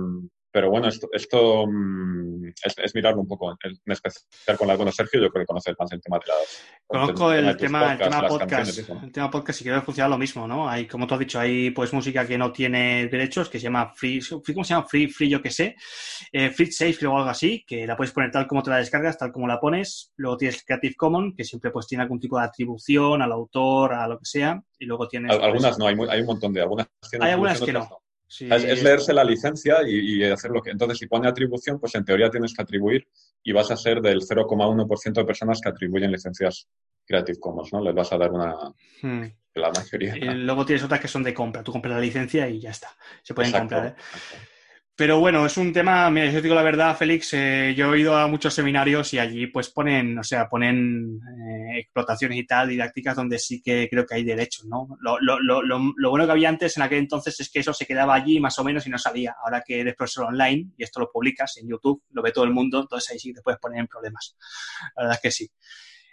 pero 0.55 0.71
bueno, 0.71 0.87
esto, 0.87 1.09
esto 1.13 1.67
mm, 1.67 2.47
es, 2.63 2.95
mirarlo 2.95 3.23
un 3.23 3.27
poco, 3.27 3.59
en 3.61 3.77
especial 3.87 4.57
con 4.57 4.69
la 4.69 4.77
bueno, 4.77 4.93
Sergio, 4.93 5.21
yo 5.21 5.29
creo 5.29 5.43
que 5.43 5.49
conoces 5.49 5.75
más 5.77 5.91
el 5.91 6.01
tema 6.01 6.21
de 6.21 6.27
las... 6.29 6.63
Conozco 6.87 7.33
el, 7.33 7.57
tema, 7.57 7.95
el 7.95 7.99
tema 7.99 8.29
podcast, 8.29 8.79
el 9.03 9.11
tema 9.11 9.29
podcast 9.33 9.61
y 9.61 9.65
creo 9.65 9.81
que 9.81 9.85
funciona 9.85 10.09
lo 10.09 10.17
mismo, 10.17 10.47
¿no? 10.47 10.69
Hay, 10.69 10.87
como 10.87 11.09
tú 11.09 11.15
has 11.15 11.21
dicho, 11.21 11.41
hay 11.41 11.73
pues 11.73 11.93
música 11.93 12.25
que 12.25 12.39
no 12.39 12.53
tiene 12.53 13.09
derechos, 13.09 13.49
que 13.49 13.59
se 13.59 13.65
llama 13.65 13.93
Free, 13.97 14.21
¿cómo 14.31 14.63
se 14.63 14.75
llama? 14.75 14.87
Free, 14.87 15.09
free 15.09 15.29
yo 15.29 15.43
que 15.43 15.51
sé, 15.51 15.75
eh, 16.31 16.51
Free 16.51 16.71
Safe 16.71 17.05
o 17.05 17.17
algo 17.17 17.31
así, 17.31 17.65
que 17.67 17.85
la 17.85 17.97
puedes 17.97 18.13
poner 18.13 18.31
tal 18.31 18.47
como 18.47 18.63
te 18.63 18.71
la 18.71 18.77
descargas, 18.77 19.19
tal 19.19 19.33
como 19.33 19.49
la 19.49 19.59
pones, 19.59 20.13
luego 20.15 20.37
tienes 20.37 20.63
Creative 20.65 20.95
Commons, 20.95 21.35
que 21.37 21.43
siempre 21.43 21.73
pues 21.73 21.89
tiene 21.89 22.03
algún 22.03 22.21
tipo 22.21 22.39
de 22.39 22.45
atribución 22.45 23.23
al 23.23 23.33
autor, 23.33 23.95
a 23.95 24.07
lo 24.07 24.21
que 24.21 24.27
sea, 24.27 24.63
y 24.79 24.85
luego 24.87 25.09
tienes... 25.09 25.37
Algunas 25.37 25.77
no, 25.81 25.89
hay, 25.89 25.97
hay 26.11 26.21
un 26.21 26.27
montón 26.27 26.53
de, 26.53 26.63
algunas 26.63 26.87
Hay 27.21 27.33
algunas 27.33 27.61
que 27.61 27.73
no 27.73 28.04
es, 28.41 28.83
leerse 28.83 29.13
la 29.13 29.25
licencia 29.25 29.79
y, 29.87 30.23
hacer 30.25 30.51
lo 30.51 30.63
que. 30.63 30.71
Entonces, 30.71 30.99
si 30.99 31.07
pone 31.07 31.29
atribución, 31.29 31.79
pues 31.79 31.95
en 31.95 32.05
teoría 32.05 32.31
tienes 32.31 32.55
que 32.55 32.63
atribuir 32.63 33.07
y 33.43 33.53
vas 33.53 33.71
a 33.71 33.77
ser 33.77 34.01
del 34.01 34.21
0,1% 34.21 35.13
de 35.13 35.25
personas 35.25 35.61
que 35.61 35.69
atribuyen 35.69 36.11
licencias 36.11 36.69
Creative 37.07 37.39
Commons, 37.39 37.73
¿no? 37.73 37.81
Les 37.83 37.95
vas 37.95 38.13
a 38.13 38.19
dar 38.19 38.33
una. 38.33 38.55
Hmm. 39.03 39.25
La 39.55 39.71
mayoría. 39.71 40.17
Y 40.17 40.35
luego 40.35 40.67
tienes 40.67 40.83
otras 40.83 41.01
que 41.01 41.07
son 41.07 41.23
de 41.23 41.33
compra. 41.33 41.63
Tú 41.63 41.71
compras 41.71 41.95
la 41.95 42.01
licencia 42.01 42.49
y 42.49 42.61
ya 42.61 42.71
está. 42.71 42.89
Se 43.23 43.35
pueden 43.35 43.53
comprar. 43.53 43.87
¿eh? 43.87 43.95
Pero 44.97 45.19
bueno, 45.19 45.45
es 45.45 45.57
un 45.57 45.73
tema, 45.73 46.09
mira, 46.09 46.31
yo 46.31 46.41
digo 46.41 46.55
la 46.55 46.63
verdad, 46.63 46.97
Félix, 46.97 47.33
eh, 47.35 47.75
yo 47.77 47.93
he 47.93 47.99
ido 47.99 48.17
a 48.17 48.29
muchos 48.29 48.55
seminarios 48.55 49.13
y 49.13 49.19
allí 49.19 49.49
pues 49.49 49.69
ponen, 49.69 50.17
o 50.17 50.23
sea, 50.23 50.49
ponen 50.49 51.19
eh, 51.19 51.81
explotaciones 51.81 52.39
y 52.39 52.47
tal, 52.47 52.69
didácticas 52.69 53.17
donde 53.17 53.41
sí 53.41 53.61
que 53.61 53.89
creo 53.91 54.07
que 54.07 54.15
hay 54.15 54.23
derechos, 54.23 54.67
¿no? 54.67 54.97
Lo, 55.01 55.19
lo, 55.19 55.41
lo, 55.41 55.63
lo, 55.63 56.11
bueno 56.11 56.27
que 56.27 56.31
había 56.33 56.49
antes 56.49 56.77
en 56.77 56.85
aquel 56.85 56.99
entonces 56.99 57.41
es 57.41 57.51
que 57.51 57.59
eso 57.59 57.75
se 57.75 57.87
quedaba 57.87 58.15
allí 58.15 58.39
más 58.39 58.57
o 58.61 58.63
menos 58.63 58.87
y 58.87 58.91
no 58.91 58.97
salía. 58.97 59.35
Ahora 59.45 59.65
que 59.67 59.81
eres 59.81 59.97
profesor 59.97 60.27
online 60.27 60.71
y 60.79 60.85
esto 60.85 61.01
lo 61.01 61.11
publicas 61.11 61.57
en 61.57 61.69
YouTube, 61.69 62.05
lo 62.13 62.23
ve 62.23 62.31
todo 62.31 62.45
el 62.45 62.53
mundo, 62.53 62.83
entonces 62.83 63.11
ahí 63.11 63.19
sí 63.19 63.35
te 63.35 63.43
puedes 63.43 63.59
poner 63.59 63.81
en 63.81 63.89
problemas. 63.89 64.37
La 64.95 65.03
verdad 65.03 65.17
es 65.17 65.23
que 65.23 65.31
sí. 65.33 65.51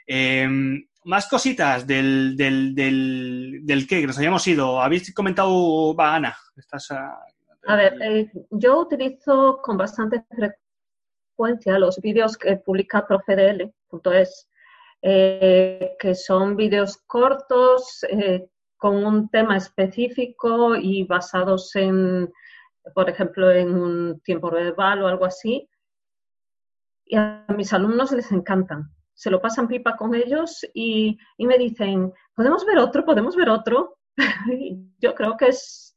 Em, 0.07 0.87
más 1.03 1.27
cositas 1.27 1.85
del, 1.85 2.35
del, 2.35 2.73
del, 2.73 3.59
del 3.61 3.87
que 3.87 4.07
nos 4.07 4.17
habíamos 4.17 4.47
ido. 4.47 4.81
Habéis 4.81 5.13
comentado, 5.13 5.95
va, 5.95 6.15
Ana, 6.15 6.35
estás... 6.57 6.89
A 6.89 7.19
ver, 7.67 8.01
eh, 8.01 8.31
yo 8.49 8.79
utilizo 8.79 9.59
con 9.61 9.77
bastante 9.77 10.23
frecuencia 10.29 11.79
los 11.79 11.99
vídeos 11.99 12.37
que 12.37 12.57
publica 12.57 13.05
profedl.es, 13.05 14.49
eh, 15.01 15.95
que 15.99 16.15
son 16.15 16.55
vídeos 16.55 16.97
cortos 17.07 18.03
eh, 18.09 18.47
con 18.77 19.05
un 19.05 19.29
tema 19.29 19.57
específico 19.57 20.75
y 20.75 21.03
basados 21.03 21.75
en, 21.75 22.31
por 22.95 23.09
ejemplo, 23.09 23.51
en 23.51 23.73
un 23.73 24.19
tiempo 24.21 24.49
verbal 24.49 25.03
o 25.03 25.07
algo 25.07 25.25
así. 25.25 25.69
Y 27.05 27.15
a 27.15 27.45
mis 27.55 27.73
alumnos 27.73 28.11
les 28.11 28.31
encantan. 28.31 28.89
Se 29.13 29.29
lo 29.29 29.39
pasan 29.41 29.67
pipa 29.67 29.95
con 29.97 30.15
ellos 30.15 30.65
y, 30.73 31.17
y 31.37 31.45
me 31.45 31.57
dicen, 31.57 32.11
¿podemos 32.33 32.65
ver 32.65 32.79
otro? 32.79 33.05
¿Podemos 33.05 33.35
ver 33.35 33.49
otro? 33.49 33.97
yo 34.99 35.13
creo 35.13 35.37
que 35.37 35.47
es 35.47 35.90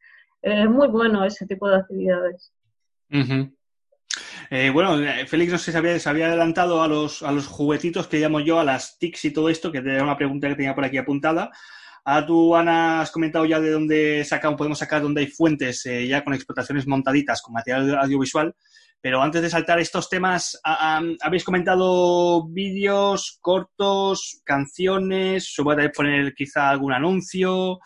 es 0.44 0.68
muy 0.68 0.88
bueno 0.88 1.24
ese 1.24 1.46
tipo 1.46 1.68
de 1.68 1.76
actividades. 1.76 2.52
Eh, 4.50 4.70
bueno, 4.70 4.96
Félix 5.26 5.52
no 5.52 5.58
sé 5.58 5.72
si 5.72 5.78
había, 5.78 5.98
se 5.98 6.08
había 6.08 6.26
adelantado 6.26 6.82
a 6.82 6.88
los, 6.88 7.22
a 7.22 7.32
los 7.32 7.46
juguetitos 7.46 8.06
que 8.06 8.18
llamo 8.18 8.40
yo, 8.40 8.60
a 8.60 8.64
las 8.64 8.98
TICs 8.98 9.24
y 9.24 9.32
todo 9.32 9.48
esto, 9.48 9.72
que 9.72 9.78
era 9.78 10.04
una 10.04 10.16
pregunta 10.16 10.48
que 10.48 10.54
tenía 10.54 10.74
por 10.74 10.84
aquí 10.84 10.98
apuntada. 10.98 11.50
Ahora 12.04 12.26
tú, 12.26 12.54
Ana, 12.54 13.00
has 13.00 13.10
comentado 13.10 13.46
ya 13.46 13.58
de 13.58 13.70
dónde 13.70 14.24
sacamos, 14.24 14.58
podemos 14.58 14.78
sacar 14.78 15.00
dónde 15.00 15.22
hay 15.22 15.28
fuentes 15.28 15.86
eh, 15.86 16.06
ya 16.06 16.22
con 16.22 16.34
explotaciones 16.34 16.86
montaditas 16.86 17.40
con 17.40 17.54
material 17.54 17.98
audiovisual. 17.98 18.54
Pero 19.00 19.22
antes 19.22 19.42
de 19.42 19.50
saltar 19.50 19.78
estos 19.80 20.08
temas, 20.08 20.58
habéis 20.62 21.44
comentado 21.44 22.48
vídeos 22.48 23.38
cortos, 23.42 24.40
canciones, 24.44 25.52
se 25.52 25.62
puede 25.62 25.90
poner 25.90 26.34
quizá 26.34 26.70
algún 26.70 26.90
anuncio. 26.94 27.80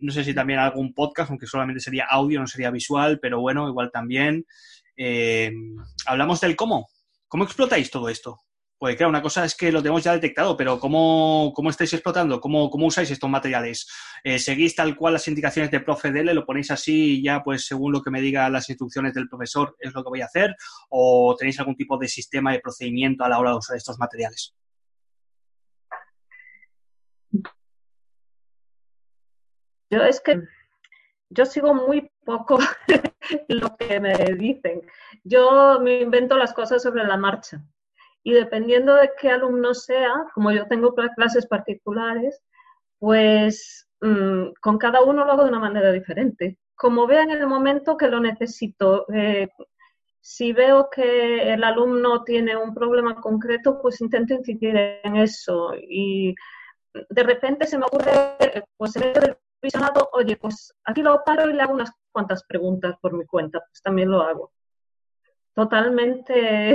No 0.00 0.12
sé 0.12 0.24
si 0.24 0.34
también 0.34 0.58
algún 0.58 0.94
podcast, 0.94 1.30
aunque 1.30 1.46
solamente 1.46 1.80
sería 1.80 2.06
audio, 2.08 2.40
no 2.40 2.46
sería 2.46 2.70
visual, 2.70 3.18
pero 3.20 3.40
bueno, 3.40 3.68
igual 3.68 3.90
también. 3.92 4.46
Eh, 4.96 5.52
hablamos 6.06 6.40
del 6.40 6.56
cómo. 6.56 6.88
¿Cómo 7.28 7.44
explotáis 7.44 7.90
todo 7.90 8.08
esto? 8.08 8.38
Pues 8.80 8.96
claro, 8.96 9.10
una 9.10 9.20
cosa 9.20 9.44
es 9.44 9.54
que 9.54 9.70
lo 9.70 9.82
tenemos 9.82 10.02
ya 10.02 10.14
detectado, 10.14 10.56
pero 10.56 10.80
¿cómo, 10.80 11.52
cómo 11.54 11.68
estáis 11.68 11.92
explotando? 11.92 12.40
¿Cómo, 12.40 12.70
¿Cómo, 12.70 12.86
usáis 12.86 13.10
estos 13.10 13.28
materiales? 13.28 13.86
Eh, 14.24 14.38
¿Seguís 14.38 14.74
tal 14.74 14.96
cual 14.96 15.12
las 15.12 15.28
indicaciones 15.28 15.70
de 15.70 15.80
profe 15.80 16.10
Dele? 16.10 16.32
¿Lo 16.32 16.46
ponéis 16.46 16.70
así 16.70 17.18
y 17.18 17.22
ya, 17.22 17.42
pues 17.42 17.66
según 17.66 17.92
lo 17.92 18.00
que 18.00 18.10
me 18.10 18.22
digan 18.22 18.50
las 18.54 18.70
instrucciones 18.70 19.12
del 19.12 19.28
profesor, 19.28 19.76
es 19.80 19.92
lo 19.92 20.02
que 20.02 20.08
voy 20.08 20.22
a 20.22 20.24
hacer? 20.24 20.56
¿O 20.88 21.36
tenéis 21.38 21.58
algún 21.60 21.76
tipo 21.76 21.98
de 21.98 22.08
sistema 22.08 22.52
de 22.52 22.60
procedimiento 22.60 23.22
a 23.22 23.28
la 23.28 23.38
hora 23.38 23.50
de 23.50 23.58
usar 23.58 23.76
estos 23.76 23.98
materiales? 23.98 24.54
Yo 29.90 30.02
es 30.02 30.20
que 30.20 30.42
yo 31.30 31.46
sigo 31.46 31.74
muy 31.74 32.10
poco 32.24 32.58
lo 33.48 33.76
que 33.76 34.00
me 34.00 34.14
dicen. 34.36 34.82
Yo 35.24 35.80
me 35.80 36.00
invento 36.00 36.36
las 36.36 36.52
cosas 36.52 36.82
sobre 36.82 37.04
la 37.04 37.16
marcha. 37.16 37.62
Y 38.22 38.32
dependiendo 38.32 38.94
de 38.96 39.12
qué 39.18 39.30
alumno 39.30 39.72
sea, 39.74 40.26
como 40.34 40.52
yo 40.52 40.66
tengo 40.66 40.94
clases 40.94 41.46
particulares, 41.46 42.42
pues 42.98 43.88
mm, 44.00 44.52
con 44.60 44.78
cada 44.78 45.02
uno 45.02 45.24
lo 45.24 45.32
hago 45.32 45.44
de 45.44 45.50
una 45.50 45.60
manera 45.60 45.90
diferente. 45.92 46.58
Como 46.74 47.06
vea 47.06 47.22
en 47.22 47.30
el 47.30 47.46
momento 47.46 47.96
que 47.96 48.08
lo 48.08 48.20
necesito. 48.20 49.06
Eh, 49.12 49.48
si 50.20 50.52
veo 50.52 50.90
que 50.90 51.52
el 51.52 51.64
alumno 51.64 52.24
tiene 52.24 52.56
un 52.56 52.74
problema 52.74 53.20
concreto, 53.20 53.80
pues 53.80 54.00
intento 54.00 54.34
incidir 54.34 54.76
en 55.02 55.16
eso. 55.16 55.72
Y 55.74 56.34
de 56.92 57.22
repente 57.22 57.66
se 57.66 57.78
me 57.78 57.86
ocurre, 57.86 58.64
pues 58.76 58.96
en 58.96 59.12
del 59.12 59.36
visionado, 59.60 60.08
oye, 60.12 60.36
pues 60.36 60.74
aquí 60.84 61.02
lo 61.02 61.22
paro 61.24 61.48
y 61.48 61.52
le 61.52 61.62
hago 61.62 61.74
unas 61.74 61.92
cuantas 62.10 62.44
preguntas 62.44 62.96
por 63.00 63.12
mi 63.12 63.26
cuenta, 63.26 63.60
pues 63.60 63.82
también 63.82 64.10
lo 64.10 64.22
hago. 64.22 64.52
Totalmente. 65.54 66.74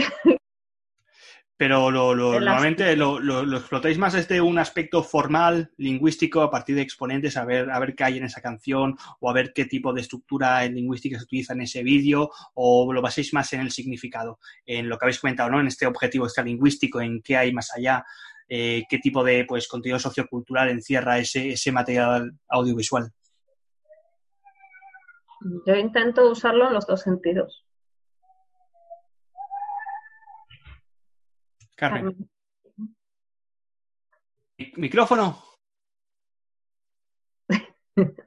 Pero 1.58 1.90
lo, 1.90 2.14
normalmente 2.14 2.98
lo, 2.98 3.18
lo, 3.22 3.58
explotáis 3.58 3.98
más 3.98 4.12
desde 4.12 4.42
un 4.42 4.60
aspecto 4.60 5.02
formal, 5.02 5.72
lingüístico, 5.78 6.42
a 6.42 6.52
partir 6.52 6.76
de 6.76 6.82
exponentes, 6.82 7.38
a 7.38 7.46
ver, 7.46 7.72
a 7.72 7.80
ver 7.80 7.96
qué 7.96 8.04
hay 8.04 8.18
en 8.18 8.26
esa 8.26 8.42
canción 8.42 8.98
o 9.22 9.30
a 9.30 9.34
ver 9.34 9.54
qué 9.54 9.64
tipo 9.64 9.94
de 9.94 10.02
estructura 10.02 10.66
lingüística 10.66 11.18
se 11.18 11.24
utiliza 11.24 11.54
en 11.54 11.62
ese 11.62 11.82
vídeo 11.82 12.30
o 12.56 12.92
lo 12.92 13.02
basáis 13.02 13.34
más 13.34 13.54
en 13.54 13.62
el 13.62 13.72
significado, 13.72 14.40
en 14.66 14.90
lo 14.90 14.98
que 14.98 15.06
habéis 15.06 15.22
comentado, 15.22 15.50
¿no? 15.50 15.62
En 15.62 15.68
este 15.68 15.88
objetivo 15.88 16.26
este 16.26 16.44
lingüístico, 16.44 17.00
en 17.00 17.22
qué 17.22 17.38
hay 17.38 17.54
más 17.54 17.72
allá 17.74 18.04
eh, 18.48 18.84
qué 18.90 19.00
tipo 19.00 19.24
de 19.24 19.46
pues, 19.46 19.68
contenido 19.68 20.00
sociocultural 20.00 20.70
encierra 20.70 21.18
ese, 21.18 21.50
ese 21.50 21.72
material 21.72 22.32
audiovisual. 22.48 23.12
Yo 25.66 25.76
intento 25.76 26.30
usarlo 26.32 26.68
en 26.68 26.74
los 26.74 26.88
dos 26.88 27.02
sentidos. 27.02 27.66
Carmen. 31.76 32.30
Micrófono. 34.76 35.44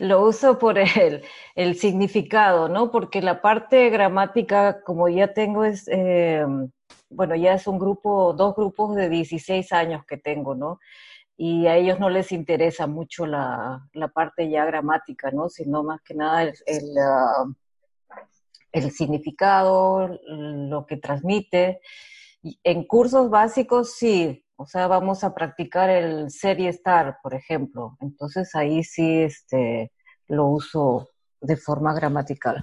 Lo 0.00 0.24
uso 0.26 0.58
por 0.58 0.78
el, 0.78 1.24
el, 1.54 1.76
significado, 1.76 2.68
¿no? 2.68 2.90
Porque 2.90 3.20
la 3.22 3.40
parte 3.42 3.90
gramática, 3.90 4.82
como 4.82 5.08
ya 5.08 5.32
tengo, 5.32 5.64
es 5.64 5.86
eh, 5.88 6.44
bueno, 7.12 7.36
ya 7.36 7.54
es 7.54 7.66
un 7.66 7.78
grupo, 7.78 8.32
dos 8.32 8.54
grupos 8.54 8.96
de 8.96 9.08
16 9.08 9.72
años 9.72 10.04
que 10.06 10.16
tengo, 10.16 10.54
¿no? 10.54 10.80
Y 11.36 11.66
a 11.66 11.76
ellos 11.76 11.98
no 11.98 12.10
les 12.10 12.32
interesa 12.32 12.86
mucho 12.86 13.26
la, 13.26 13.88
parte 14.14 14.48
ya 14.50 14.64
gramática, 14.64 15.30
¿no? 15.30 15.48
Sino 15.48 15.82
más 15.82 16.00
que 16.02 16.14
nada 16.14 16.42
el, 16.42 16.54
ah, 16.98 17.44
el, 18.72 18.90
significado, 18.90 20.18
lo 20.26 20.86
que 20.86 20.96
transmite. 20.96 21.80
En 22.64 22.84
cursos 22.84 23.30
básicos 23.30 23.94
sí, 23.94 24.44
O 24.56 24.66
sea, 24.66 24.86
vamos 24.86 25.24
a 25.24 25.34
practicar 25.34 25.90
el 25.90 26.30
serie 26.30 26.68
estar, 26.68 27.18
por 27.22 27.34
ejemplo. 27.34 27.96
Entonces 28.00 28.54
ahí 28.54 28.84
sí 28.84 29.22
este, 29.22 29.92
lo 30.28 30.46
uso 30.46 31.08
de 31.40 31.56
forma 31.56 31.94
gramatical. 31.94 32.62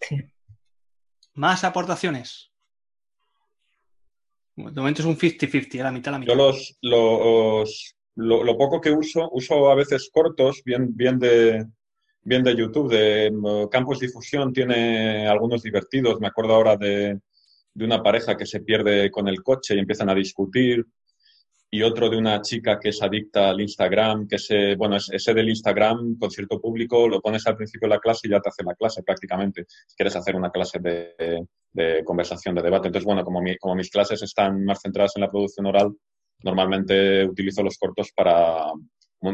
Sí. 0.00 0.30
¿Más 1.36 1.64
aportaciones? 1.64 2.50
De 4.56 4.80
momento 4.80 5.02
es 5.02 5.06
un 5.06 5.18
50-50, 5.18 5.82
la 5.82 5.92
mitad, 5.92 6.12
la 6.12 6.18
mitad. 6.18 6.32
Yo 6.32 6.36
los, 6.36 6.78
los 6.80 7.94
lo, 8.16 8.56
poco 8.56 8.80
que 8.80 8.90
uso, 8.90 9.28
uso 9.32 9.70
a 9.70 9.74
veces 9.74 10.08
cortos, 10.10 10.62
bien, 10.64 10.96
bien, 10.96 11.18
de, 11.18 11.66
bien 12.22 12.42
de 12.42 12.56
YouTube, 12.56 12.90
de 12.90 13.30
mm, 13.30 13.68
Campus 13.68 14.00
Difusión, 14.00 14.52
tiene 14.52 15.28
algunos 15.28 15.62
divertidos. 15.62 16.18
Me 16.20 16.28
acuerdo 16.28 16.54
ahora 16.54 16.76
de, 16.78 17.20
de 17.74 17.84
una 17.84 18.02
pareja 18.02 18.36
que 18.36 18.46
se 18.46 18.60
pierde 18.60 19.10
con 19.10 19.28
el 19.28 19.42
coche 19.42 19.74
y 19.74 19.78
empiezan 19.78 20.08
a 20.08 20.14
discutir 20.14 20.86
y 21.70 21.82
otro 21.82 22.08
de 22.08 22.16
una 22.16 22.40
chica 22.40 22.78
que 22.78 22.90
es 22.90 23.02
adicta 23.02 23.50
al 23.50 23.60
Instagram, 23.60 24.28
que 24.28 24.36
ese, 24.36 24.76
bueno, 24.76 24.96
ese 24.96 25.34
del 25.34 25.48
Instagram 25.48 26.16
con 26.18 26.30
cierto 26.30 26.60
público 26.60 27.08
lo 27.08 27.20
pones 27.20 27.46
al 27.46 27.56
principio 27.56 27.88
de 27.88 27.94
la 27.96 28.00
clase 28.00 28.28
y 28.28 28.30
ya 28.30 28.40
te 28.40 28.48
hace 28.48 28.62
la 28.62 28.74
clase 28.74 29.02
prácticamente, 29.02 29.64
si 29.68 29.96
quieres 29.96 30.14
hacer 30.16 30.36
una 30.36 30.50
clase 30.50 30.78
de, 30.78 31.44
de 31.72 32.04
conversación, 32.04 32.54
de 32.54 32.62
debate. 32.62 32.88
Entonces, 32.88 33.06
bueno, 33.06 33.24
como, 33.24 33.40
como 33.60 33.74
mis 33.74 33.90
clases 33.90 34.22
están 34.22 34.64
más 34.64 34.80
centradas 34.80 35.12
en 35.16 35.22
la 35.22 35.30
producción 35.30 35.66
oral, 35.66 35.92
normalmente 36.42 37.24
utilizo 37.24 37.62
los 37.62 37.78
cortos 37.78 38.10
para, 38.14 38.66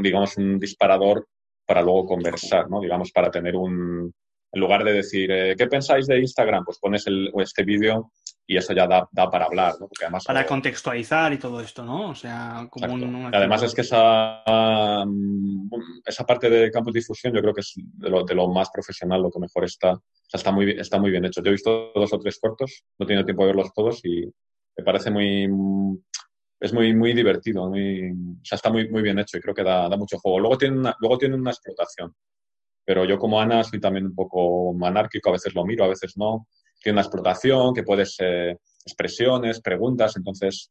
digamos, 0.01 0.37
un 0.37 0.59
disparador 0.59 1.27
para 1.67 1.83
luego 1.83 2.07
conversar, 2.07 2.69
¿no? 2.71 2.81
Digamos, 2.81 3.13
para 3.13 3.31
tener 3.31 3.57
un, 3.57 4.13
en 4.53 4.61
lugar 4.61 4.85
de 4.85 4.93
decir, 4.93 5.31
eh, 5.31 5.55
¿qué 5.57 5.67
pensáis 5.67 6.07
de 6.07 6.19
Instagram? 6.19 6.65
Pues 6.65 6.79
pones 6.79 7.07
el, 7.07 7.31
este 7.39 7.65
vídeo 7.65 8.13
y 8.53 8.57
eso 8.59 8.75
ya 8.75 8.87
da, 8.87 9.09
da 9.11 9.31
para 9.31 9.47
hablar, 9.47 9.75
¿no? 9.81 9.89
Porque 9.89 10.05
además, 10.05 10.25
para 10.25 10.47
contextualizar 10.47 11.33
y 11.33 11.39
todo 11.39 11.61
esto, 11.61 11.83
¿no? 11.83 12.11
O 12.11 12.15
sea, 12.15 12.69
como 12.71 12.93
un, 12.93 13.35
Además 13.35 13.63
es 13.63 13.75
que 13.75 13.81
esa, 13.81 14.43
mm, 15.07 15.71
esa 16.05 16.27
parte 16.27 16.51
de 16.51 16.71
campus 16.71 16.93
difusión 16.93 17.33
yo 17.33 17.41
creo 17.41 17.55
que 17.55 17.63
es 17.63 17.73
de 17.77 18.11
lo, 18.11 18.25
de 18.25 18.35
lo, 18.35 18.49
más 18.49 18.69
profesional, 18.71 19.23
lo 19.23 19.31
que 19.31 19.41
mejor 19.41 19.65
está. 19.65 19.93
O 19.93 20.03
sea, 20.29 20.37
está 20.39 20.53
muy, 20.53 20.71
está 20.73 20.99
muy 20.99 21.11
bien 21.11 21.25
hecho. 21.25 21.43
Yo 21.43 21.49
he 21.49 21.53
visto 21.53 21.93
dos 21.95 22.13
o 22.13 22.19
tres 22.19 22.39
cortos, 22.39 22.85
no 22.99 23.05
he 23.05 23.07
tenido 23.07 23.25
tiempo 23.25 23.43
de 23.43 23.49
verlos 23.49 23.73
todos 23.75 24.05
y 24.05 24.27
me 24.77 24.85
parece 24.85 25.11
muy... 25.11 25.49
Es 26.61 26.73
muy, 26.73 26.95
muy 26.95 27.13
divertido, 27.13 27.69
muy, 27.69 28.13
o 28.13 28.45
sea, 28.45 28.55
está 28.55 28.71
muy, 28.71 28.89
muy 28.89 29.03
bien 29.03 29.19
hecho 29.19 29.37
y 29.37 29.41
creo 29.41 29.55
que 29.55 29.65
da, 29.65 29.89
da 29.89 29.97
mucho 29.97 30.19
juego. 30.19 30.39
Luego 30.39 30.59
tiene, 30.59 30.79
una, 30.79 30.95
luego 31.01 31.19
tiene 31.19 31.35
una 31.35 31.51
explotación, 31.51 32.15
pero 32.85 33.05
yo 33.05 33.19
como 33.19 33.41
Ana 33.41 33.65
soy 33.65 33.81
también 33.81 34.07
un 34.07 34.15
poco 34.15 34.73
anárquico, 34.87 35.31
a 35.31 35.33
veces 35.33 35.55
lo 35.55 35.65
miro, 35.65 35.85
a 35.85 35.89
veces 35.89 36.17
no 36.17 36.47
tiene 36.83 36.95
una 36.95 37.03
explotación, 37.03 37.75
que 37.75 37.83
puede 37.83 38.05
ser 38.07 38.59
expresiones, 38.85 39.61
preguntas, 39.61 40.17
entonces, 40.17 40.71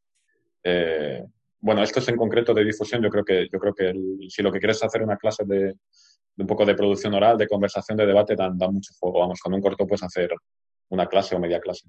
eh, 0.63 1.24
bueno, 1.60 1.84
esto 1.84 2.00
es 2.00 2.08
en 2.10 2.17
concreto 2.17 2.54
de 2.54 2.65
difusión, 2.65 3.02
yo 3.02 3.10
creo 3.10 3.24
que, 3.24 3.47
yo 3.52 3.60
creo 3.60 3.74
que 3.74 3.93
si 4.30 4.41
lo 4.41 4.52
que 4.52 4.60
quieres 4.60 4.78
es 4.78 4.84
hacer 4.84 5.04
una 5.04 5.17
clase 5.17 5.43
de, 5.45 5.76
un 6.38 6.47
poco 6.47 6.65
de 6.65 6.76
producción 6.76 7.13
oral, 7.13 7.38
de 7.38 7.47
conversación, 7.47 7.97
de 7.97 8.06
debate, 8.06 8.36
da, 8.36 8.50
mucho 8.50 8.93
juego, 9.00 9.19
vamos, 9.19 9.39
con 9.39 9.54
un 9.54 9.62
corto 9.62 9.88
puedes 9.88 10.04
hacer 10.04 10.32
una 10.89 11.08
clase 11.08 11.36
o 11.36 11.39
media 11.39 11.60
clase. 11.60 11.88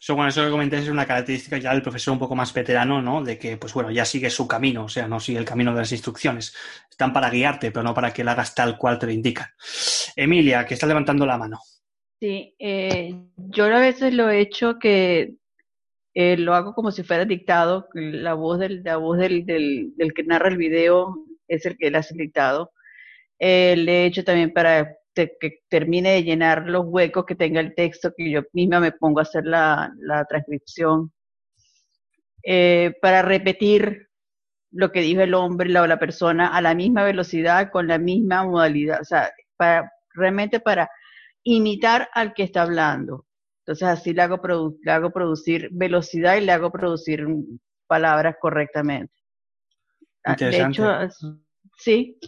Eso, 0.00 0.14
bueno, 0.14 0.28
eso 0.28 0.44
que 0.44 0.50
comentáis 0.50 0.84
es 0.84 0.88
una 0.88 1.04
característica 1.04 1.58
ya 1.58 1.72
del 1.72 1.82
profesor 1.82 2.12
un 2.12 2.20
poco 2.20 2.36
más 2.36 2.54
veterano, 2.54 3.02
¿no? 3.02 3.24
De 3.24 3.38
que, 3.38 3.56
pues 3.56 3.74
bueno, 3.74 3.90
ya 3.90 4.04
sigue 4.04 4.30
su 4.30 4.46
camino, 4.46 4.84
o 4.84 4.88
sea, 4.88 5.08
no 5.08 5.18
sigue 5.18 5.38
el 5.38 5.44
camino 5.44 5.72
de 5.72 5.80
las 5.80 5.90
instrucciones. 5.90 6.54
Están 6.88 7.12
para 7.12 7.28
guiarte, 7.28 7.72
pero 7.72 7.82
no 7.82 7.92
para 7.92 8.12
que 8.12 8.22
la 8.22 8.32
hagas 8.32 8.54
tal 8.54 8.78
cual 8.78 9.00
te 9.00 9.06
lo 9.06 9.12
indican. 9.12 9.48
Emilia, 10.14 10.64
que 10.64 10.74
está 10.74 10.86
levantando 10.86 11.26
la 11.26 11.38
mano. 11.38 11.58
Sí, 12.22 12.54
eh, 12.60 13.16
yo 13.36 13.64
a 13.64 13.80
veces 13.80 14.14
lo 14.14 14.30
he 14.30 14.38
hecho 14.38 14.78
que 14.78 15.34
eh, 16.14 16.36
lo 16.36 16.54
hago 16.54 16.72
como 16.72 16.92
si 16.92 17.02
fuera 17.02 17.24
dictado, 17.24 17.88
la 17.94 18.34
voz 18.34 18.60
del, 18.60 18.84
la 18.84 18.96
voz 18.96 19.18
del, 19.18 19.44
del, 19.44 20.14
que 20.14 20.22
narra 20.22 20.48
el 20.48 20.56
video 20.56 21.16
es 21.48 21.66
el 21.66 21.76
que 21.76 21.90
le 21.90 21.98
hace 21.98 22.14
dictado. 22.14 22.70
Eh, 23.40 23.74
le 23.76 24.04
he 24.04 24.06
hecho 24.06 24.22
también 24.22 24.52
para 24.52 24.94
que 25.16 25.62
termine 25.68 26.12
de 26.12 26.22
llenar 26.22 26.68
los 26.68 26.84
huecos 26.86 27.26
que 27.26 27.34
tenga 27.34 27.58
el 27.58 27.74
texto, 27.74 28.12
que 28.16 28.30
yo 28.30 28.42
misma 28.52 28.78
me 28.78 28.92
pongo 28.92 29.18
a 29.18 29.22
hacer 29.22 29.44
la, 29.44 29.92
la 29.98 30.24
transcripción. 30.24 31.12
para 33.00 33.22
repetir 33.22 34.10
lo 34.70 34.92
que 34.92 35.00
dijo 35.00 35.22
el 35.22 35.34
hombre 35.34 35.76
o 35.76 35.86
la 35.88 35.98
persona 35.98 36.56
a 36.56 36.60
la 36.60 36.74
misma 36.76 37.02
velocidad, 37.02 37.72
con 37.72 37.88
la 37.88 37.98
misma 37.98 38.44
modalidad, 38.44 39.00
o 39.00 39.04
sea, 39.04 39.32
para, 39.56 39.90
realmente 40.14 40.60
para 40.60 40.88
imitar 41.44 42.08
al 42.12 42.34
que 42.34 42.44
está 42.44 42.62
hablando. 42.62 43.26
Entonces 43.60 43.88
así 43.88 44.12
le 44.12 44.22
hago, 44.22 44.40
le 44.82 44.92
hago 44.92 45.10
producir 45.10 45.68
velocidad 45.72 46.36
y 46.36 46.40
le 46.40 46.52
hago 46.52 46.70
producir 46.72 47.26
palabras 47.86 48.36
correctamente. 48.40 49.14
Ah, 50.24 50.36
de 50.36 50.60
hecho, 50.60 50.84
sí, 51.76 52.18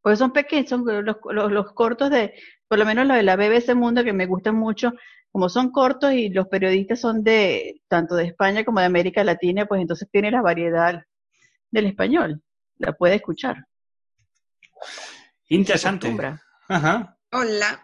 pues 0.00 0.18
son 0.18 0.32
pequeños, 0.32 0.68
son 0.68 0.84
los, 1.04 1.16
los, 1.32 1.72
cortos 1.72 2.10
de, 2.10 2.34
por 2.68 2.78
lo 2.78 2.84
menos 2.84 3.06
lo 3.06 3.14
de 3.14 3.22
la 3.22 3.36
BBC 3.36 3.74
Mundo 3.74 4.04
que 4.04 4.12
me 4.12 4.26
gustan 4.26 4.54
mucho, 4.54 4.92
como 5.30 5.48
son 5.48 5.70
cortos 5.70 6.12
y 6.12 6.28
los 6.28 6.46
periodistas 6.48 7.00
son 7.00 7.22
de 7.22 7.82
tanto 7.88 8.14
de 8.14 8.26
España 8.26 8.64
como 8.64 8.80
de 8.80 8.86
América 8.86 9.24
Latina, 9.24 9.66
pues 9.66 9.80
entonces 9.80 10.08
tiene 10.10 10.30
la 10.30 10.42
variedad 10.42 11.02
del 11.70 11.86
español, 11.86 12.42
la 12.78 12.92
puede 12.92 13.16
escuchar. 13.16 13.66
Interesante. 15.48 16.14
Ajá. 16.68 17.18
Hola, 17.32 17.83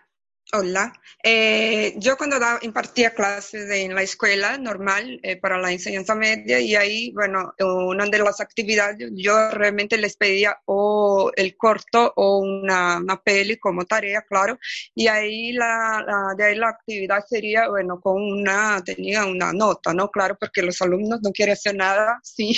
Hola, 0.52 0.92
eh, 1.22 1.94
yo 1.98 2.16
cuando 2.16 2.36
impartía 2.62 3.14
clases 3.14 3.70
en 3.70 3.94
la 3.94 4.02
escuela 4.02 4.58
normal 4.58 5.20
eh, 5.22 5.36
para 5.36 5.58
la 5.58 5.70
enseñanza 5.70 6.16
media 6.16 6.58
y 6.58 6.74
ahí, 6.74 7.12
bueno, 7.12 7.54
una 7.60 8.06
de 8.06 8.18
las 8.18 8.40
actividades 8.40 9.10
yo 9.12 9.50
realmente 9.52 9.96
les 9.96 10.16
pedía 10.16 10.58
o 10.64 11.30
el 11.36 11.56
corto 11.56 12.12
o 12.16 12.38
una, 12.38 12.96
una 12.98 13.22
peli 13.22 13.58
como 13.58 13.84
tarea, 13.84 14.22
claro, 14.22 14.58
y 14.92 15.06
ahí 15.06 15.52
la, 15.52 16.02
la, 16.04 16.34
de 16.36 16.44
ahí 16.44 16.56
la 16.56 16.70
actividad 16.70 17.24
sería, 17.28 17.68
bueno, 17.68 18.00
con 18.00 18.20
una, 18.20 18.82
tenía 18.84 19.26
una 19.26 19.52
nota, 19.52 19.94
¿no? 19.94 20.10
Claro, 20.10 20.36
porque 20.40 20.62
los 20.62 20.82
alumnos 20.82 21.20
no 21.22 21.30
quieren 21.30 21.52
hacer 21.52 21.76
nada 21.76 22.18
sin, 22.24 22.52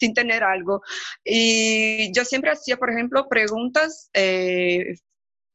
sin 0.00 0.14
tener 0.14 0.42
algo. 0.42 0.80
Y 1.22 2.10
yo 2.14 2.24
siempre 2.24 2.50
hacía, 2.52 2.78
por 2.78 2.90
ejemplo, 2.90 3.28
preguntas 3.28 4.08
eh, 4.14 4.94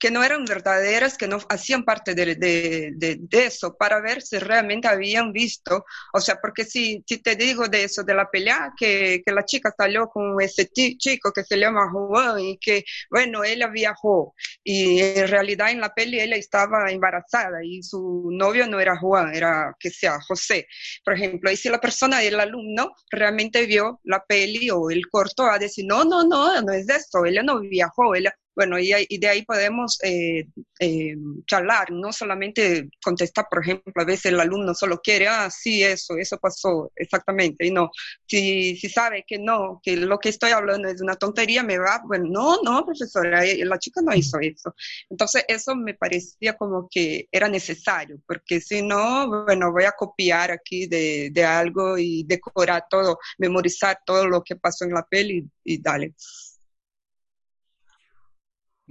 que 0.02 0.10
no 0.10 0.24
eran 0.24 0.46
verdaderas, 0.46 1.16
que 1.16 1.28
no 1.28 1.38
hacían 1.48 1.86
parte 1.86 2.16
de, 2.16 2.34
de, 2.36 2.92
de, 2.96 3.46
eso, 3.46 3.78
para 3.78 4.02
ver 4.02 4.24
si 4.24 4.40
realmente 4.40 4.88
habían 4.88 5.32
visto. 5.32 5.86
O 6.12 6.20
sea, 6.20 6.42
porque 6.42 6.66
si, 6.66 7.04
si 7.08 7.20
te 7.20 7.36
digo 7.36 7.68
de 7.68 7.84
eso, 7.84 8.02
de 8.02 8.16
la 8.16 8.28
pelea, 8.28 8.74
que, 8.76 9.22
que 9.24 9.32
la 9.32 9.46
chica 9.46 9.72
salió 9.78 10.10
con 10.10 10.42
ese 10.42 10.68
chico 10.70 11.32
que 11.32 11.44
se 11.44 11.56
llama 11.58 11.92
Juan 11.92 12.40
y 12.40 12.58
que, 12.58 12.84
bueno, 13.12 13.44
ella 13.44 13.68
viajó 13.68 14.34
y 14.64 15.02
en 15.02 15.28
realidad 15.28 15.70
en 15.70 15.82
la 15.82 15.94
peli 15.94 16.20
ella 16.20 16.36
estaba 16.36 16.90
embarazada 16.90 17.64
y 17.64 17.84
su 17.84 18.30
novio 18.32 18.66
no 18.68 18.80
era 18.80 18.98
Juan, 18.98 19.36
era 19.36 19.76
que 19.80 19.92
sea 19.92 20.20
José, 20.28 20.66
por 21.06 21.14
ejemplo. 21.14 21.52
Y 21.52 21.58
si 21.58 21.70
la 21.70 21.80
persona, 21.80 22.24
el 22.24 22.40
alumno, 22.40 22.96
realmente 23.12 23.68
vio 23.68 24.00
la 24.06 24.24
peli 24.26 24.72
o 24.72 24.90
el 24.90 25.08
corto, 25.10 25.44
va 25.44 25.56
a 25.56 25.60
decir, 25.60 25.86
no, 25.88 26.04
no, 26.06 26.24
no, 26.24 26.60
no 26.60 26.74
es 26.74 26.90
eso, 26.90 27.24
ella 27.24 27.44
no 27.44 27.60
viajó, 27.60 28.16
ella 28.16 28.34
bueno, 28.56 28.78
y, 28.80 29.18
de 29.18 29.28
ahí 29.28 29.44
podemos 29.44 29.98
eh, 30.04 30.46
eh, 30.80 31.16
charlar, 31.46 31.92
no 31.92 32.12
solamente 32.12 32.90
contestar, 33.04 33.48
por 33.50 33.62
ejemplo, 33.62 33.94
a 33.96 34.06
veces 34.06 34.28
el 34.28 34.40
alumno 34.40 34.74
solo 34.74 35.00
quiere, 35.02 35.28
ah, 35.28 35.50
sí, 35.50 35.84
eso, 35.84 36.18
eso 36.18 36.38
pasó, 36.38 36.92
exactamente, 36.96 37.66
y 37.66 37.72
no, 37.72 37.92
si, 38.28 38.76
si 38.76 38.90
sabe 38.90 39.24
que 39.28 39.40
no, 39.40 39.80
que 39.84 39.96
lo 39.96 40.20
que 40.20 40.30
estoy 40.30 40.52
hablando 40.52 40.90
es 40.90 41.02
una 41.02 41.16
tontería, 41.16 41.64
me 41.64 41.78
va, 41.78 42.02
bueno, 42.06 42.26
no, 42.30 42.62
no, 42.64 42.86
profesora, 42.86 43.46
eh, 43.46 43.64
la 43.66 43.80
chica 43.80 44.02
no 44.02 44.14
hizo 44.16 44.40
eso. 44.40 44.76
Entonces, 45.10 45.46
eso 45.48 45.76
me 45.76 45.94
parecía 45.94 46.58
como 46.58 46.88
que 46.90 47.28
era 47.32 47.48
necesario, 47.50 48.18
porque 48.28 48.60
si 48.62 48.82
no, 48.82 49.46
bueno, 49.46 49.72
voy 49.72 49.86
a 49.86 49.92
copiar 49.92 50.52
aquí 50.52 50.88
de, 50.88 51.30
de 51.32 51.44
algo 51.44 51.98
y 51.98 52.24
decorar 52.24 52.86
todo, 52.90 53.20
memorizar 53.38 54.00
todo 54.06 54.28
lo 54.28 54.44
que 54.44 54.56
pasó 54.56 54.86
en 54.86 54.94
la 54.94 55.04
peli 55.06 55.46
y 55.64 55.82
dale. 55.82 56.14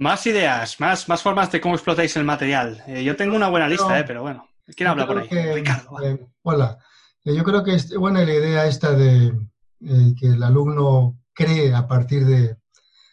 Más 0.01 0.25
ideas, 0.25 0.79
más, 0.79 1.07
más 1.07 1.21
formas 1.21 1.51
de 1.51 1.61
cómo 1.61 1.75
explotáis 1.75 2.17
el 2.17 2.23
material. 2.23 2.83
Eh, 2.87 3.03
yo 3.03 3.15
tengo 3.15 3.35
una 3.35 3.49
buena 3.49 3.67
lista, 3.67 3.99
eh, 3.99 4.03
pero 4.03 4.23
bueno. 4.23 4.49
¿Quién 4.75 4.89
habla 4.89 5.05
por 5.05 5.19
ahí? 5.19 5.27
Ricardo. 5.29 6.03
Eh, 6.03 6.27
hola. 6.41 6.79
yo 7.23 7.43
creo 7.43 7.63
que 7.63 7.75
es 7.75 7.93
buena 7.93 8.25
la 8.25 8.33
idea 8.33 8.65
esta 8.65 8.93
de 8.93 9.31
que 9.79 10.25
el 10.25 10.41
alumno 10.41 11.19
cree 11.31 11.75
a 11.75 11.87
partir 11.87 12.25
de, 12.25 12.57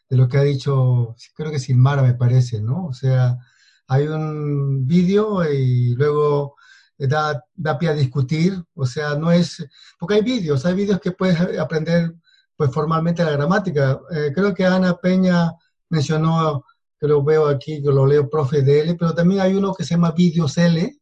lo 0.08 0.28
que 0.28 0.38
ha 0.38 0.42
dicho, 0.42 1.14
creo 1.34 1.50
que 1.50 1.58
Silmara 1.58 2.00
me 2.00 2.14
parece, 2.14 2.62
¿no? 2.62 2.86
O 2.86 2.94
sea, 2.94 3.36
hay 3.86 4.08
un 4.08 4.86
vídeo 4.86 5.44
y 5.44 5.94
luego 5.94 6.56
da, 6.96 7.44
da 7.54 7.78
pie 7.78 7.90
a 7.90 7.94
discutir, 7.94 8.64
o 8.72 8.86
sea, 8.86 9.14
no 9.14 9.30
es, 9.30 9.62
porque 9.98 10.14
hay 10.14 10.22
vídeos, 10.22 10.64
hay 10.64 10.72
vídeos 10.72 11.00
que 11.02 11.12
puedes 11.12 11.38
aprender 11.58 12.14
pues 12.56 12.72
formalmente 12.72 13.22
la 13.24 13.32
gramática. 13.32 14.00
creo 14.34 14.54
que 14.54 14.64
Ana 14.64 14.96
Peña 14.96 15.52
mencionó 15.90 16.64
que 17.00 17.06
lo 17.06 17.22
veo 17.22 17.46
aquí, 17.46 17.82
que 17.82 17.88
lo 17.88 18.06
leo 18.06 18.28
profe 18.28 18.62
DL, 18.62 18.96
pero 18.96 19.14
también 19.14 19.40
hay 19.40 19.54
uno 19.54 19.74
que 19.74 19.84
se 19.84 19.94
llama 19.94 20.12
Videos 20.12 20.58
L, 20.58 20.98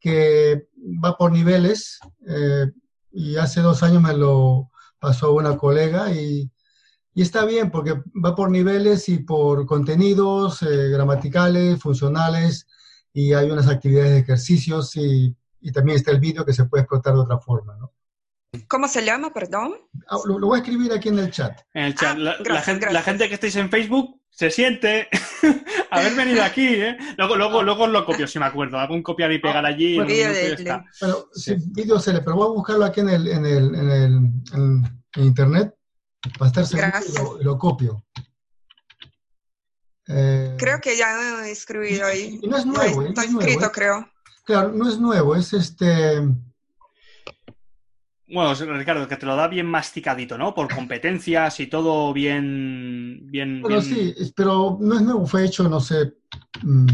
que 0.00 0.68
va 1.04 1.16
por 1.16 1.32
niveles, 1.32 1.98
eh, 2.26 2.66
y 3.12 3.36
hace 3.36 3.60
dos 3.60 3.82
años 3.82 4.02
me 4.02 4.14
lo 4.14 4.70
pasó 4.98 5.32
una 5.32 5.56
colega 5.56 6.12
y, 6.12 6.50
y 7.14 7.22
está 7.22 7.44
bien 7.44 7.70
porque 7.70 7.94
va 8.24 8.34
por 8.34 8.50
niveles 8.50 9.08
y 9.08 9.18
por 9.18 9.66
contenidos 9.66 10.62
eh, 10.62 10.88
gramaticales, 10.88 11.80
funcionales 11.80 12.66
y 13.12 13.32
hay 13.32 13.50
unas 13.50 13.68
actividades 13.68 14.12
de 14.12 14.18
ejercicios 14.18 14.94
y, 14.96 15.34
y 15.60 15.72
también 15.72 15.96
está 15.96 16.10
el 16.10 16.20
vídeo 16.20 16.44
que 16.44 16.52
se 16.52 16.64
puede 16.64 16.82
explotar 16.82 17.14
de 17.14 17.20
otra 17.20 17.38
forma, 17.38 17.76
¿no? 17.76 17.92
¿Cómo 18.66 18.88
se 18.88 19.04
llama, 19.04 19.32
perdón? 19.32 19.74
Ah, 20.08 20.16
lo, 20.24 20.38
lo, 20.38 20.46
voy 20.46 20.58
a 20.58 20.62
escribir 20.62 20.92
aquí 20.92 21.10
en 21.10 21.18
el 21.18 21.30
chat. 21.30 21.60
En 21.74 21.84
el 21.84 21.94
chat. 21.94 22.16
Ah, 22.16 22.18
la, 22.18 22.36
gracias, 22.38 22.54
la 22.54 22.62
gente, 22.62 22.92
la 22.92 23.02
gente 23.02 23.28
que 23.28 23.34
estáis 23.34 23.56
en 23.56 23.70
Facebook 23.70 24.17
se 24.38 24.52
siente 24.52 25.08
haber 25.90 26.14
venido 26.14 26.44
aquí, 26.44 26.64
¿eh? 26.68 26.96
Luego, 27.16 27.34
luego, 27.34 27.60
luego 27.64 27.84
os 27.84 27.90
lo 27.90 28.04
copio, 28.06 28.28
si 28.28 28.38
me 28.38 28.44
acuerdo. 28.44 28.78
Hago 28.78 28.94
un 28.94 29.02
copiar 29.02 29.32
y 29.32 29.40
pegar 29.40 29.66
allí 29.66 29.98
minuto 29.98 30.12
y 30.12 30.16
de- 30.18 30.52
está. 30.52 30.84
Bueno, 31.00 31.16
sí, 31.34 31.56
vídeo 31.72 31.98
se 31.98 32.12
le, 32.12 32.20
pero 32.20 32.36
voy 32.36 32.46
a 32.46 32.50
buscarlo 32.50 32.84
aquí 32.84 33.00
en 33.00 33.08
el, 33.08 33.26
en 33.26 33.44
el, 33.44 33.74
en 33.74 33.90
el 33.90 34.02
en- 34.54 35.02
en 35.16 35.24
internet 35.24 35.74
para 36.38 36.48
estar 36.50 36.66
seguro 36.66 36.86
y 36.86 36.90
Gracias. 36.92 37.14
lo, 37.24 37.42
lo 37.42 37.58
copio. 37.58 38.04
Eh, 40.06 40.54
Creo 40.56 40.80
que 40.80 40.96
ya 40.96 41.44
he 41.44 41.50
escrito 41.50 42.04
ahí. 42.06 42.38
y 42.40 42.46
no 42.46 42.56
es 42.58 42.64
nuevo, 42.64 43.02
¿eh? 43.02 43.08
está 43.08 43.22
no 43.22 43.26
es 43.26 43.32
nuevo, 43.32 43.40
escrito, 43.48 43.66
¿eh? 43.66 43.72
creo. 43.74 44.08
Claro, 44.44 44.72
no 44.72 44.88
es 44.88 44.98
nuevo, 45.00 45.34
es 45.34 45.52
este. 45.52 46.20
Bueno, 48.30 48.52
Ricardo, 48.76 49.08
que 49.08 49.16
te 49.16 49.24
lo 49.24 49.36
da 49.36 49.48
bien 49.48 49.66
masticadito, 49.66 50.36
¿no? 50.36 50.54
Por 50.54 50.68
competencias 50.74 51.60
y 51.60 51.66
todo 51.66 52.12
bien. 52.12 53.20
bien, 53.24 53.62
Bueno, 53.62 53.80
bien- 53.80 54.14
sí, 54.16 54.32
pero 54.36 54.76
no 54.80 54.94
es 54.96 55.02
nuevo, 55.02 55.26
fue 55.26 55.46
hecho, 55.46 55.66
no 55.68 55.80
sé. 55.80 56.14
mm, 56.62 56.86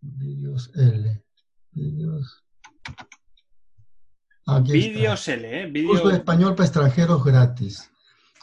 Vídeos 0.00 0.70
L. 0.76 1.22
Vídeos. 1.72 2.42
Vídeos 4.62 5.28
L, 5.28 5.62
¿eh? 5.62 5.66
Vídeo- 5.66 5.88
Curso 5.90 6.08
de 6.08 6.14
español 6.16 6.54
para 6.54 6.64
extranjeros 6.66 7.22
gratis. 7.24 7.90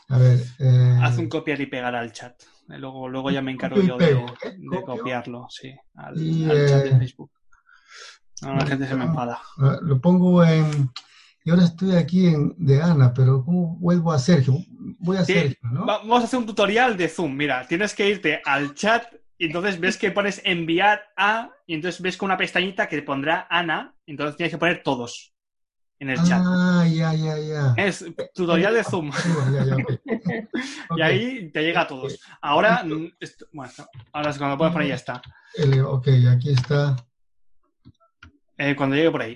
A 0.09 0.17
ver. 0.19 0.39
eh, 0.59 0.99
Haz 1.01 1.17
un 1.17 1.29
copiar 1.29 1.59
y 1.61 1.65
pegar 1.65 1.95
al 1.95 2.11
chat. 2.11 2.39
Eh, 2.69 2.77
Luego, 2.77 3.07
luego 3.09 3.31
ya 3.31 3.41
me 3.41 3.51
encargo 3.51 3.81
yo 3.81 3.97
de, 3.97 4.11
¿eh? 4.11 4.25
de 4.57 4.83
copiarlo, 4.83 5.47
sí, 5.49 5.73
al, 5.95 6.17
Y, 6.17 6.43
al 6.45 6.69
chat 6.69 6.83
de 6.83 6.89
eh, 6.89 6.97
Facebook. 6.99 7.31
No, 8.41 8.55
la 8.55 8.65
gente 8.65 8.85
se 8.87 8.95
me 8.95 9.05
enfada. 9.05 9.39
ah, 9.59 9.79
lo 9.81 9.99
pongo 9.99 10.43
en. 10.43 10.91
Y 11.45 11.49
ahora 11.51 11.63
estoy 11.65 11.95
aquí 11.95 12.27
en 12.27 12.55
de 12.57 12.81
Ana, 12.81 13.13
pero 13.13 13.43
¿cómo 13.43 13.75
vuelvo 13.77 14.13
a 14.13 14.19
Sergio? 14.19 14.53
Voy 14.99 15.17
a 15.17 15.25
Sí, 15.25 15.33
Sergio, 15.33 15.57
¿no? 15.71 15.85
va- 15.85 15.97
Vamos 15.99 16.21
a 16.21 16.25
hacer 16.25 16.39
un 16.39 16.45
tutorial 16.45 16.95
de 16.95 17.09
Zoom. 17.09 17.35
Mira, 17.35 17.67
tienes 17.67 17.93
que 17.93 18.09
irte 18.09 18.41
al 18.45 18.73
chat 18.75 19.03
y 19.37 19.47
entonces 19.47 19.79
ves 19.79 19.97
que 19.97 20.11
pones 20.11 20.41
enviar 20.45 21.01
a 21.17 21.49
y 21.67 21.73
entonces 21.75 22.01
ves 22.01 22.15
con 22.15 22.27
una 22.27 22.37
pestañita 22.37 22.87
que 22.87 23.01
pondrá 23.01 23.45
Ana. 23.49 23.93
Entonces 24.07 24.37
tienes 24.37 24.51
que 24.53 24.57
poner 24.57 24.83
todos 24.83 25.33
en 25.99 26.11
el 26.11 26.17
chat. 26.23 26.41
Ah, 26.45 26.85
ya, 26.89 27.13
ya, 27.13 27.37
ya. 27.37 27.73
Es 27.77 28.05
tutorial 28.33 28.73
de 28.73 28.83
Zoom. 28.85 29.11
Ya, 29.53 29.65
ya, 29.65 29.75
ok. 29.75 29.91
Y 30.97 31.01
ahí 31.01 31.49
te 31.51 31.61
llega 31.61 31.81
a 31.81 31.87
todos. 31.87 32.21
Ahora, 32.41 32.85
esto- 33.19 33.47
bueno, 33.51 33.71
ahora 34.13 34.29
es 34.29 34.37
cuando 34.37 34.53
lo 34.53 34.57
puedes 34.59 34.73
poner 34.73 34.87
ya 34.87 34.95
está. 34.95 35.21
Ok, 35.87 36.07
aquí 36.31 36.51
está. 36.51 36.95
Eh, 38.57 38.75
cuando 38.77 38.95
llegue 38.95 39.11
por 39.11 39.21
ahí. 39.23 39.35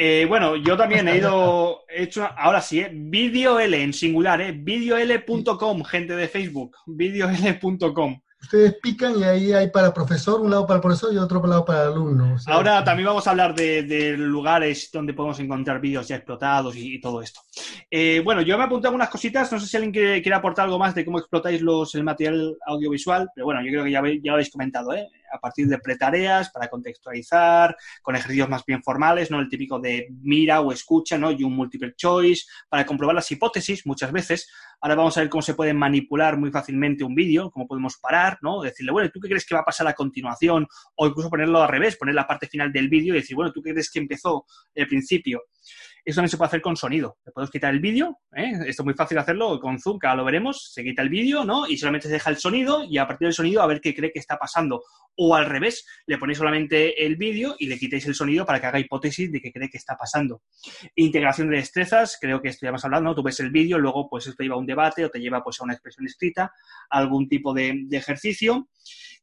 Eh, 0.00 0.26
bueno, 0.28 0.54
yo 0.54 0.76
también 0.76 1.08
he 1.08 1.16
ido, 1.16 1.84
he 1.88 2.04
hecho, 2.04 2.24
ahora 2.36 2.60
sí, 2.60 2.78
¿eh? 2.78 2.88
Video 2.94 3.58
L 3.58 3.82
en 3.82 3.92
singular, 3.92 4.40
¿eh? 4.40 4.52
Videol.com, 4.52 5.82
gente 5.82 6.14
de 6.14 6.28
Facebook, 6.28 6.76
videol.com. 6.86 8.20
Ustedes 8.40 8.76
pican 8.80 9.18
y 9.18 9.24
ahí 9.24 9.52
hay 9.52 9.68
para 9.68 9.92
profesor, 9.92 10.40
un 10.40 10.50
lado 10.50 10.66
para 10.66 10.76
el 10.76 10.80
profesor 10.80 11.12
y 11.12 11.18
otro 11.18 11.44
lado 11.44 11.64
para 11.64 11.82
el 11.82 11.92
alumno. 11.92 12.36
Ahora 12.46 12.84
también 12.84 13.08
vamos 13.08 13.26
a 13.26 13.30
hablar 13.30 13.52
de, 13.54 14.14
lugares 14.16 14.90
donde 14.92 15.12
podemos 15.12 15.40
encontrar 15.40 15.80
vídeos 15.80 16.06
ya 16.06 16.16
explotados 16.16 16.76
y, 16.76 17.00
todo 17.00 17.20
esto. 17.20 17.40
Eh, 17.90 18.22
bueno, 18.24 18.40
yo 18.42 18.56
me 18.56 18.64
apunté 18.64 18.86
algunas 18.86 19.08
cositas, 19.08 19.50
no 19.52 19.58
sé 19.58 19.66
si 19.66 19.76
alguien 19.76 19.92
quiere, 19.92 20.22
quiere 20.22 20.36
aportar 20.36 20.66
algo 20.66 20.78
más 20.78 20.94
de 20.94 21.04
cómo 21.04 21.18
explotáis 21.18 21.60
los, 21.60 21.94
el 21.96 22.04
material 22.04 22.56
audiovisual, 22.64 23.28
pero 23.34 23.44
bueno, 23.46 23.60
yo 23.62 23.70
creo 23.70 23.84
que 23.84 23.90
ya 23.90 24.00
lo 24.00 24.32
habéis 24.34 24.50
comentado, 24.50 24.92
¿eh? 24.94 25.08
A 25.30 25.38
partir 25.38 25.66
de 25.66 25.78
pretareas, 25.78 26.50
para 26.50 26.68
contextualizar, 26.68 27.76
con 28.00 28.16
ejercicios 28.16 28.48
más 28.48 28.64
bien 28.64 28.82
formales, 28.82 29.30
¿no? 29.30 29.40
El 29.40 29.48
típico 29.48 29.78
de 29.78 30.08
mira 30.22 30.60
o 30.60 30.72
escucha, 30.72 31.18
¿no? 31.18 31.32
Y 31.32 31.42
un 31.42 31.54
multiple 31.54 31.94
choice, 31.96 32.46
para 32.68 32.86
comprobar 32.86 33.16
las 33.16 33.30
hipótesis 33.30 33.84
muchas 33.84 34.10
veces. 34.10 34.48
Ahora 34.80 34.94
vamos 34.94 35.16
a 35.16 35.20
ver 35.20 35.28
cómo 35.28 35.42
se 35.42 35.54
puede 35.54 35.74
manipular 35.74 36.36
muy 36.36 36.50
fácilmente 36.50 37.04
un 37.04 37.14
vídeo, 37.14 37.50
cómo 37.50 37.66
podemos 37.66 37.96
parar, 37.98 38.38
¿no? 38.42 38.62
Decirle, 38.62 38.92
bueno, 38.92 39.10
¿tú 39.12 39.20
qué 39.20 39.28
crees 39.28 39.44
que 39.44 39.54
va 39.54 39.62
a 39.62 39.64
pasar 39.64 39.86
a 39.86 39.94
continuación? 39.94 40.66
o 40.96 41.06
incluso 41.06 41.30
ponerlo 41.30 41.62
al 41.62 41.68
revés, 41.68 41.96
poner 41.96 42.14
la 42.14 42.26
parte 42.26 42.46
final 42.46 42.72
del 42.72 42.88
vídeo 42.88 43.14
y 43.14 43.18
decir, 43.18 43.36
bueno, 43.36 43.52
¿tú 43.52 43.62
qué 43.62 43.72
crees 43.72 43.90
que 43.90 43.98
empezó 43.98 44.46
el 44.74 44.86
principio? 44.86 45.42
Eso 46.04 46.16
también 46.16 46.30
se 46.30 46.36
puede 46.36 46.48
hacer 46.48 46.60
con 46.60 46.76
sonido. 46.76 47.18
Le 47.24 47.32
podemos 47.32 47.50
quitar 47.50 47.72
el 47.72 47.80
vídeo, 47.80 48.18
¿eh? 48.34 48.52
esto 48.66 48.82
es 48.82 48.84
muy 48.84 48.94
fácil 48.94 49.18
hacerlo 49.18 49.58
con 49.60 49.78
Zoom, 49.78 49.98
que 49.98 50.06
ahora 50.06 50.18
lo 50.18 50.24
veremos, 50.24 50.72
se 50.72 50.82
quita 50.82 51.02
el 51.02 51.08
vídeo, 51.08 51.44
¿no? 51.44 51.68
Y 51.68 51.76
solamente 51.76 52.08
se 52.08 52.14
deja 52.14 52.30
el 52.30 52.36
sonido 52.36 52.84
y 52.84 52.98
a 52.98 53.06
partir 53.06 53.26
del 53.26 53.34
sonido 53.34 53.62
a 53.62 53.66
ver 53.66 53.80
qué 53.80 53.94
cree 53.94 54.12
que 54.12 54.18
está 54.18 54.38
pasando. 54.38 54.82
O 55.16 55.34
al 55.34 55.46
revés, 55.46 55.84
le 56.06 56.16
ponéis 56.18 56.38
solamente 56.38 57.04
el 57.04 57.16
vídeo 57.16 57.56
y 57.58 57.66
le 57.66 57.78
quitáis 57.78 58.06
el 58.06 58.14
sonido 58.14 58.46
para 58.46 58.60
que 58.60 58.66
haga 58.66 58.78
hipótesis 58.78 59.30
de 59.32 59.40
qué 59.40 59.52
cree 59.52 59.68
que 59.68 59.78
está 59.78 59.96
pasando. 59.96 60.42
Integración 60.94 61.50
de 61.50 61.56
destrezas, 61.56 62.18
creo 62.20 62.40
que 62.40 62.48
esto 62.48 62.64
ya 62.64 62.70
hemos 62.70 62.84
hablado, 62.84 63.02
¿no? 63.02 63.14
Tú 63.14 63.22
ves 63.22 63.40
el 63.40 63.50
vídeo, 63.50 63.78
luego 63.78 64.08
pues 64.08 64.26
esto 64.26 64.42
lleva 64.42 64.54
a 64.54 64.58
un 64.58 64.66
debate 64.66 65.04
o 65.04 65.10
te 65.10 65.18
lleva 65.18 65.42
pues 65.42 65.60
a 65.60 65.64
una 65.64 65.74
expresión 65.74 66.06
escrita, 66.06 66.52
algún 66.90 67.28
tipo 67.28 67.52
de, 67.52 67.82
de 67.86 67.96
ejercicio. 67.96 68.68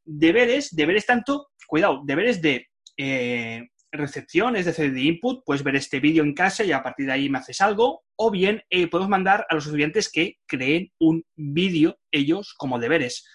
Deberes, 0.04 0.76
deberes 0.76 1.06
tanto, 1.06 1.48
cuidado, 1.66 2.02
deberes 2.06 2.42
de 2.42 2.68
eh, 2.98 3.68
recepción, 3.96 4.56
es 4.56 4.66
decir, 4.66 4.94
de 4.94 5.02
input, 5.02 5.44
puedes 5.46 5.64
ver 5.64 5.76
este 5.76 6.00
vídeo 6.00 6.24
en 6.24 6.34
casa 6.34 6.64
y 6.64 6.72
a 6.72 6.84
partir 6.84 7.06
de 7.06 7.14
ahí 7.14 7.30
me 7.30 7.40
haces 7.40 7.62
algo, 7.62 8.04
o 8.16 8.32
bien 8.32 8.64
eh, 8.70 8.88
podemos 8.88 9.10
mandar 9.10 9.46
a 9.50 9.56
los 9.56 9.66
estudiantes 9.66 10.12
que 10.12 10.38
creen 10.46 10.92
un 11.00 11.26
vídeo 11.36 11.98
ellos 12.12 12.54
como 12.58 12.80
deberes. 12.80 13.28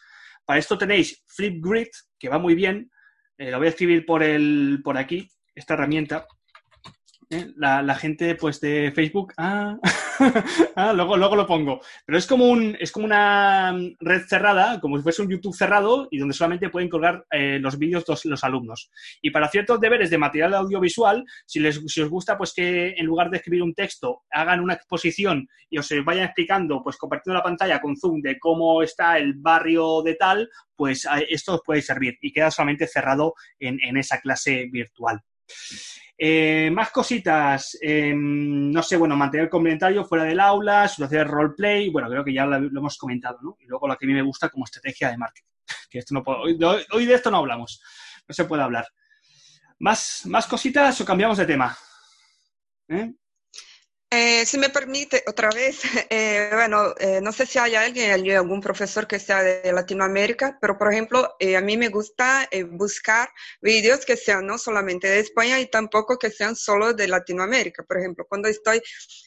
Para 0.44 0.58
esto 0.58 0.78
tenéis 0.78 1.22
Flipgrid, 1.26 1.88
que 2.18 2.28
va 2.28 2.38
muy 2.38 2.54
bien, 2.54 2.90
eh, 3.38 3.50
lo 3.50 3.58
voy 3.58 3.68
a 3.68 3.70
escribir 3.70 4.04
por, 4.04 4.22
el, 4.22 4.80
por 4.84 4.98
aquí, 4.98 5.30
esta 5.54 5.74
herramienta. 5.74 6.26
¿Eh? 7.30 7.52
La, 7.56 7.94
gente 7.94 8.34
pues 8.34 8.60
de 8.60 8.92
Facebook, 8.94 9.32
ah, 9.36 9.78
ah, 10.76 10.92
luego, 10.92 11.16
luego 11.16 11.36
lo 11.36 11.46
pongo. 11.46 11.80
Pero 12.04 12.18
es 12.18 12.26
como, 12.26 12.46
un, 12.46 12.76
es 12.78 12.92
como 12.92 13.06
una 13.06 13.74
red 14.00 14.22
cerrada, 14.26 14.80
como 14.80 14.96
si 14.96 15.02
fuese 15.02 15.22
un 15.22 15.30
YouTube 15.30 15.54
cerrado 15.54 16.08
y 16.10 16.18
donde 16.18 16.34
solamente 16.34 16.68
pueden 16.68 16.88
colgar 16.88 17.24
eh, 17.30 17.58
los 17.60 17.78
vídeos 17.78 18.04
los, 18.06 18.24
los 18.24 18.44
alumnos. 18.44 18.90
Y 19.22 19.30
para 19.30 19.48
ciertos 19.48 19.80
deberes 19.80 20.10
de 20.10 20.18
material 20.18 20.54
audiovisual, 20.54 21.24
si, 21.46 21.60
les, 21.60 21.80
si 21.86 22.00
os 22.02 22.10
gusta 22.10 22.36
pues 22.36 22.52
que 22.52 22.94
en 22.96 23.06
lugar 23.06 23.30
de 23.30 23.38
escribir 23.38 23.62
un 23.62 23.74
texto 23.74 24.22
hagan 24.30 24.60
una 24.60 24.74
exposición 24.74 25.48
y 25.68 25.78
os 25.78 25.88
vayan 26.04 26.24
explicando, 26.24 26.82
pues 26.82 26.96
compartiendo 26.96 27.38
la 27.38 27.44
pantalla 27.44 27.80
con 27.80 27.96
Zoom 27.96 28.20
de 28.20 28.38
cómo 28.38 28.82
está 28.82 29.18
el 29.18 29.34
barrio 29.34 30.02
de 30.02 30.14
tal, 30.14 30.50
pues 30.74 31.06
esto 31.28 31.54
os 31.54 31.60
puede 31.64 31.82
servir 31.82 32.18
y 32.20 32.32
queda 32.32 32.50
solamente 32.50 32.86
cerrado 32.86 33.34
en, 33.58 33.78
en 33.82 33.96
esa 33.96 34.18
clase 34.18 34.68
virtual. 34.72 35.22
Eh, 36.22 36.70
más 36.70 36.90
cositas, 36.90 37.78
eh, 37.80 38.12
no 38.14 38.82
sé, 38.82 38.98
bueno, 38.98 39.16
mantener 39.16 39.48
comentario 39.48 40.04
fuera 40.04 40.24
del 40.24 40.38
aula, 40.38 40.86
situaciones 40.86 41.26
de 41.26 41.32
roleplay, 41.32 41.88
bueno, 41.88 42.10
creo 42.10 42.22
que 42.22 42.34
ya 42.34 42.44
lo, 42.44 42.56
hemos 42.56 42.98
comentado, 42.98 43.38
¿no? 43.40 43.56
Y 43.58 43.66
luego 43.66 43.88
lo 43.88 43.96
que 43.96 44.04
a 44.04 44.08
mí 44.08 44.12
me 44.12 44.20
gusta 44.20 44.50
como 44.50 44.66
estrategia 44.66 45.08
de 45.08 45.16
marketing, 45.16 45.48
que 45.90 45.98
esto 45.98 46.12
no 46.12 46.22
puedo, 46.22 46.40
hoy 46.40 47.06
de 47.06 47.14
esto 47.14 47.30
no 47.30 47.38
hablamos, 47.38 47.82
no 48.28 48.34
se 48.34 48.44
puede 48.44 48.62
hablar. 48.62 48.86
¿Más, 49.78 50.26
más 50.26 50.46
cositas 50.46 51.00
o 51.00 51.06
cambiamos 51.06 51.38
de 51.38 51.46
tema? 51.46 51.74
¿Eh? 52.88 53.14
Eh, 54.12 54.44
si 54.44 54.58
me 54.58 54.70
permite, 54.70 55.22
otra 55.28 55.50
vez, 55.50 55.82
eh, 56.10 56.50
bueno, 56.52 56.94
eh, 56.98 57.20
no 57.22 57.30
sé 57.30 57.46
si 57.46 57.60
hay 57.60 57.76
alguien, 57.76 58.10
algún 58.36 58.60
profesor 58.60 59.06
que 59.06 59.20
sea 59.20 59.40
de 59.44 59.72
Latinoamérica, 59.72 60.58
pero 60.60 60.76
por 60.76 60.92
ejemplo, 60.92 61.36
eh, 61.38 61.56
a 61.56 61.60
mí 61.60 61.76
me 61.76 61.90
gusta 61.90 62.48
eh, 62.50 62.64
buscar 62.64 63.28
vídeos 63.62 64.04
que 64.04 64.16
sean 64.16 64.46
no 64.46 64.58
solamente 64.58 65.06
de 65.06 65.20
España 65.20 65.60
y 65.60 65.66
tampoco 65.70 66.18
que 66.18 66.30
sean 66.30 66.56
solo 66.56 66.92
de 66.92 67.06
Latinoamérica. 67.06 67.84
Por 67.84 67.98
ejemplo, 67.98 68.26
cuando 68.28 68.48
estoy 68.48 68.82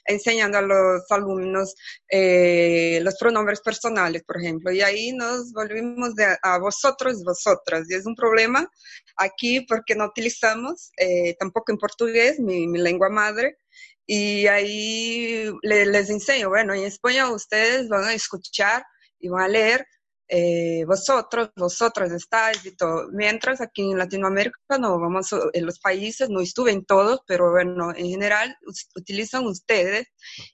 enseñando 0.06 0.58
a 0.58 0.62
los 0.62 1.10
alumnos 1.12 1.76
eh, 2.10 3.00
los 3.04 3.16
pronombres 3.18 3.62
personales, 3.62 4.24
por 4.24 4.38
ejemplo, 4.42 4.70
y 4.74 4.82
ahí 4.82 5.14
nos 5.14 5.54
volvimos 5.54 6.14
de, 6.16 6.26
a 6.42 6.58
vosotros, 6.60 7.24
vosotras, 7.24 7.90
y 7.90 7.96
es 7.96 8.06
un 8.06 8.16
problema 8.16 8.70
aquí 9.16 9.62
porque 9.62 9.96
no 9.96 10.06
utilizamos 10.08 10.92
tampoco 11.40 11.72
en 11.72 11.78
portugués, 11.78 12.40
mi, 12.40 12.68
mi 12.68 12.80
lengua 12.80 13.10
madre, 13.10 13.58
y 14.06 14.48
ahí 14.48 15.46
le- 15.62 15.86
les 15.86 16.10
enseño, 16.10 16.50
bueno, 16.50 16.74
en 16.74 16.84
España 16.86 17.32
ustedes 17.32 17.88
van 17.90 18.06
a 18.06 18.14
escuchar 18.14 18.84
y 19.20 19.30
van 19.30 19.44
a 19.44 19.48
leer 19.48 19.86
eh, 20.30 20.84
vosotros, 20.88 21.52
vosotras 21.56 22.12
estáis 22.12 22.66
y 22.66 22.76
todo. 22.76 23.08
Mientras 23.12 23.62
aquí 23.62 23.84
en 23.92 23.98
Latinoamérica 24.00 24.58
no 24.80 25.00
vamos, 25.00 25.30
en 25.54 25.66
los 25.66 25.80
países, 25.80 26.30
no 26.30 26.40
estuve 26.42 26.72
en 26.72 26.86
todos, 26.86 27.20
pero 27.28 27.52
bueno, 27.52 27.92
en 27.96 28.08
general 28.08 28.56
utilizan 28.96 29.46
ustedes. 29.46 30.08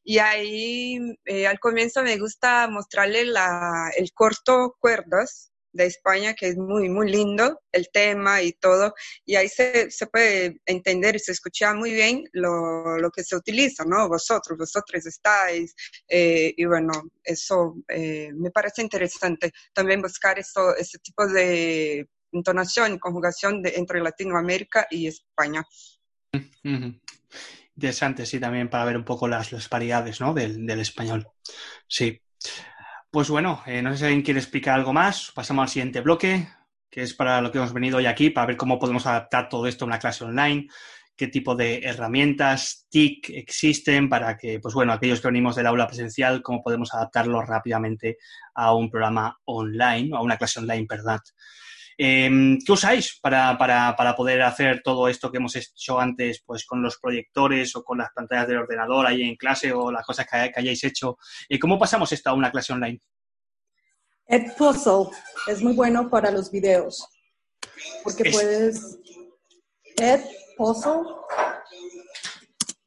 Y 0.04 0.18
ahí 0.20 0.98
eh, 1.26 1.48
al 1.48 1.60
comienzo 1.60 2.04
me 2.04 2.18
gusta 2.18 2.68
mostrarle 2.68 3.26
la, 3.26 3.92
el 3.96 4.12
corto 4.14 4.76
cuerdas, 4.80 5.49
de 5.72 5.86
España, 5.86 6.34
que 6.34 6.48
es 6.48 6.58
muy, 6.58 6.90
muy 6.90 7.10
lindo 7.10 7.62
el 7.72 7.90
tema 7.92 8.42
y 8.42 8.54
todo, 8.54 8.94
y 9.26 9.36
ahí 9.36 9.48
se, 9.48 9.92
se 9.92 10.08
puede 10.08 10.62
entender 10.66 11.16
y 11.16 11.20
se 11.20 11.32
escucha 11.32 11.74
muy 11.74 11.92
bien 11.92 12.24
lo, 12.34 12.98
lo, 12.98 13.12
que 13.12 13.24
se 13.24 13.36
utiliza, 13.36 13.84
¿no? 13.86 14.08
Vosotros, 14.08 14.58
vosotros 14.58 15.06
estáis, 15.06 15.76
eh, 16.08 16.54
y 16.56 16.66
bueno, 16.66 16.92
eso 17.24 17.76
eh, 17.88 18.32
me 18.34 18.52
parece 18.52 18.82
interesante 18.82 19.52
también 19.74 20.02
buscar 20.02 20.40
eso, 20.40 20.76
ese 20.76 20.98
tipo 21.00 21.28
de 21.28 22.08
entonación 22.32 22.94
y 22.94 23.00
conjugación 23.00 23.62
de, 23.62 23.76
entre 23.76 24.02
Latinoamérica 24.02 24.88
y 24.90 25.08
España. 25.08 25.64
Interesante, 27.76 28.26
sí, 28.26 28.40
también 28.40 28.70
para 28.70 28.86
ver 28.86 28.98
un 28.98 29.06
poco 29.06 29.28
las, 29.28 29.52
las 29.52 29.70
¿no? 30.20 30.34
Del, 30.34 30.66
del 30.66 30.80
español. 30.80 31.28
Sí. 31.88 32.22
Pues 33.12 33.28
bueno, 33.32 33.64
eh, 33.66 33.82
no 33.82 33.92
sé 33.92 33.98
si 33.98 34.04
alguien 34.06 34.22
quiere 34.22 34.40
explicar 34.40 34.76
algo 34.76 34.94
más. 34.94 35.32
Pasamos 35.34 35.64
al 35.64 35.70
siguiente 35.70 36.02
bloque, 36.02 36.48
que 36.92 37.02
es 37.02 37.16
para 37.16 37.42
lo 37.42 37.52
que 37.52 37.58
hemos 37.58 37.74
venido 37.74 37.98
hoy 37.98 38.06
aquí, 38.06 38.30
para 38.30 38.46
ver 38.46 38.58
cómo 38.58 38.78
podemos 38.78 39.08
adaptar 39.08 39.50
todo 39.50 39.66
esto 39.66 39.84
a 39.84 39.88
una 39.88 39.98
clase 39.98 40.26
online, 40.26 40.68
qué 41.16 41.28
tipo 41.28 41.56
de 41.56 41.80
herramientas, 41.84 42.86
TIC 42.88 43.32
existen 43.32 44.10
para 44.10 44.38
que, 44.38 44.60
pues 44.60 44.76
bueno, 44.76 44.94
aquellos 44.94 45.22
que 45.22 45.28
venimos 45.28 45.56
del 45.56 45.66
aula 45.66 45.88
presencial, 45.88 46.44
cómo 46.44 46.62
podemos 46.62 46.94
adaptarlo 46.94 47.42
rápidamente 47.42 48.18
a 48.54 48.76
un 48.76 48.92
programa 48.92 49.40
online, 49.46 50.16
a 50.16 50.22
una 50.22 50.38
clase 50.38 50.60
online, 50.60 50.86
¿verdad? 50.88 51.20
Eh, 52.02 52.58
¿Qué 52.66 52.72
usáis 52.72 53.20
para, 53.22 53.58
para, 53.58 53.94
para, 53.94 54.16
poder 54.16 54.42
hacer 54.44 54.82
todo 54.82 55.10
esto 55.10 55.30
que 55.30 55.36
hemos 55.38 55.54
hecho 55.58 56.00
antes, 56.00 56.42
pues 56.46 56.66
con 56.66 56.82
los 56.82 56.98
proyectores 56.98 57.76
o 57.76 57.84
con 57.84 57.98
las 57.98 58.08
pantallas 58.16 58.48
del 58.48 58.60
ordenador 58.60 59.06
ahí 59.06 59.22
en 59.24 59.36
clase 59.36 59.74
o 59.74 59.92
las 59.92 60.06
cosas 60.06 60.26
que, 60.26 60.50
que 60.50 60.62
hayáis 60.62 60.82
hecho? 60.86 61.18
¿Y 61.50 61.60
cómo 61.60 61.78
pasamos 61.78 62.10
esto 62.14 62.30
a 62.30 62.34
una 62.34 62.52
clase 62.52 62.72
online? 62.72 63.02
Edpuzzle 64.28 65.10
es 65.48 65.62
muy 65.62 65.74
bueno 65.74 66.10
para 66.10 66.32
los 66.32 66.50
videos, 66.50 67.06
porque 68.02 68.30
es... 68.30 68.34
puedes... 68.34 69.00
Edpuzzle, 69.98 71.04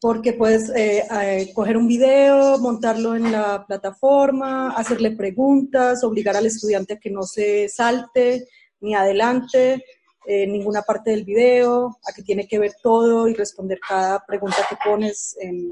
porque 0.00 0.32
puedes 0.32 0.70
eh, 0.70 1.04
eh, 1.20 1.52
coger 1.54 1.76
un 1.76 1.86
video, 1.86 2.58
montarlo 2.58 3.14
en 3.14 3.30
la 3.30 3.66
plataforma, 3.66 4.70
hacerle 4.70 5.10
preguntas, 5.10 6.02
obligar 6.02 6.34
al 6.34 6.46
estudiante 6.46 6.94
a 6.94 6.98
que 6.98 7.10
no 7.10 7.24
se 7.24 7.68
salte, 7.68 8.48
ni 8.82 8.94
adelante, 8.94 9.84
eh, 10.26 10.46
ninguna 10.46 10.82
parte 10.82 11.10
del 11.10 11.24
video, 11.24 11.98
a 12.06 12.12
que 12.12 12.22
tiene 12.22 12.46
que 12.46 12.58
ver 12.58 12.72
todo 12.82 13.26
y 13.28 13.34
responder 13.34 13.80
cada 13.80 14.24
pregunta 14.26 14.58
que 14.68 14.76
pones 14.84 15.36
en, 15.40 15.70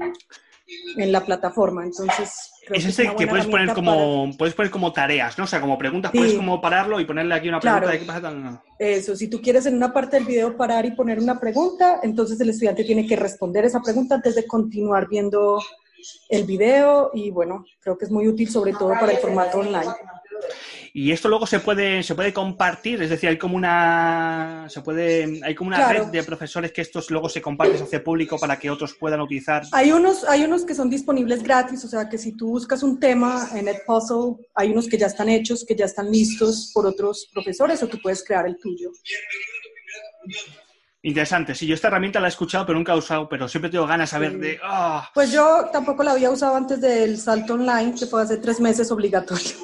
en 0.97 1.11
la 1.11 1.23
plataforma. 1.23 1.83
Entonces, 1.83 2.51
es 2.69 2.85
ese 2.85 3.09
que, 3.09 3.15
que 3.15 3.27
puedes 3.27 3.47
poner 3.47 3.73
como 3.73 4.25
para... 4.25 4.37
puedes 4.37 4.53
poner 4.53 4.71
como 4.71 4.93
tareas, 4.93 5.37
¿no? 5.37 5.45
O 5.45 5.47
sea, 5.47 5.61
como 5.61 5.77
preguntas, 5.77 6.11
sí. 6.11 6.17
puedes 6.17 6.33
como 6.33 6.59
pararlo 6.59 6.99
y 6.99 7.05
ponerle 7.05 7.35
aquí 7.35 7.49
una 7.49 7.59
pregunta 7.59 7.81
claro. 7.81 7.93
de 7.93 7.99
qué 7.99 8.05
pasa 8.05 8.21
tan... 8.21 8.61
Eso, 8.79 9.15
si 9.15 9.27
tú 9.27 9.41
quieres 9.41 9.65
en 9.65 9.75
una 9.75 9.93
parte 9.93 10.17
del 10.17 10.25
video 10.25 10.55
parar 10.55 10.85
y 10.85 10.91
poner 10.91 11.19
una 11.19 11.39
pregunta, 11.39 11.99
entonces 12.03 12.39
el 12.39 12.49
estudiante 12.49 12.83
tiene 12.83 13.05
que 13.05 13.15
responder 13.15 13.65
esa 13.65 13.81
pregunta 13.81 14.15
antes 14.15 14.35
de 14.35 14.47
continuar 14.47 15.07
viendo 15.07 15.61
el 16.29 16.45
video 16.45 17.11
y 17.13 17.29
bueno, 17.29 17.65
creo 17.79 17.97
que 17.97 18.05
es 18.05 18.11
muy 18.11 18.27
útil 18.27 18.49
sobre 18.49 18.73
todo 18.73 18.89
para 18.89 19.11
el 19.11 19.17
formato 19.17 19.59
online. 19.59 19.91
Y 20.93 21.11
esto 21.11 21.29
luego 21.29 21.47
se 21.47 21.59
puede, 21.59 22.03
se 22.03 22.15
puede 22.15 22.33
compartir, 22.33 23.01
es 23.01 23.09
decir, 23.09 23.29
hay 23.29 23.37
como 23.37 23.55
una, 23.55 24.65
se 24.67 24.81
puede, 24.81 25.39
hay 25.43 25.55
como 25.55 25.69
una 25.69 25.77
Claro. 25.77 26.03
red 26.03 26.07
de 26.11 26.21
profesores 26.23 26.73
que 26.73 26.81
estos 26.81 27.09
luego 27.09 27.29
se 27.29 27.41
comparten, 27.41 27.77
se 27.77 27.83
hace 27.85 27.99
público 28.01 28.37
para 28.37 28.59
que 28.59 28.69
otros 28.69 28.93
puedan 28.99 29.21
utilizar. 29.21 29.63
Hay 29.71 29.93
unos, 29.93 30.25
hay 30.25 30.43
unos 30.43 30.65
que 30.65 30.75
son 30.75 30.89
disponibles 30.89 31.43
gratis, 31.43 31.85
o 31.85 31.87
sea 31.87 32.09
que 32.09 32.17
si 32.17 32.33
tú 32.35 32.49
buscas 32.49 32.83
un 32.83 32.99
tema 32.99 33.47
en 33.55 33.69
Edpuzzle, 33.69 34.35
hay 34.53 34.71
unos 34.71 34.89
que 34.89 34.97
ya 34.97 35.07
están 35.07 35.29
hechos, 35.29 35.63
que 35.65 35.75
ya 35.75 35.85
están 35.85 36.11
listos 36.11 36.71
por 36.73 36.85
otros 36.85 37.29
profesores 37.33 37.81
o 37.83 37.87
tú 37.87 37.97
puedes 38.01 38.21
crear 38.23 38.45
el 38.45 38.57
tuyo. 38.57 38.91
Interesante. 41.03 41.55
Sí, 41.55 41.65
yo 41.65 41.73
esta 41.73 41.87
herramienta 41.87 42.19
la 42.19 42.27
he 42.27 42.29
escuchado, 42.29 42.65
pero 42.65 42.77
nunca 42.77 42.93
he 42.93 42.97
usado, 42.97 43.27
pero 43.27 43.47
siempre 43.47 43.71
tengo 43.71 43.87
ganas 43.87 44.09
de 44.09 44.11
saber 44.11 44.37
de. 44.37 44.59
ah, 44.61 45.09
Pues 45.15 45.31
yo 45.31 45.69
tampoco 45.71 46.03
la 46.03 46.11
había 46.11 46.29
usado 46.29 46.55
antes 46.55 46.79
del 46.79 47.17
salto 47.17 47.55
online, 47.55 47.95
que 47.97 48.05
fue 48.05 48.21
hace 48.21 48.37
tres 48.37 48.59
meses 48.59 48.91
obligatorio. 48.91 49.55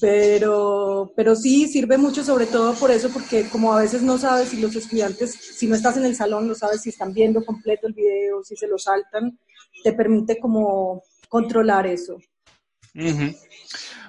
Pero, 0.00 1.12
pero 1.16 1.36
sí 1.36 1.68
sirve 1.68 1.96
mucho 1.96 2.24
sobre 2.24 2.46
todo 2.46 2.74
por 2.74 2.90
eso, 2.90 3.08
porque 3.10 3.48
como 3.48 3.72
a 3.72 3.80
veces 3.82 4.02
no 4.02 4.18
sabes 4.18 4.48
si 4.48 4.60
los 4.60 4.74
estudiantes, 4.74 5.32
si 5.32 5.66
no 5.66 5.74
estás 5.74 5.96
en 5.96 6.04
el 6.04 6.16
salón, 6.16 6.48
no 6.48 6.54
sabes 6.54 6.82
si 6.82 6.90
están 6.90 7.12
viendo 7.12 7.44
completo 7.44 7.86
el 7.86 7.92
video, 7.94 8.42
si 8.42 8.56
se 8.56 8.66
lo 8.66 8.78
saltan, 8.78 9.38
te 9.84 9.92
permite 9.92 10.38
como 10.38 11.02
controlar 11.28 11.86
eso. 11.86 12.18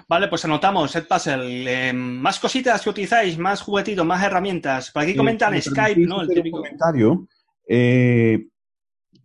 Vale, 0.08 0.28
pues 0.28 0.44
anotamos, 0.46 0.96
Edpuzzle. 0.96 1.88
Eh, 1.88 1.92
más 1.92 2.40
cositas 2.40 2.80
que 2.82 2.90
utilizáis, 2.90 3.36
más 3.38 3.60
juguetitos, 3.60 4.06
más 4.06 4.22
herramientas. 4.24 4.90
Por 4.90 5.02
aquí 5.02 5.14
comentan 5.14 5.54
Eh, 5.54 5.62
Skype, 5.62 6.00
¿no? 6.00 6.22
El 6.22 6.28
típico. 6.28 6.58
comentario. 6.58 7.28
Eh, 7.68 8.46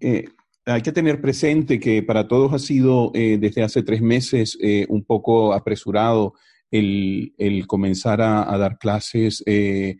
eh, 0.01 0.25
hay 0.65 0.81
que 0.81 0.91
tener 0.91 1.21
presente 1.21 1.79
que 1.79 2.03
para 2.03 2.27
todos 2.27 2.53
ha 2.53 2.59
sido 2.59 3.11
eh, 3.13 3.37
desde 3.39 3.63
hace 3.63 3.83
tres 3.83 4.01
meses 4.01 4.57
eh, 4.61 4.85
un 4.89 5.03
poco 5.03 5.53
apresurado 5.53 6.33
el, 6.71 7.33
comenzar 7.67 8.21
a, 8.21 8.57
dar 8.57 8.79
clases, 8.79 9.43
eh, 9.45 9.97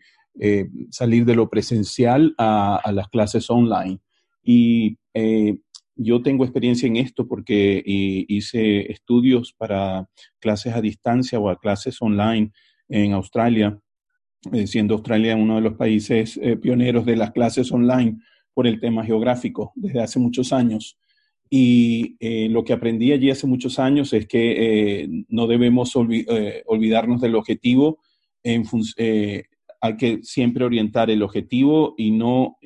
salir 0.90 1.24
de 1.24 1.36
lo 1.36 1.48
presencial 1.48 2.34
a, 2.36 2.76
a 2.76 2.90
las 2.90 3.08
clases 3.08 3.48
online. 3.48 4.00
Y 4.42 4.98
yo 5.94 6.20
tengo 6.22 6.42
experiencia 6.42 6.88
en 6.88 6.96
esto 6.96 7.28
porque 7.28 7.80
hice 7.86 8.90
estudios 8.90 9.54
para 9.56 10.08
clases 10.40 10.74
a 10.74 10.80
distancia 10.80 11.38
o 11.38 11.48
a 11.48 11.60
clases 11.60 12.02
online 12.02 12.50
en 12.88 13.12
Australia, 13.12 13.78
siendo 14.66 14.94
Australia 14.94 15.36
uno 15.36 15.54
de 15.54 15.60
los 15.60 15.74
países 15.74 16.40
pioneros 16.60 17.06
de 17.06 17.14
las 17.14 17.30
clases 17.30 17.70
online 17.70 18.18
por 18.54 18.66
el 18.66 18.80
tema 18.80 19.04
geográfico 19.04 19.72
desde 19.74 20.00
hace 20.00 20.18
muchos 20.18 20.52
años. 20.52 20.96
Y 21.50 22.16
eh, 22.20 22.48
lo 22.48 22.64
que 22.64 22.72
aprendí 22.72 23.12
allí 23.12 23.30
hace 23.30 23.46
muchos 23.46 23.78
años 23.78 24.12
es 24.12 24.26
que 24.26 25.02
eh, 25.02 25.08
no 25.28 25.46
debemos 25.46 25.92
eh, 26.10 26.62
olvidarnos 26.66 27.20
del 27.20 27.34
objetivo. 27.34 27.98
En 28.42 28.64
hay 29.80 29.96
que 29.96 30.20
siempre 30.22 30.64
orientar 30.64 31.10
el 31.10 31.22
objetivo 31.22 31.94
y 31.98 32.10
no 32.10 32.56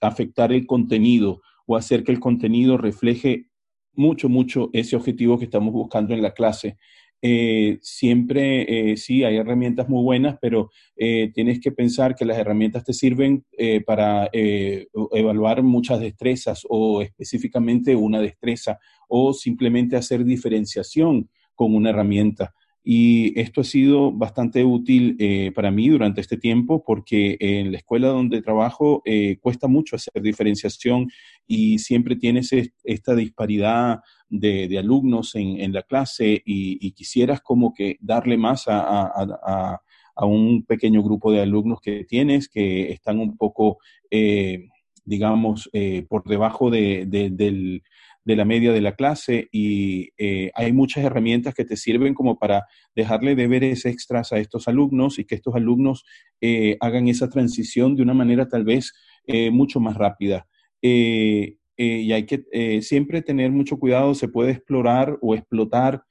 afectar 0.00 0.52
el 0.52 0.66
contenido 0.66 1.40
o 1.66 1.76
hacer 1.76 2.02
que 2.02 2.12
el 2.12 2.20
contenido 2.20 2.76
refleje 2.76 3.46
mucho, 3.94 4.28
mucho 4.28 4.70
ese 4.72 4.96
objetivo 4.96 5.38
que 5.38 5.44
estamos 5.44 5.72
buscando 5.72 6.14
en 6.14 6.22
la 6.22 6.32
clase. 6.32 6.78
Eh, 7.22 7.78
siempre, 7.82 8.92
eh, 8.92 8.96
sí, 8.96 9.24
hay 9.24 9.36
herramientas 9.36 9.88
muy 9.88 10.02
buenas, 10.02 10.38
pero 10.40 10.70
eh, 10.96 11.30
tienes 11.34 11.60
que 11.60 11.70
pensar 11.72 12.14
que 12.14 12.24
las 12.24 12.38
herramientas 12.38 12.84
te 12.84 12.92
sirven 12.92 13.44
eh, 13.58 13.82
para 13.82 14.30
eh, 14.32 14.86
evaluar 15.12 15.62
muchas 15.62 16.00
destrezas 16.00 16.62
o 16.68 17.02
específicamente 17.02 17.94
una 17.94 18.20
destreza 18.20 18.78
o 19.08 19.32
simplemente 19.34 19.96
hacer 19.96 20.24
diferenciación 20.24 21.28
con 21.54 21.74
una 21.74 21.90
herramienta. 21.90 22.54
Y 22.82 23.38
esto 23.38 23.60
ha 23.60 23.64
sido 23.64 24.10
bastante 24.10 24.64
útil 24.64 25.14
eh, 25.18 25.52
para 25.54 25.70
mí 25.70 25.88
durante 25.90 26.22
este 26.22 26.38
tiempo 26.38 26.82
porque 26.82 27.36
en 27.38 27.72
la 27.72 27.78
escuela 27.78 28.08
donde 28.08 28.40
trabajo 28.40 29.02
eh, 29.04 29.36
cuesta 29.42 29.68
mucho 29.68 29.96
hacer 29.96 30.22
diferenciación 30.22 31.10
y 31.50 31.78
siempre 31.80 32.14
tienes 32.16 32.52
es- 32.52 32.72
esta 32.84 33.14
disparidad 33.16 34.00
de, 34.28 34.68
de 34.68 34.78
alumnos 34.78 35.34
en, 35.34 35.60
en 35.60 35.72
la 35.72 35.82
clase 35.82 36.40
y, 36.46 36.92
quisieras 36.92 37.40
como 37.40 37.74
que 37.74 37.96
darle 38.00 38.36
más 38.36 38.68
a- 38.68 38.80
a- 39.06 39.80
a 40.16 40.26
un 40.26 40.64
pequeño 40.64 41.02
grupo 41.02 41.32
de 41.32 41.40
alumnos 41.40 41.80
que 41.80 42.04
tienes 42.04 42.48
que 42.48 42.92
están 42.92 43.18
un 43.18 43.36
poco, 43.36 43.78
eh, 44.10 44.68
digamos, 45.04 45.68
eh, 45.72 46.04
por 46.08 46.24
debajo 46.24 46.70
de, 46.70 47.06
de- 47.06 47.30
del- 47.30 47.82
de 48.24 48.36
la 48.36 48.44
media 48.44 48.72
de 48.72 48.82
la 48.82 48.94
clase 48.94 49.48
y 49.50 50.10
eh, 50.18 50.50
hay 50.54 50.72
muchas 50.72 51.04
herramientas 51.04 51.54
que 51.54 51.64
te 51.64 51.76
sirven 51.76 52.12
como 52.14 52.38
para 52.38 52.66
dejarle 52.94 53.34
deberes 53.34 53.86
extras 53.86 54.32
a 54.32 54.38
estos 54.38 54.68
alumnos 54.68 55.18
y 55.18 55.24
que 55.24 55.36
estos 55.36 55.54
alumnos 55.54 56.04
eh, 56.40 56.76
hagan 56.80 57.08
esa 57.08 57.28
transición 57.30 57.96
de 57.96 58.02
una 58.02 58.14
manera 58.14 58.46
tal 58.46 58.64
vez 58.64 58.92
eh, 59.26 59.50
mucho 59.50 59.80
más 59.80 59.96
rápida. 59.96 60.46
Eh, 60.82 61.56
eh, 61.76 62.00
y 62.02 62.12
hay 62.12 62.26
que 62.26 62.44
eh, 62.52 62.82
siempre 62.82 63.22
tener 63.22 63.50
mucho 63.50 63.78
cuidado, 63.78 64.14
se 64.14 64.28
puede 64.28 64.52
explorar 64.52 65.18
o 65.20 65.34
explotar 65.34 66.04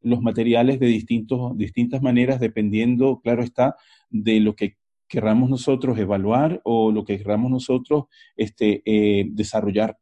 los 0.00 0.22
materiales 0.22 0.80
de 0.80 0.86
distintos, 0.86 1.54
distintas 1.58 2.00
maneras 2.00 2.40
dependiendo, 2.40 3.20
claro 3.22 3.42
está, 3.42 3.76
de 4.08 4.40
lo 4.40 4.54
que 4.56 4.76
querramos 5.06 5.50
nosotros 5.50 5.98
evaluar 5.98 6.62
o 6.64 6.90
lo 6.90 7.04
que 7.04 7.18
querramos 7.18 7.50
nosotros 7.50 8.04
este, 8.36 8.82
desarrollar. 9.32 9.98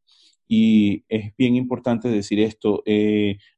Y 0.46 1.02
es 1.08 1.32
bien 1.36 1.56
importante 1.56 2.08
decir 2.08 2.38
esto, 2.38 2.84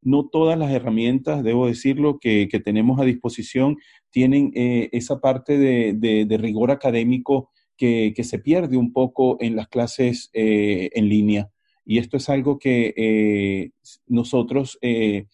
no 0.01 0.29
todas 0.29 0.59
las 0.59 0.71
herramientas, 0.71 1.45
debo 1.45 1.67
decirlo, 1.67 2.19
que, 2.19 2.49
que 2.49 2.61
tenemos 2.61 2.99
a 2.99 3.05
disposición 3.05 3.77
tienen 4.11 4.53
esa 4.55 5.21
parte 5.21 5.59
de- 5.59 6.25
de 6.25 6.37
rigor 6.39 6.71
académico 6.71 7.51
que, 7.77 8.15
se 8.23 8.39
pierde 8.39 8.77
un 8.77 8.93
poco 8.93 9.37
en 9.41 9.57
las 9.57 9.69
clases 9.69 10.31
eh, 10.33 10.91
en 10.95 11.09
línea. 11.09 11.51
Y 11.85 11.99
esto 11.99 12.17
es 12.17 12.29
algo 12.29 12.59
que 12.59 12.95
eh, 12.97 13.71
nosotros 14.09 14.79
eh, 14.83 15.27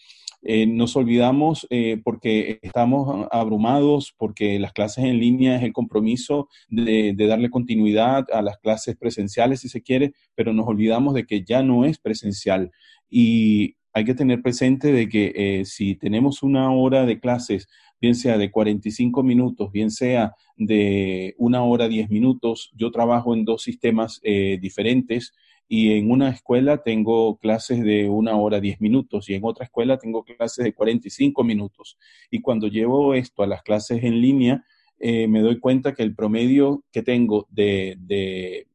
Eh, 0.45 0.67
nos 0.67 0.97
olvidamos 0.97 1.69
eh, 1.71 2.01
porque 2.03 2.59
estamos 2.63 3.29
abrumados, 3.31 4.13
porque 4.19 4.59
las 4.59 4.73
clases 4.73 5.05
en 5.05 5.21
línea 5.21 5.57
es 5.57 5.63
el 5.63 5.73
compromiso 5.73 6.49
de, 6.69 7.15
darle 7.17 7.49
continuidad 7.49 8.27
a 8.33 8.43
las 8.43 8.59
clases 8.59 8.97
presenciales, 8.97 9.61
si 9.61 9.69
se 9.69 9.83
quiere, 9.83 10.15
pero 10.35 10.53
nos 10.53 10.67
olvidamos 10.67 11.15
de 11.15 11.27
que 11.27 11.45
ya 11.45 11.63
no 11.63 11.85
es 11.85 11.99
presencial. 11.99 12.73
Y 13.09 13.77
hay 13.93 14.05
que 14.05 14.15
tener 14.15 14.43
presente 14.43 14.91
de 14.91 15.09
que 15.09 15.63
si 15.65 15.95
tenemos 15.95 16.43
una 16.43 16.73
hora 16.73 17.07
de 17.07 17.21
clases, 17.21 17.69
bien 18.03 18.15
sea 18.15 18.37
de 18.37 18.51
45 18.51 19.23
minutos, 19.23 19.73
bien 19.73 19.91
sea 19.91 20.35
de 20.57 21.35
una 21.39 21.63
hora 21.63 21.89
10 21.89 22.11
minutos, 22.11 22.71
yo 22.77 22.91
trabajo 22.91 23.35
en 23.35 23.47
dos 23.47 23.63
sistemas 23.63 24.21
diferentes 24.23 25.33
y 25.75 25.93
en 25.93 26.11
una 26.11 26.29
escuela 26.29 26.83
tengo 26.83 27.39
clases 27.39 27.83
de 27.83 28.07
una 28.07 28.37
hora 28.37 28.61
diez 28.61 28.79
minutos 28.79 29.31
y 29.31 29.35
en 29.35 29.43
otra 29.43 29.65
escuela 29.65 29.97
tengo 29.97 30.23
clases 30.23 30.67
de 30.67 30.75
45 30.75 31.43
minutos. 31.45 31.97
Y 32.31 32.43
cuando 32.43 32.69
llevo 32.69 33.15
esto 33.15 33.43
a 33.43 33.47
las 33.47 33.63
clases 33.63 34.05
en 34.05 34.21
línea, 34.21 34.67
eh, 34.99 35.27
me 35.29 35.41
doy 35.41 35.59
cuenta 35.59 35.95
que 35.95 36.03
el 36.03 36.15
promedio 36.15 36.85
que 36.93 37.03
tengo 37.03 37.47
de, 37.51 37.97
de, 38.01 38.67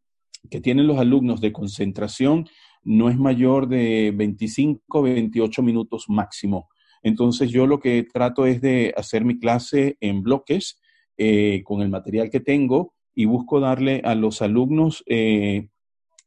que 0.50 0.60
tienen 0.60 0.88
los 0.88 0.98
alumnos 0.98 1.40
de 1.40 1.52
concentración 1.52 2.48
no 2.84 3.12
es 3.12 3.18
mayor 3.20 3.68
de 3.68 4.12
25, 4.16 5.04
28 5.04 5.62
minutos 5.62 6.06
máximo. 6.08 6.68
Entonces 7.08 7.50
yo 7.50 7.68
lo 7.68 7.80
que 7.80 8.04
trato 8.04 8.46
es 8.46 8.60
de 8.60 8.94
hacer 8.98 9.24
mi 9.24 9.40
clase 9.40 9.96
en 10.02 10.24
bloques 10.24 10.78
eh, 11.18 11.62
con 11.64 11.82
el 11.82 11.88
material 11.88 12.30
que 12.30 12.42
tengo 12.42 12.94
y 13.16 13.24
busco 13.24 13.62
darle 13.62 14.02
a 14.04 14.14
los 14.14 14.42
alumnos 14.42 15.06
eh, 15.08 15.70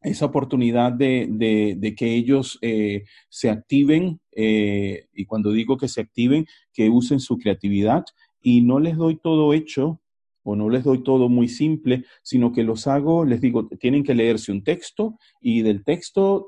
esa 0.01 0.25
oportunidad 0.25 0.93
de, 0.93 1.95
que 1.99 2.15
ellos 2.15 2.59
eh, 2.63 3.05
se 3.29 3.51
activen, 3.51 4.21
y 4.33 5.25
cuando 5.27 5.53
digo 5.53 5.77
que 5.77 5.89
se 5.89 6.01
activen, 6.01 6.47
que 6.73 6.89
usen 6.89 7.21
su 7.21 7.37
creatividad 7.37 8.05
y 8.41 8.63
no 8.63 8.81
les 8.81 8.97
doy 8.97 9.17
todo 9.23 9.53
hecho 9.53 10.01
o 10.43 10.57
no 10.57 10.71
les 10.71 10.85
doy 10.85 11.05
todo 11.05 11.29
muy 11.29 11.49
simple, 11.49 12.07
sino 12.23 12.51
que 12.51 12.65
los 12.65 12.87
hago, 12.87 13.27
les 13.27 13.43
digo, 13.43 13.69
tienen 13.79 14.03
que 14.03 14.15
leerse 14.15 14.51
un 14.51 14.65
texto 14.65 15.19
y 15.43 15.61
del 15.61 15.85
texto, 15.85 16.47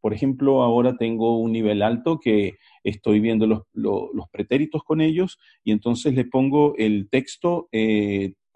por 0.00 0.14
ejemplo, 0.14 0.62
ahora 0.62 0.96
tengo 0.96 1.38
un 1.38 1.52
nivel 1.52 1.82
alto 1.82 2.18
que 2.18 2.56
estoy 2.84 3.20
viendo 3.20 3.46
los, 3.46 3.62
los, 3.72 4.28
pretéritos 4.30 4.82
con 4.84 5.00
ellos 5.00 5.38
y 5.64 5.72
entonces 5.72 6.14
le 6.14 6.24
pongo 6.24 6.74
el 6.76 7.08
texto 7.10 7.68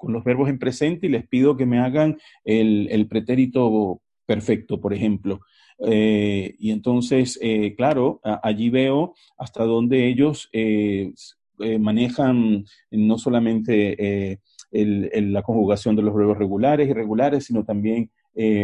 con 0.01 0.14
los 0.14 0.24
verbos 0.24 0.49
en 0.49 0.59
presente 0.59 1.07
y 1.07 1.11
les 1.11 1.28
pido 1.28 1.57
que 1.57 1.66
me 1.66 1.78
hagan 1.78 2.18
el, 2.43 3.07
pretérito 3.07 4.01
perfecto, 4.26 4.80
por 4.80 4.95
ejemplo. 4.95 5.41
Eh, 5.86 6.57
y 6.59 6.70
entonces, 6.70 7.38
eh, 7.43 7.74
claro, 7.76 8.20
allí 8.43 8.70
veo 8.70 9.14
hasta 9.36 9.64
dónde 9.64 10.09
ellos 10.09 10.49
eh, 10.53 11.12
manejan 11.78 12.64
no 12.91 13.18
solamente 13.18 14.41
la 14.72 15.43
conjugación 15.43 15.97
de 15.97 16.03
los 16.03 16.14
verbos 16.14 16.38
regulares 16.38 16.88
y 16.88 16.91
irregulares, 16.91 17.45
sino 17.45 17.64
también 17.64 18.11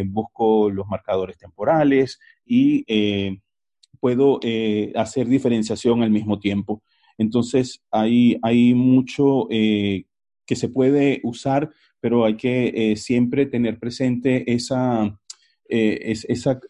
busco 0.06 0.70
los 0.70 0.86
marcadores 0.86 1.36
temporales 1.38 2.18
y 2.44 2.84
puedo 4.00 4.40
hacer 4.94 5.26
diferenciación 5.26 6.02
al 6.02 6.10
mismo 6.10 6.38
tiempo. 6.38 6.82
Entonces, 7.18 7.82
hay, 7.90 8.38
hay 8.42 8.74
mucho 8.74 9.48
que 9.48 10.04
se 10.54 10.68
puede 10.68 11.20
usar, 11.24 11.70
pero 12.00 12.24
hay 12.24 12.36
que 12.36 12.94
siempre 12.96 13.46
tener 13.46 13.78
presente 13.78 14.50
esa 14.52 15.18
eh, 15.68 15.98
es 16.12 16.24
esa, 16.28 16.60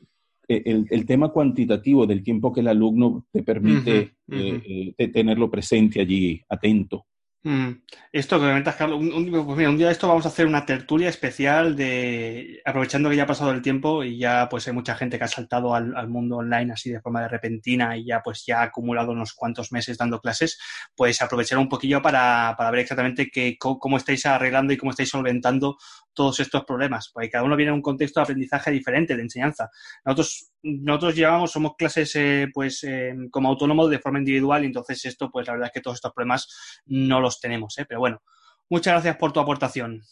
eh, 0.48 0.84
el, 0.90 1.06
tema 1.06 1.28
cuantitativo 1.28 2.06
del 2.06 2.22
tiempo 2.22 2.52
que 2.52 2.60
el 2.60 2.68
alumno 2.68 3.26
te 3.30 3.42
permite 3.42 4.14
eh, 4.30 4.94
tenerlo 5.12 5.50
presente 5.50 6.00
allí, 6.00 6.40
atento. 6.48 7.06
Mm. 7.42 7.80
Esto 8.10 8.40
que 8.40 8.46
comentas, 8.46 8.74
Carlos, 8.74 8.98
un, 8.98 9.30
pues 9.30 9.56
mira, 9.56 9.70
un 9.70 9.76
día 9.78 9.86
de 9.86 9.92
esto 9.92 10.08
vamos 10.08 10.24
a 10.26 10.30
hacer 10.30 10.46
una 10.48 10.66
tertulia 10.66 11.08
especial 11.08 11.76
de, 11.76 12.60
aprovechando 12.64 13.08
que 13.08 13.14
ya 13.14 13.22
ha 13.22 13.26
pasado 13.26 13.52
el 13.52 13.62
tiempo 13.62 14.02
y 14.02 14.18
ya 14.18 14.48
pues 14.48 14.66
hay 14.66 14.74
mucha 14.74 14.96
gente 14.96 15.16
que 15.16 15.24
ha 15.24 15.28
saltado 15.28 15.72
al, 15.72 16.08
mundo 16.08 16.38
online 16.38 16.72
así 16.72 16.90
de 16.90 17.00
forma 17.00 17.22
de 17.22 17.28
repentina 17.28 17.96
y 17.96 18.06
ya 18.06 18.20
pues 18.20 18.44
ya 18.44 18.60
ha 18.60 18.64
acumulado 18.64 19.12
unos 19.12 19.32
cuantos 19.32 19.70
meses 19.70 19.96
dando 19.96 20.20
clases, 20.20 20.58
pues 20.96 21.22
aprovechar 21.22 21.58
un 21.58 21.68
poquillo 21.68 22.02
para, 22.02 22.52
para 22.58 22.72
ver 22.72 22.80
exactamente 22.80 23.28
qué, 23.32 23.56
cómo, 23.58 23.96
estáis 23.96 24.26
arreglando 24.26 24.72
y 24.72 24.76
cómo 24.76 24.90
estáis 24.90 25.10
solventando 25.10 25.76
todos 26.16 26.40
estos 26.40 26.64
problemas, 26.64 27.10
porque 27.12 27.28
cada 27.28 27.44
uno 27.44 27.54
viene 27.54 27.68
en 27.68 27.76
un 27.76 27.82
contexto 27.82 28.18
de 28.18 28.24
aprendizaje 28.24 28.70
diferente, 28.70 29.14
de 29.14 29.22
enseñanza. 29.22 29.70
Nosotros, 30.04 30.50
nosotros 30.62 31.14
llevamos, 31.14 31.52
somos 31.52 31.76
clases 31.76 32.16
eh, 32.16 32.48
pues 32.52 32.82
eh, 32.84 33.14
como 33.30 33.50
autónomos 33.50 33.90
de 33.90 33.98
forma 33.98 34.18
individual 34.18 34.64
y 34.64 34.66
entonces 34.66 35.04
esto 35.04 35.30
pues 35.30 35.46
la 35.46 35.52
verdad 35.52 35.68
es 35.68 35.72
que 35.72 35.82
todos 35.82 35.98
estos 35.98 36.12
problemas 36.12 36.82
no 36.86 37.20
los 37.20 37.38
tenemos, 37.38 37.78
¿eh? 37.78 37.84
pero 37.86 38.00
bueno, 38.00 38.22
muchas 38.70 38.94
gracias 38.94 39.16
por 39.16 39.32
tu 39.32 39.40
aportación. 39.40 40.02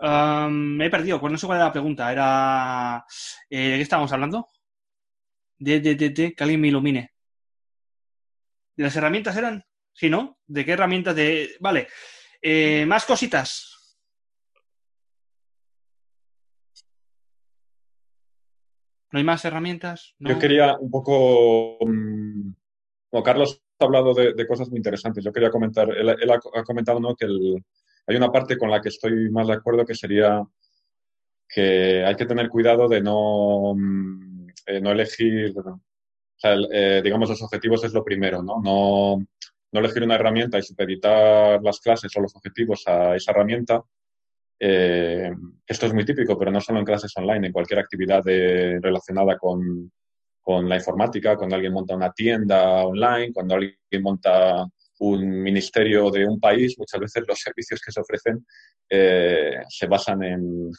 me 0.00 0.86
he 0.86 0.90
perdido, 0.90 1.20
pues 1.20 1.30
no 1.30 1.38
sé 1.38 1.46
cuál 1.46 1.58
era 1.58 1.66
la 1.66 1.72
pregunta, 1.72 2.10
era 2.10 3.04
¿de 3.48 3.58
qué 3.58 3.82
estábamos 3.82 4.12
hablando? 4.12 4.48
De, 5.58 5.80
de, 5.80 5.94
de, 5.94 6.34
que 6.34 6.42
alguien 6.42 6.62
me 6.62 6.68
ilumine. 6.68 7.12
¿De 8.74 8.84
las 8.84 8.96
herramientas 8.96 9.36
eran? 9.36 9.62
¿Sí, 9.92 10.08
no? 10.08 10.38
¿De 10.46 10.64
qué 10.64 10.72
herramientas? 10.72 11.14
De... 11.14 11.56
Vale. 11.60 11.88
más 12.86 13.04
cositas. 13.04 13.69
¿No 19.12 19.18
hay 19.18 19.24
más 19.24 19.44
herramientas? 19.44 20.14
Yo 20.18 20.38
quería 20.38 20.76
un 20.78 20.90
poco, 20.90 21.78
mm, 21.80 22.52
Carlos 23.24 23.62
ha 23.78 23.84
hablado 23.84 24.14
de, 24.14 24.46
cosas 24.46 24.68
muy 24.68 24.76
interesantes, 24.76 25.24
yo 25.24 25.32
quería 25.32 25.50
comentar, 25.50 25.90
él, 25.90 26.08
ha, 26.08 26.64
comentado 26.64 27.00
¿no? 27.00 27.16
que 27.16 27.26
hay 28.06 28.16
una 28.16 28.30
parte 28.30 28.56
con 28.56 28.70
la 28.70 28.80
que 28.80 28.90
estoy 28.90 29.30
más 29.30 29.48
de 29.48 29.54
acuerdo 29.54 29.84
que 29.84 29.94
sería 29.94 30.42
que 31.48 32.04
hay 32.04 32.14
que 32.14 32.26
tener 32.26 32.48
cuidado 32.48 32.88
de 32.88 33.00
no, 33.00 33.74
mm, 33.74 34.48
eh, 34.66 34.80
no 34.80 34.92
elegir, 34.92 35.52
eh, 36.42 37.00
digamos, 37.02 37.28
los 37.28 37.42
objetivos 37.42 37.82
es 37.84 37.92
lo 37.92 38.04
primero, 38.04 38.42
¿no? 38.42 38.60
No, 38.62 39.26
no 39.72 39.80
elegir 39.80 40.02
una 40.04 40.14
herramienta 40.14 40.58
y 40.58 40.62
supeditar 40.62 41.60
las 41.62 41.80
clases 41.80 42.14
o 42.16 42.20
los 42.20 42.34
objetivos 42.36 42.86
a 42.86 43.16
esa 43.16 43.32
herramienta, 43.32 43.82
eh, 44.62 45.32
esto 45.66 45.86
es 45.86 45.94
muy 45.94 46.04
típico, 46.04 46.38
pero 46.38 46.50
no 46.50 46.60
solo 46.60 46.78
en 46.78 46.84
clases 46.84 47.12
online, 47.16 47.46
en 47.46 47.52
cualquier 47.52 47.80
actividad 47.80 48.22
relacionada 48.22 49.38
con, 49.38 49.90
con, 50.42 50.68
la 50.68 50.76
informática, 50.76 51.36
cuando 51.36 51.56
alguien 51.56 51.72
monta 51.72 51.96
una 51.96 52.12
tienda 52.12 52.84
online, 52.84 53.32
cuando 53.32 53.54
alguien 53.54 54.02
monta 54.02 54.66
un 55.00 55.42
ministerio 55.42 56.10
de 56.10 56.26
un 56.26 56.38
país, 56.38 56.78
muchas 56.78 57.00
veces 57.00 57.24
los 57.26 57.38
servicios 57.38 57.80
que 57.80 57.90
se 57.90 58.00
ofrecen 58.00 58.46
eh, 58.88 59.62
se 59.68 59.86
basan 59.86 60.22
en, 60.22 60.70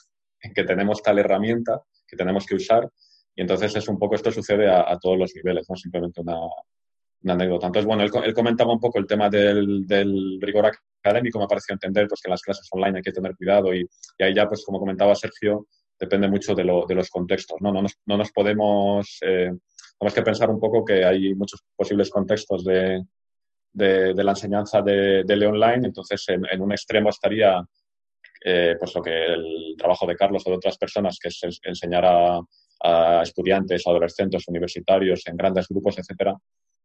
que 0.53 0.63
tenemos 0.63 1.01
tal 1.01 1.19
herramienta 1.19 1.81
que 2.07 2.15
tenemos 2.15 2.45
que 2.45 2.55
usar 2.55 2.87
y 3.35 3.41
entonces 3.41 3.75
es 3.75 3.87
un 3.87 3.97
poco, 3.97 4.15
esto 4.15 4.31
sucede 4.31 4.69
a, 4.69 4.95
todos 4.99 5.17
los 5.17 5.33
niveles, 5.33 5.65
no 5.69 5.75
simplemente 5.75 6.21
una, 6.21 6.37
una 7.23 7.33
anécdota. 7.33 7.67
Entonces, 7.67 7.87
bueno, 7.87 8.03
él, 8.03 8.33
comentaba 8.33 8.73
un 8.73 8.79
poco 8.79 8.99
el 8.99 9.07
tema 9.07 9.29
del, 9.29 10.39
rigor 10.39 10.71
académico, 11.03 11.39
me 11.39 11.47
pareció 11.47 11.73
entender 11.73 12.07
pues, 12.07 12.21
que 12.21 12.29
en 12.29 12.31
las 12.31 12.41
clases 12.41 12.67
online 12.71 12.97
hay 12.97 13.03
que 13.03 13.11
tener 13.11 13.35
cuidado 13.35 13.73
y, 13.73 13.87
ahí 14.19 14.33
ya, 14.33 14.47
pues 14.47 14.63
como 14.65 14.79
comentaba 14.79 15.15
Sergio, 15.15 15.67
depende 15.99 16.27
mucho 16.27 16.55
de, 16.55 16.63
lo, 16.63 16.85
de 16.87 16.95
los 16.95 17.09
contextos. 17.09 17.61
No, 17.61 17.71
no, 17.71 17.81
nos, 17.81 17.93
no 18.05 18.17
nos 18.17 18.31
podemos, 18.31 19.17
eh, 19.21 19.51
tenemos 19.99 20.13
que 20.13 20.21
pensar 20.23 20.49
un 20.49 20.59
poco 20.59 20.83
que 20.83 21.05
hay 21.05 21.33
muchos 21.35 21.63
posibles 21.75 22.09
contextos 22.09 22.63
de, 22.63 23.03
la 23.73 24.31
enseñanza 24.31 24.81
de, 24.81 25.23
de 25.23 25.45
online, 25.45 25.87
entonces 25.87 26.23
en, 26.29 26.43
en 26.51 26.61
un 26.61 26.71
extremo 26.71 27.09
estaría 27.09 27.63
eh, 28.43 28.75
pues 28.79 28.95
lo 28.95 29.01
que 29.03 29.25
el 29.25 29.75
trabajo 29.77 30.07
de 30.07 30.15
Carlos 30.15 30.43
o 30.45 30.49
de 30.49 30.55
otras 30.55 30.77
personas, 30.77 31.19
que 31.19 31.27
es 31.27 31.59
enseñar 31.63 32.05
a, 32.05 32.41
a 32.83 33.21
estudiantes, 33.21 33.85
adolescentes, 33.85 34.47
universitarios 34.47 35.21
en 35.27 35.37
grandes 35.37 35.67
grupos, 35.67 35.99
etcétera, 35.99 36.35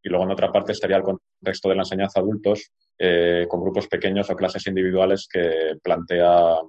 y 0.03 0.09
luego 0.09 0.25
en 0.25 0.31
otra 0.31 0.53
parte 0.53 0.73
estaría 0.73 0.97
el 0.97 1.03
contexto 1.03 1.69
de 1.69 1.75
la 1.75 1.83
enseñanza 1.83 2.21
adultos 2.21 2.71
eh, 2.99 3.47
con 3.49 3.61
grupos 3.61 3.89
pequeños 3.89 4.31
o 4.31 4.37
clases 4.37 4.67
individuales 4.67 5.29
que 5.31 5.79
plantea 5.83 6.61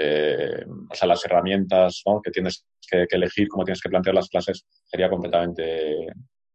eh, 0.00 0.64
o 0.88 0.94
sea, 0.94 1.08
las 1.08 1.24
herramientas 1.24 2.04
que 2.22 2.30
tienes 2.30 2.64
que, 2.88 3.06
elegir, 3.10 3.48
cómo 3.48 3.64
tienes 3.64 3.82
que 3.82 3.88
plantear 3.88 4.14
las 4.14 4.28
clases, 4.28 4.64
sería 4.84 5.10
completamente 5.10 6.06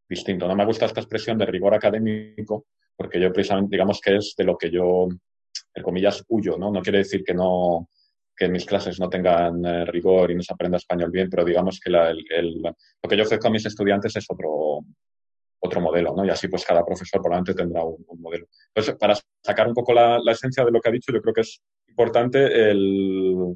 distinto. 0.07 0.47
No 0.47 0.55
me 0.55 0.65
gusta 0.65 0.85
esta 0.85 1.01
expresión 1.01 1.37
de 1.37 1.45
rigor 1.45 1.73
académico 1.73 2.67
porque 2.95 3.19
yo 3.19 3.33
precisamente, 3.33 3.75
digamos 3.75 3.99
que 3.99 4.15
es 4.15 4.33
de 4.37 4.45
lo 4.45 4.57
que 4.57 4.71
yo, 4.71 5.09
entre 5.73 5.83
comillas, 5.83 6.23
huyo, 6.29 6.57
¿no? 6.57 6.71
No 6.71 6.81
quiere 6.81 6.99
decir 6.99 7.23
que 7.23 7.33
no 7.33 7.89
que 8.35 8.47
mis 8.47 8.65
clases 8.65 8.99
no 8.99 9.09
tengan 9.09 9.63
eh, 9.63 9.85
rigor 9.85 10.31
y 10.31 10.35
no 10.35 10.41
se 10.41 10.53
aprenda 10.53 10.77
español 10.77 11.11
bien, 11.11 11.29
pero 11.29 11.45
digamos 11.45 11.79
que 11.79 11.91
lo 11.91 13.07
que 13.07 13.17
yo 13.17 13.23
ofrezco 13.23 13.47
a 13.47 13.51
mis 13.51 13.65
estudiantes 13.65 14.15
es 14.15 14.25
otro, 14.27 14.49
otro 15.63 15.81
modelo, 15.81 16.13
¿no? 16.15 16.25
Y 16.25 16.29
así 16.29 16.47
pues 16.47 16.65
cada 16.65 16.85
profesor 16.85 17.21
probablemente 17.21 17.53
tendrá 17.53 17.83
un, 17.83 18.05
modelo. 18.19 18.47
Entonces, 18.67 18.95
para 18.95 19.15
sacar 19.41 19.67
un 19.67 19.73
poco 19.73 19.93
la, 19.93 20.19
esencia 20.31 20.65
de 20.65 20.71
lo 20.71 20.81
que 20.81 20.89
ha 20.89 20.91
dicho, 20.91 21.11
yo 21.11 21.21
creo 21.21 21.33
que 21.33 21.41
es 21.41 21.61
importante 21.87 22.71
el 22.71 23.55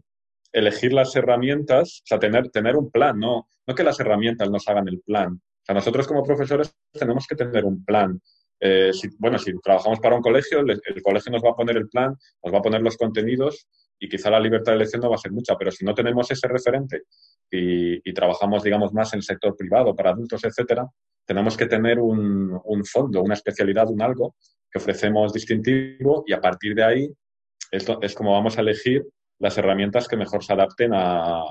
elegir 0.54 0.94
las 0.94 1.16
herramientas, 1.16 2.02
o 2.04 2.08
sea, 2.08 2.20
tener, 2.20 2.50
tener 2.50 2.76
un 2.76 2.90
plan, 2.90 3.20
¿no? 3.20 3.48
No 3.66 3.76
que 3.76 3.84
las 3.84 4.00
herramientas 4.00 4.50
nos 4.50 4.68
hagan 4.68 4.88
el 4.88 5.02
plan, 5.02 5.40
sea, 5.68 5.76
nosotros 5.76 6.08
como 6.08 6.24
profesores 6.24 6.74
tenemos 6.94 7.28
que 7.28 7.36
tener 7.36 7.66
un 7.66 7.84
plan. 7.84 8.20
Eh, 8.60 8.92
bueno, 9.20 9.38
si 9.38 9.54
trabajamos 9.60 10.00
para 10.00 10.16
un 10.16 10.22
colegio, 10.22 10.62
el, 10.62 10.82
colegio 11.04 11.32
nos 11.32 11.44
va 11.44 11.52
a 11.52 11.56
poner 11.56 11.78
el 11.78 11.90
plan, 11.90 12.16
nos 12.44 12.54
va 12.54 12.60
a 12.60 12.62
poner 12.62 12.82
los 12.82 12.98
contenidos 12.98 13.68
y 14.00 14.10
quizá 14.10 14.32
la 14.32 14.40
libertad 14.40 14.72
de 14.72 14.78
elección 14.78 15.02
no 15.02 15.10
va 15.10 15.16
a 15.16 15.20
ser 15.20 15.32
mucha, 15.32 15.56
pero 15.56 15.72
si 15.72 15.84
no 15.86 15.94
tenemos 15.94 16.32
ese 16.32 16.48
referente 16.48 17.04
y, 17.50 18.14
trabajamos, 18.14 18.64
digamos, 18.64 18.94
más 18.94 19.14
en 19.14 19.20
el 19.20 19.24
sector 19.24 19.56
privado, 19.56 19.96
para 19.96 20.12
adultos, 20.12 20.44
etcétera, 20.44 20.88
tenemos 21.26 21.58
que 21.58 21.66
tener 21.66 22.00
un, 22.00 22.86
fondo, 22.86 23.22
una 23.22 23.34
especialidad, 23.34 23.90
un 23.90 24.02
algo 24.02 24.36
que 24.72 24.80
ofrecemos 24.80 25.34
distintivo 25.34 26.24
y 26.26 26.34
a 26.34 26.42
partir 26.42 26.76
de 26.76 26.84
ahí 26.84 27.10
esto 27.72 28.00
es 28.02 28.14
como 28.16 28.32
vamos 28.32 28.58
a 28.58 28.62
elegir 28.62 29.06
las 29.40 29.58
herramientas 29.58 30.08
que 30.08 30.18
mejor 30.18 30.44
se 30.44 30.54
adapten 30.54 30.92
a, 30.94 31.44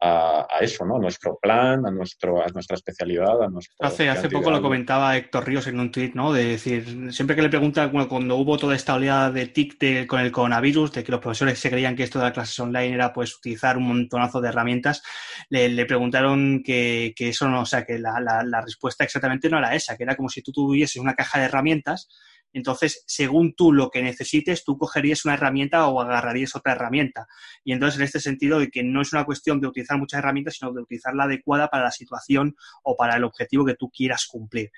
a, 0.00 0.46
eso, 0.60 0.84
¿no? 0.84 0.96
A 0.96 0.98
nuestro 1.00 1.38
plan, 1.40 1.84
a, 1.86 1.90
nuestro, 1.90 2.42
a 2.42 2.46
nuestra 2.48 2.76
especialidad, 2.76 3.42
a 3.42 3.48
nuestro... 3.48 3.74
Hace, 3.80 4.08
hace 4.08 4.28
poco 4.28 4.50
lo 4.50 4.62
comentaba 4.62 5.16
Héctor 5.16 5.46
Ríos 5.46 5.66
en 5.66 5.80
un 5.80 5.90
tuit, 5.90 6.14
¿no? 6.14 6.32
De 6.32 6.44
decir, 6.44 7.12
siempre 7.12 7.34
que 7.34 7.42
le 7.42 7.48
pregunta, 7.48 7.90
cuando 7.90 8.36
hubo 8.36 8.58
toda 8.58 8.76
esta 8.76 8.94
oleada 8.94 9.30
de 9.30 9.46
TIC 9.46 10.06
con 10.06 10.20
el 10.20 10.30
coronavirus, 10.30 10.92
de 10.92 11.04
que 11.04 11.12
los 11.12 11.20
profesores 11.20 11.58
se 11.58 11.70
creían 11.70 11.96
que 11.96 12.04
esto 12.04 12.18
de 12.18 12.26
las 12.26 12.34
clases 12.34 12.58
online 12.60 12.94
era 12.94 13.12
pues 13.12 13.36
utilizar 13.36 13.76
un 13.76 13.88
montonazo 13.88 14.40
de 14.40 14.48
herramientas, 14.48 15.02
le, 15.50 15.86
preguntaron 15.86 16.62
que, 16.62 17.12
que, 17.16 17.30
eso 17.30 17.48
no, 17.48 17.62
o 17.62 17.66
sea, 17.66 17.84
que 17.84 17.98
la, 17.98 18.20
la, 18.20 18.42
la 18.44 18.60
respuesta 18.60 19.04
exactamente 19.04 19.48
no 19.48 19.58
era 19.58 19.74
esa, 19.74 19.96
que 19.96 20.04
era 20.04 20.16
como 20.16 20.28
si 20.28 20.42
tú 20.42 20.52
tuvieses 20.52 20.96
una 20.96 21.14
caja 21.14 21.38
de 21.38 21.46
herramientas 21.46 22.08
entonces, 22.52 23.04
según 23.06 23.54
tú 23.54 23.72
lo 23.72 23.90
que 23.90 24.02
necesites, 24.02 24.64
tú 24.64 24.78
cogerías 24.78 25.24
una 25.24 25.34
herramienta 25.34 25.86
o 25.86 26.00
agarrarías 26.00 26.56
otra 26.56 26.72
herramienta. 26.72 27.26
Y 27.64 27.72
entonces, 27.72 27.98
en 27.98 28.04
este 28.04 28.20
sentido, 28.20 28.58
de 28.58 28.68
que 28.68 28.82
no 28.82 29.02
es 29.02 29.12
una 29.12 29.24
cuestión 29.24 29.60
de 29.60 29.68
utilizar 29.68 29.98
muchas 29.98 30.18
herramientas, 30.18 30.56
sino 30.56 30.72
de 30.72 30.82
utilizar 30.82 31.14
la 31.14 31.24
adecuada 31.24 31.68
para 31.68 31.84
la 31.84 31.90
situación 31.90 32.56
o 32.82 32.96
para 32.96 33.16
el 33.16 33.24
objetivo 33.24 33.64
que 33.64 33.74
tú 33.74 33.90
quieras 33.90 34.26
cumplir. 34.26 34.70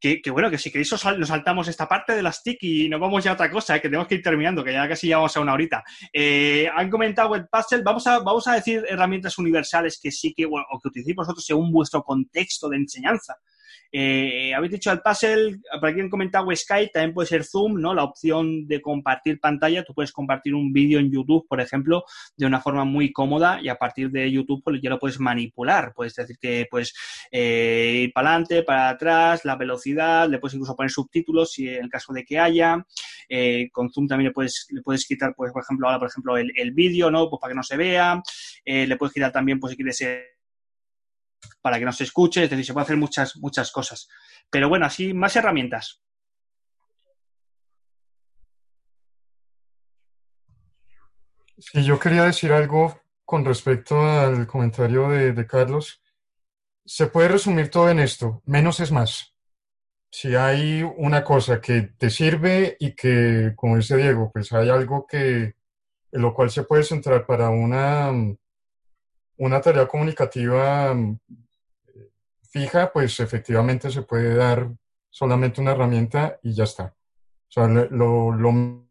Que, 0.00 0.20
bueno, 0.30 0.50
que 0.50 0.58
si 0.58 0.70
queréis 0.70 0.90
nos 0.90 1.28
saltamos 1.28 1.68
esta 1.68 1.86
parte 1.88 2.14
de 2.14 2.22
las 2.22 2.42
TIC 2.42 2.58
y 2.62 2.88
nos 2.88 3.00
vamos 3.00 3.22
ya 3.24 3.32
a 3.32 3.34
otra 3.34 3.50
cosa, 3.50 3.76
¿eh? 3.76 3.80
que 3.80 3.88
tenemos 3.88 4.08
que 4.08 4.16
ir 4.16 4.22
terminando, 4.22 4.64
que 4.64 4.72
ya 4.72 4.88
casi 4.88 5.08
llevamos 5.08 5.36
a 5.36 5.40
una 5.40 5.52
horita. 5.52 5.84
Eh, 6.12 6.68
han 6.74 6.90
comentado 6.90 7.30
Webpuzzle, 7.30 7.82
vamos 7.82 8.06
a, 8.06 8.20
vamos 8.20 8.46
a 8.48 8.54
decir 8.54 8.84
herramientas 8.88 9.38
universales 9.38 9.98
que 10.02 10.10
sí 10.10 10.32
que, 10.34 10.46
bueno, 10.46 10.66
o 10.70 10.80
que 10.80 10.88
utilicéis 10.88 11.16
vosotros 11.16 11.44
según 11.44 11.70
vuestro 11.72 12.02
contexto 12.02 12.68
de 12.68 12.78
enseñanza. 12.78 13.36
Eh, 13.90 14.52
habéis 14.54 14.72
dicho 14.72 14.90
al 14.90 15.00
puzzle, 15.00 15.60
para 15.80 15.94
quien 15.94 16.10
comentado 16.10 16.54
Skype, 16.54 16.90
también 16.92 17.14
puede 17.14 17.28
ser 17.28 17.44
Zoom, 17.44 17.80
¿no? 17.80 17.94
La 17.94 18.04
opción 18.04 18.66
de 18.66 18.82
compartir 18.82 19.40
pantalla, 19.40 19.84
tú 19.84 19.94
puedes 19.94 20.12
compartir 20.12 20.54
un 20.54 20.72
vídeo 20.72 20.98
en 20.98 21.10
YouTube, 21.10 21.46
por 21.48 21.60
ejemplo, 21.60 22.04
de 22.36 22.46
una 22.46 22.60
forma 22.60 22.84
muy 22.84 23.12
cómoda 23.12 23.60
y 23.62 23.68
a 23.68 23.76
partir 23.76 24.10
de 24.10 24.30
YouTube 24.30 24.62
pues, 24.62 24.80
ya 24.82 24.90
lo 24.90 24.98
puedes 24.98 25.18
manipular. 25.20 25.92
Puedes 25.94 26.14
decir 26.14 26.36
que 26.38 26.66
puedes 26.70 26.94
eh, 27.30 28.02
ir 28.04 28.12
para 28.12 28.30
adelante, 28.30 28.62
para 28.62 28.90
atrás, 28.90 29.44
la 29.44 29.56
velocidad, 29.56 30.28
le 30.28 30.38
puedes 30.38 30.54
incluso 30.54 30.76
poner 30.76 30.90
subtítulos 30.90 31.52
si 31.52 31.68
en 31.68 31.84
el 31.84 31.90
caso 31.90 32.12
de 32.12 32.24
que 32.24 32.38
haya. 32.38 32.84
Eh, 33.28 33.68
con 33.72 33.90
Zoom 33.90 34.06
también 34.06 34.28
le 34.28 34.34
puedes, 34.34 34.66
le 34.70 34.82
puedes 34.82 35.06
quitar, 35.06 35.34
pues, 35.34 35.52
por 35.52 35.62
ejemplo, 35.62 35.86
ahora, 35.86 35.98
por 35.98 36.08
ejemplo, 36.08 36.36
el, 36.36 36.52
el 36.56 36.72
vídeo, 36.72 37.10
¿no? 37.10 37.28
Pues 37.30 37.40
para 37.40 37.52
que 37.52 37.56
no 37.56 37.62
se 37.62 37.76
vea. 37.76 38.22
le 38.64 38.96
puedes 38.96 39.14
quitar 39.14 39.32
también, 39.32 39.60
pues 39.60 39.72
si 39.72 39.76
quieres 39.76 39.96
para 41.60 41.78
que 41.78 41.84
no 41.84 41.92
se 41.92 42.04
escuche, 42.04 42.44
es 42.44 42.50
decir, 42.50 42.64
se 42.64 42.72
puede 42.72 42.84
hacer 42.84 42.96
muchas, 42.96 43.36
muchas 43.36 43.70
cosas. 43.70 44.08
Pero 44.50 44.68
bueno, 44.68 44.86
así 44.86 45.12
más 45.14 45.36
herramientas. 45.36 46.02
Sí, 51.58 51.84
yo 51.84 51.98
quería 51.98 52.24
decir 52.24 52.52
algo 52.52 53.00
con 53.24 53.44
respecto 53.44 54.00
al 54.00 54.46
comentario 54.46 55.08
de, 55.08 55.46
Carlos. 55.46 56.00
Se 56.84 57.08
puede 57.08 57.28
resumir 57.28 57.68
todo 57.68 57.90
en 57.90 57.98
esto, 57.98 58.42
menos 58.46 58.80
es 58.80 58.92
más. 58.92 59.34
Si 60.10 60.36
hay 60.36 60.82
una 60.82 61.24
cosa 61.24 61.60
que 61.60 61.82
te 61.98 62.10
sirve 62.10 62.76
y 62.78 62.94
que, 62.94 63.52
como 63.56 63.76
dice 63.76 63.96
Diego, 63.96 64.30
pues 64.32 64.52
hay 64.52 64.70
algo 64.70 65.06
que, 65.06 65.56
en 66.12 66.22
lo 66.22 66.32
cual 66.32 66.50
se 66.50 66.62
puede 66.62 66.84
centrar 66.84 67.26
para 67.26 67.50
una, 67.50 68.12
una 69.38 69.60
tarea 69.60 69.86
comunicativa 69.86 70.94
fija, 72.50 72.92
pues 72.92 73.20
efectivamente 73.20 73.90
se 73.90 74.02
puede 74.02 74.34
dar 74.34 74.68
solamente 75.10 75.60
una 75.60 75.72
herramienta 75.72 76.38
y 76.42 76.54
ya 76.54 76.64
está. 76.64 76.94
O 77.48 77.50
sea, 77.50 77.66
lo, 77.66 78.32
lo 78.32 78.88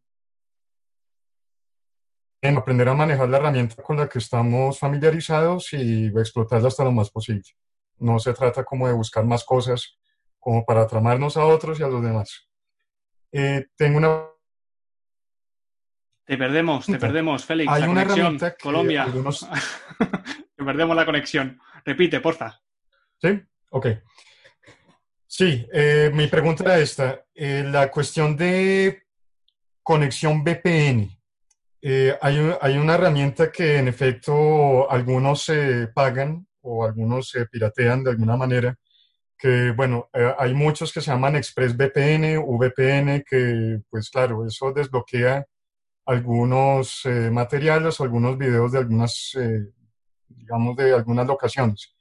en 2.41 2.57
aprender 2.57 2.87
a 2.89 2.93
manejar 2.93 3.29
la 3.29 3.37
herramienta 3.37 3.81
con 3.81 3.97
la 3.97 4.07
que 4.07 4.19
estamos 4.19 4.79
familiarizados 4.79 5.73
y 5.73 6.07
explotarla 6.07 6.67
hasta 6.67 6.83
lo 6.83 6.91
más 6.91 7.09
posible. 7.09 7.43
No 7.97 8.19
se 8.19 8.33
trata 8.33 8.63
como 8.63 8.87
de 8.87 8.93
buscar 8.93 9.25
más 9.25 9.43
cosas 9.43 9.97
como 10.39 10.63
para 10.65 10.87
tramarnos 10.87 11.35
a 11.35 11.45
otros 11.45 11.79
y 11.79 11.83
a 11.83 11.87
los 11.87 12.01
demás. 12.01 12.47
Eh, 13.31 13.65
tengo 13.75 13.97
una... 13.97 14.36
Te 16.27 16.37
perdemos, 16.37 16.85
te 16.85 16.97
perdemos, 16.97 17.45
Félix. 17.45 17.71
Hay 17.71 17.83
una 17.83 18.05
conexión, 18.05 18.37
Colombia. 18.61 19.05
te 20.57 20.63
perdemos 20.65 20.93
la 20.93 21.05
conexión. 21.05 21.57
Repite, 21.85 22.19
porfa. 22.19 22.59
Sí, 23.17 23.41
ok. 23.69 23.87
Sí, 25.25 25.65
eh, 25.71 26.11
mi 26.13 26.27
pregunta 26.27 26.65
era 26.65 26.79
esta. 26.79 27.23
Eh, 27.33 27.63
la 27.65 27.89
cuestión 27.89 28.35
de 28.35 29.03
conexión 29.81 30.43
VPN. 30.43 31.17
Eh, 31.81 32.17
hay, 32.21 32.53
hay, 32.59 32.77
una 32.77 32.95
herramienta 32.95 33.49
que 33.49 33.77
en 33.77 33.87
efecto 33.87 34.91
algunos 34.91 35.43
se 35.43 35.87
pagan 35.87 36.45
o 36.59 36.83
algunos 36.83 37.29
se 37.29 37.45
piratean 37.45 38.03
de 38.03 38.11
alguna 38.11 38.35
manera, 38.35 38.75
que 39.37 39.71
bueno, 39.71 40.09
hay 40.37 40.53
muchos 40.53 40.91
que 40.91 40.99
se 40.99 41.11
llaman 41.11 41.37
ExpressVPN, 41.37 42.43
VPN, 42.45 43.23
que 43.25 43.79
pues 43.89 44.09
claro, 44.09 44.45
eso 44.45 44.73
desbloquea 44.73 45.45
algunos 46.07 47.03
materiales 47.31 47.99
o 47.99 48.03
algunos 48.03 48.37
videos 48.37 48.71
de 48.71 48.79
algunas, 48.79 49.37
digamos, 50.27 50.75
de 50.75 50.93
algunas 50.93 51.27
locaciones. 51.27 51.97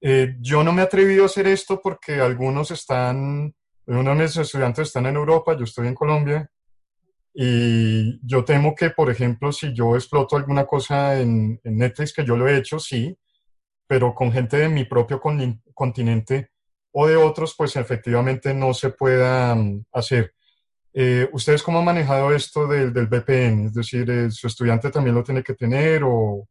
Eh, 0.00 0.36
yo 0.40 0.62
no 0.62 0.72
me 0.72 0.82
he 0.82 0.84
atrevido 0.84 1.24
a 1.24 1.26
hacer 1.26 1.48
esto 1.48 1.80
porque 1.82 2.20
algunos 2.20 2.70
están, 2.70 3.52
uno 3.86 4.10
de 4.10 4.22
mis 4.22 4.36
estudiantes 4.36 4.86
están 4.86 5.06
en 5.06 5.16
Europa, 5.16 5.56
yo 5.56 5.64
estoy 5.64 5.88
en 5.88 5.96
Colombia, 5.96 6.48
y 7.34 8.24
yo 8.24 8.44
temo 8.44 8.72
que, 8.74 8.90
por 8.90 9.10
ejemplo, 9.10 9.50
si 9.50 9.74
yo 9.74 9.96
exploto 9.96 10.36
alguna 10.36 10.64
cosa 10.64 11.20
en, 11.20 11.60
Netflix, 11.64 12.12
que 12.12 12.24
yo 12.24 12.36
lo 12.36 12.46
he 12.46 12.56
hecho, 12.56 12.78
sí, 12.78 13.18
pero 13.86 14.14
con 14.14 14.30
gente 14.30 14.58
de 14.58 14.68
mi 14.68 14.84
propio 14.84 15.20
continente 15.74 16.50
o 16.92 17.08
de 17.08 17.16
otros, 17.16 17.54
pues 17.58 17.74
efectivamente 17.74 18.54
no 18.54 18.72
se 18.74 18.90
pueda 18.90 19.56
mm, 19.56 19.86
hacer. 19.92 20.35
Eh, 20.98 21.28
¿Ustedes 21.32 21.62
cómo 21.62 21.80
han 21.80 21.84
manejado 21.84 22.34
esto 22.34 22.66
del, 22.66 22.92
del 22.92 23.06
VPN? 23.06 23.66
Es 23.66 23.74
decir, 23.74 24.10
eh, 24.10 24.30
¿su 24.30 24.46
estudiante 24.46 24.90
también 24.90 25.14
lo 25.14 25.22
tiene 25.22 25.42
que 25.42 25.54
tener 25.54 26.02
o, 26.02 26.48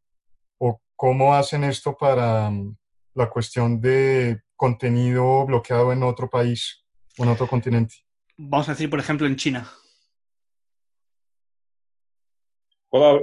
o 0.58 0.80
cómo 0.94 1.34
hacen 1.34 1.64
esto 1.64 1.96
para, 1.96 2.48
mm, 2.48 2.76
la 3.16 3.30
cuestión 3.30 3.80
de 3.80 4.42
contenido 4.54 5.46
bloqueado 5.46 5.92
en 5.92 6.02
otro 6.02 6.28
país 6.28 6.84
o 7.18 7.24
en 7.24 7.30
otro 7.30 7.46
continente. 7.46 7.94
Vamos 8.36 8.68
a 8.68 8.72
decir, 8.72 8.90
por 8.90 9.00
ejemplo, 9.00 9.26
en 9.26 9.36
China. 9.36 9.68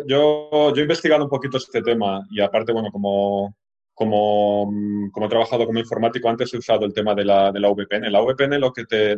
yo, 0.07 0.49
yo 0.51 0.75
he 0.75 0.81
investigado 0.81 1.23
un 1.23 1.29
poquito 1.29 1.57
este 1.57 1.81
tema 1.81 2.25
y 2.29 2.41
aparte, 2.41 2.73
bueno, 2.73 2.91
como, 2.91 3.55
como, 3.93 4.71
como 5.11 5.25
he 5.25 5.29
trabajado 5.29 5.65
como 5.65 5.79
informático, 5.79 6.29
antes 6.29 6.53
he 6.53 6.57
usado 6.57 6.85
el 6.85 6.93
tema 6.93 7.15
de 7.15 7.25
la, 7.25 7.51
de 7.51 7.59
la 7.59 7.69
VPN. 7.69 8.11
La 8.11 8.21
VPN 8.21 8.59
lo 8.59 8.73
que, 8.73 8.85
te, 8.85 9.15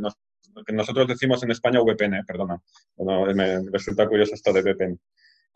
que 0.63 0.73
nosotros 0.73 1.07
decimos 1.07 1.43
en 1.43 1.51
España 1.51 1.81
VPN, 1.81 2.23
perdona. 2.25 2.61
Bueno, 2.95 3.33
me 3.33 3.59
resulta 3.71 4.07
curioso 4.07 4.35
esto 4.35 4.53
de 4.53 4.61
VPN. 4.61 4.99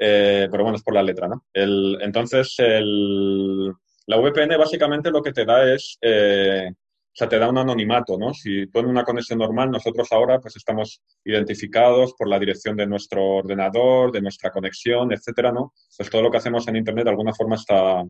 Eh, 0.02 0.48
pero 0.50 0.64
bueno, 0.64 0.78
es 0.78 0.84
por 0.84 0.94
la 0.94 1.04
letra, 1.04 1.28
¿no? 1.28 1.46
El, 1.54 1.98
entonces, 2.02 2.56
el, 2.60 3.68
la 4.08 4.18
VPN 4.18 4.58
básicamente 4.58 5.12
lo 5.12 5.22
que 5.22 5.34
te 5.34 5.46
da 5.46 5.72
es, 5.74 5.98
eh, 6.02 6.70
o 6.72 7.12
sea, 7.14 7.28
te 7.28 7.38
da 7.38 7.50
un 7.50 7.58
anonimato, 7.58 8.18
¿no? 8.18 8.34
Si 8.34 8.68
tú 8.68 8.80
en 8.80 8.86
una 8.86 9.04
conexión 9.04 9.40
normal, 9.40 9.70
nosotros 9.70 10.08
ahora 10.12 10.40
pues 10.40 10.56
estamos 10.56 11.02
identificados 11.26 12.14
por 12.18 12.30
la 12.30 12.40
dirección 12.40 12.78
de 12.78 12.88
nuestro 12.88 13.26
ordenador, 13.38 14.12
de 14.12 14.22
nuestra 14.22 14.52
conexión, 14.52 15.12
etcétera, 15.12 15.52
¿no? 15.52 15.74
Pues 15.98 16.10
todo 16.10 16.22
lo 16.22 16.32
que 16.32 16.38
hacemos 16.38 16.68
en 16.68 16.78
Internet 16.78 17.04
de 17.06 17.12
alguna 17.12 17.34
forma 17.34 17.56
está, 17.56 18.04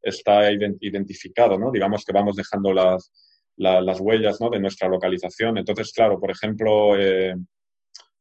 está 0.00 0.50
identificado, 0.52 1.58
¿no? 1.58 1.72
Digamos 1.72 2.04
que 2.04 2.12
vamos 2.12 2.36
dejando 2.36 2.72
las, 2.72 3.10
las 3.56 4.00
huellas, 4.00 4.40
¿no? 4.40 4.50
De 4.50 4.60
nuestra 4.60 4.88
localización. 4.88 5.58
Entonces, 5.58 5.92
claro, 5.92 6.18
por 6.18 6.30
ejemplo, 6.30 6.96
eh, 6.98 7.34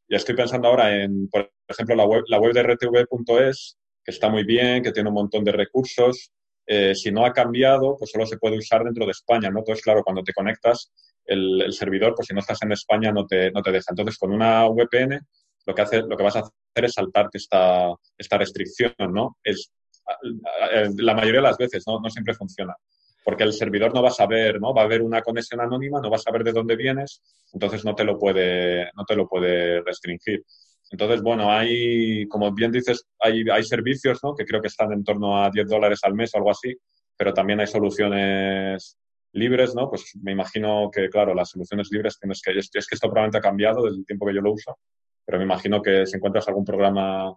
ya 0.09 0.17
estoy 0.17 0.35
pensando 0.35 0.67
ahora 0.67 0.95
en, 1.03 1.29
por 1.29 1.51
ejemplo, 1.67 1.95
la 1.95 2.05
web, 2.05 2.23
la 2.27 2.39
web 2.39 2.53
de 2.53 2.63
rtv.es, 2.63 3.77
que 4.03 4.11
está 4.11 4.29
muy 4.29 4.43
bien, 4.43 4.83
que 4.83 4.91
tiene 4.91 5.09
un 5.09 5.15
montón 5.15 5.43
de 5.43 5.51
recursos, 5.51 6.31
eh, 6.67 6.95
si 6.95 7.11
no 7.11 7.25
ha 7.25 7.33
cambiado, 7.33 7.97
pues 7.97 8.11
solo 8.11 8.25
se 8.25 8.37
puede 8.37 8.57
usar 8.57 8.83
dentro 8.83 9.05
de 9.05 9.11
España, 9.11 9.49
¿no? 9.49 9.59
Entonces, 9.59 9.83
claro, 9.83 10.03
cuando 10.03 10.23
te 10.23 10.33
conectas, 10.33 10.91
el, 11.25 11.71
servidor, 11.73 12.13
pues 12.15 12.27
si 12.27 12.33
no 12.33 12.39
estás 12.39 12.61
en 12.61 12.71
España, 12.71 13.11
no 13.11 13.25
te, 13.25 13.51
no 13.51 13.61
te 13.61 13.71
deja. 13.71 13.87
Entonces, 13.89 14.17
con 14.17 14.31
una 14.31 14.65
VPN, 14.67 15.19
lo 15.65 15.75
que, 15.75 15.81
hace, 15.81 16.01
lo 16.01 16.17
que 16.17 16.23
vas 16.23 16.35
a 16.35 16.39
hacer 16.39 16.85
es 16.85 16.93
saltarte 16.93 17.37
esta, 17.37 17.93
esta 18.17 18.37
restricción, 18.37 18.93
¿no? 19.11 19.37
Es, 19.43 19.71
la 20.97 21.13
mayoría 21.13 21.41
de 21.41 21.47
las 21.47 21.57
veces, 21.57 21.83
¿no? 21.87 21.99
No 21.99 22.09
siempre 22.09 22.33
funciona. 22.33 22.75
Porque 23.23 23.43
el 23.43 23.53
servidor 23.53 23.93
no 23.93 24.01
va 24.01 24.09
a 24.09 24.13
saber, 24.13 24.59
¿no? 24.59 24.73
Va 24.73 24.81
a 24.81 24.85
haber 24.85 25.01
una 25.01 25.21
conexión 25.21 25.61
anónima, 25.61 26.01
no 26.01 26.09
va 26.09 26.17
a 26.17 26.19
saber 26.19 26.43
de 26.43 26.51
dónde 26.51 26.75
vienes, 26.75 27.21
entonces 27.53 27.85
no 27.85 27.95
te 27.95 28.03
lo 28.03 28.17
puede, 28.17 28.91
no 28.95 29.05
te 29.05 29.15
lo 29.15 29.27
puede 29.27 29.81
restringir. 29.81 30.43
Entonces, 30.89 31.21
bueno, 31.21 31.51
hay, 31.51 32.27
como 32.27 32.51
bien 32.51 32.71
dices, 32.71 33.07
hay, 33.19 33.45
hay 33.49 33.63
servicios, 33.63 34.19
¿no? 34.23 34.35
Que 34.35 34.45
creo 34.45 34.61
que 34.61 34.67
están 34.67 34.91
en 34.91 35.03
torno 35.03 35.41
a 35.41 35.49
10 35.49 35.67
dólares 35.67 35.99
al 36.03 36.13
mes 36.13 36.33
o 36.33 36.37
algo 36.37 36.51
así, 36.51 36.75
pero 37.15 37.33
también 37.33 37.59
hay 37.59 37.67
soluciones 37.67 38.97
libres, 39.33 39.73
¿no? 39.75 39.89
Pues 39.89 40.11
me 40.21 40.31
imagino 40.31 40.89
que, 40.91 41.09
claro, 41.09 41.33
las 41.33 41.49
soluciones 41.49 41.89
libres 41.91 42.19
tienes 42.19 42.41
que, 42.41 42.57
es, 42.57 42.69
que 42.69 42.79
esto 42.79 43.07
probablemente 43.07 43.37
ha 43.37 43.41
cambiado 43.41 43.83
desde 43.83 43.99
el 43.99 44.05
tiempo 44.05 44.25
que 44.25 44.35
yo 44.35 44.41
lo 44.41 44.51
uso, 44.51 44.77
pero 45.25 45.37
me 45.37 45.45
imagino 45.45 45.81
que 45.81 46.05
si 46.05 46.17
encuentras 46.17 46.47
algún 46.47 46.65
programa 46.65 47.33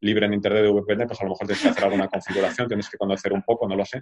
libre 0.00 0.26
en 0.26 0.34
Internet 0.34 0.64
de 0.64 0.70
VPN, 0.70 1.06
pues 1.06 1.20
a 1.20 1.24
lo 1.24 1.30
mejor 1.30 1.46
tienes 1.46 1.62
que 1.62 1.68
hacer 1.68 1.84
alguna 1.84 2.08
configuración, 2.08 2.68
tienes 2.68 2.90
que 2.90 2.98
conocer 2.98 3.32
un 3.32 3.42
poco, 3.42 3.68
no 3.68 3.76
lo 3.76 3.84
sé. 3.84 4.00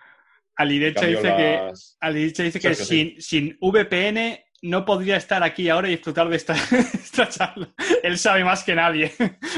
Alidecha 0.59 1.06
dice 1.06 1.22
que, 1.22 1.72
Alidecha 2.00 2.42
dice 2.42 2.61
que 2.61 2.74
sin, 2.74 3.20
sin 3.20 3.56
VPN 3.61 4.40
no 4.62 4.84
podría 4.84 5.16
estar 5.16 5.42
aquí 5.44 5.68
ahora 5.68 5.88
y 5.88 5.92
disfrutar 5.92 6.28
de 6.28 6.36
esta, 6.36 6.54
esta 6.94 7.28
charla. 7.28 7.72
Él 8.02 8.18
sabe 8.18 8.44
más 8.44 8.64
que 8.64 8.74
nadie. 8.74 9.12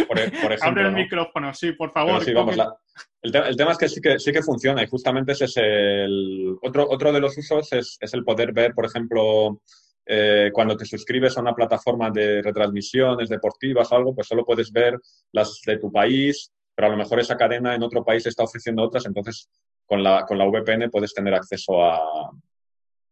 Por, 0.07 0.19
e, 0.19 0.25
ejemplo, 0.27 0.57
Abre 0.61 0.83
el 0.89 0.93
micrófono, 0.93 1.55
sí, 1.55 1.73
por 1.73 1.91
favor. 1.93 2.23
Sí, 2.23 2.35
vamos, 2.35 2.55
la, 2.55 2.77
el, 3.23 3.35
el, 3.35 3.57
tema 3.57 3.73
es 3.73 3.79
que 3.79 3.89
sí 3.89 4.01
que, 4.01 4.19
sí 4.19 4.31
que 4.31 4.43
funciona 4.43 4.83
y 4.83 4.87
justamente 4.87 5.33
ese 5.33 5.47
es 5.47 5.57
el... 5.57 6.57
Otro, 6.61 6.87
otro 6.89 7.13
de 7.13 7.21
los 7.21 7.37
usos 7.37 7.73
es, 7.73 7.97
es 7.99 8.15
el 8.15 8.23
poder 8.23 8.53
ver, 8.53 8.75
por 8.75 8.85
ejemplo, 8.85 9.63
eh, 10.07 10.51
cuando 10.53 10.77
te 10.77 10.85
suscribes 10.85 11.37
a 11.37 11.41
una 11.41 11.55
plataforma 11.55 12.11
de 12.11 12.43
retransmisiones 12.43 13.29
deportivas 13.29 13.91
o 13.91 13.97
algo, 13.97 14.15
pues 14.15 14.27
solo 14.27 14.45
puedes 14.45 14.71
ver 14.71 14.99
las 15.33 15.61
de 15.65 15.79
tu 15.79 15.91
país, 15.91 16.53
pero 16.81 16.95
a 16.95 16.97
lo 16.97 17.03
mejor 17.03 17.21
esa 17.21 17.37
cadena 17.37 17.75
en 17.75 17.83
otro 17.83 18.03
país 18.03 18.25
está 18.25 18.43
ofreciendo 18.43 18.83
otras, 18.83 19.05
entonces 19.05 19.51
con 19.85 20.03
la, 20.03 20.25
con 20.25 20.39
la 20.39 20.47
VPN 20.47 20.89
puedes 20.91 21.13
tener 21.13 21.35
acceso 21.35 21.85
a, 21.85 22.31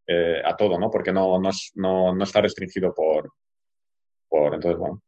eh, 0.07 0.41
a 0.43 0.57
todo, 0.57 0.79
¿no? 0.79 0.91
Porque 0.91 1.13
no, 1.13 1.39
no, 1.39 1.51
no, 1.75 2.15
no, 2.15 2.25
está 2.25 2.41
restringido 2.41 2.95
por, 2.95 3.31
por... 4.27 4.55
Entonces, 4.55 4.79
bueno, 4.79 5.03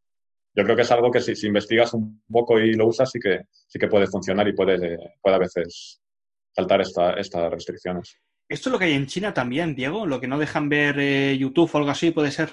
yo 0.54 0.62
creo 0.62 0.76
que 0.76 0.82
es 0.82 0.90
algo 0.90 1.11
que 1.11 1.22
si, 1.22 1.34
si, 1.36 1.46
investigas 1.46 1.94
un 1.94 2.22
poco 2.30 2.61
y 2.61 2.74
lo 2.74 2.86
usas, 2.88 3.11
sí 3.11 3.18
que, 3.18 3.44
sí 3.66 3.78
que 3.78 3.88
puede 3.88 4.06
funcionar 4.08 4.46
y 4.46 4.52
puede, 4.52 4.98
puede 5.22 5.36
a 5.36 5.38
veces 5.38 6.02
saltar 6.52 6.82
esta, 6.82 7.14
estas 7.14 7.50
restricciones. 7.50 8.18
¿Esto 8.46 8.68
es 8.68 8.72
lo 8.74 8.78
que 8.78 8.84
hay 8.84 8.92
en 8.92 9.06
China 9.06 9.32
también, 9.32 9.74
Diego? 9.74 10.04
¿Lo 10.04 10.20
que 10.20 10.28
no 10.28 10.38
dejan 10.38 10.68
ver 10.68 11.00
eh, 11.00 11.38
YouTube 11.38 11.70
o 11.72 11.78
algo 11.78 11.90
así 11.92 12.11
puede 12.11 12.30
ser? 12.30 12.50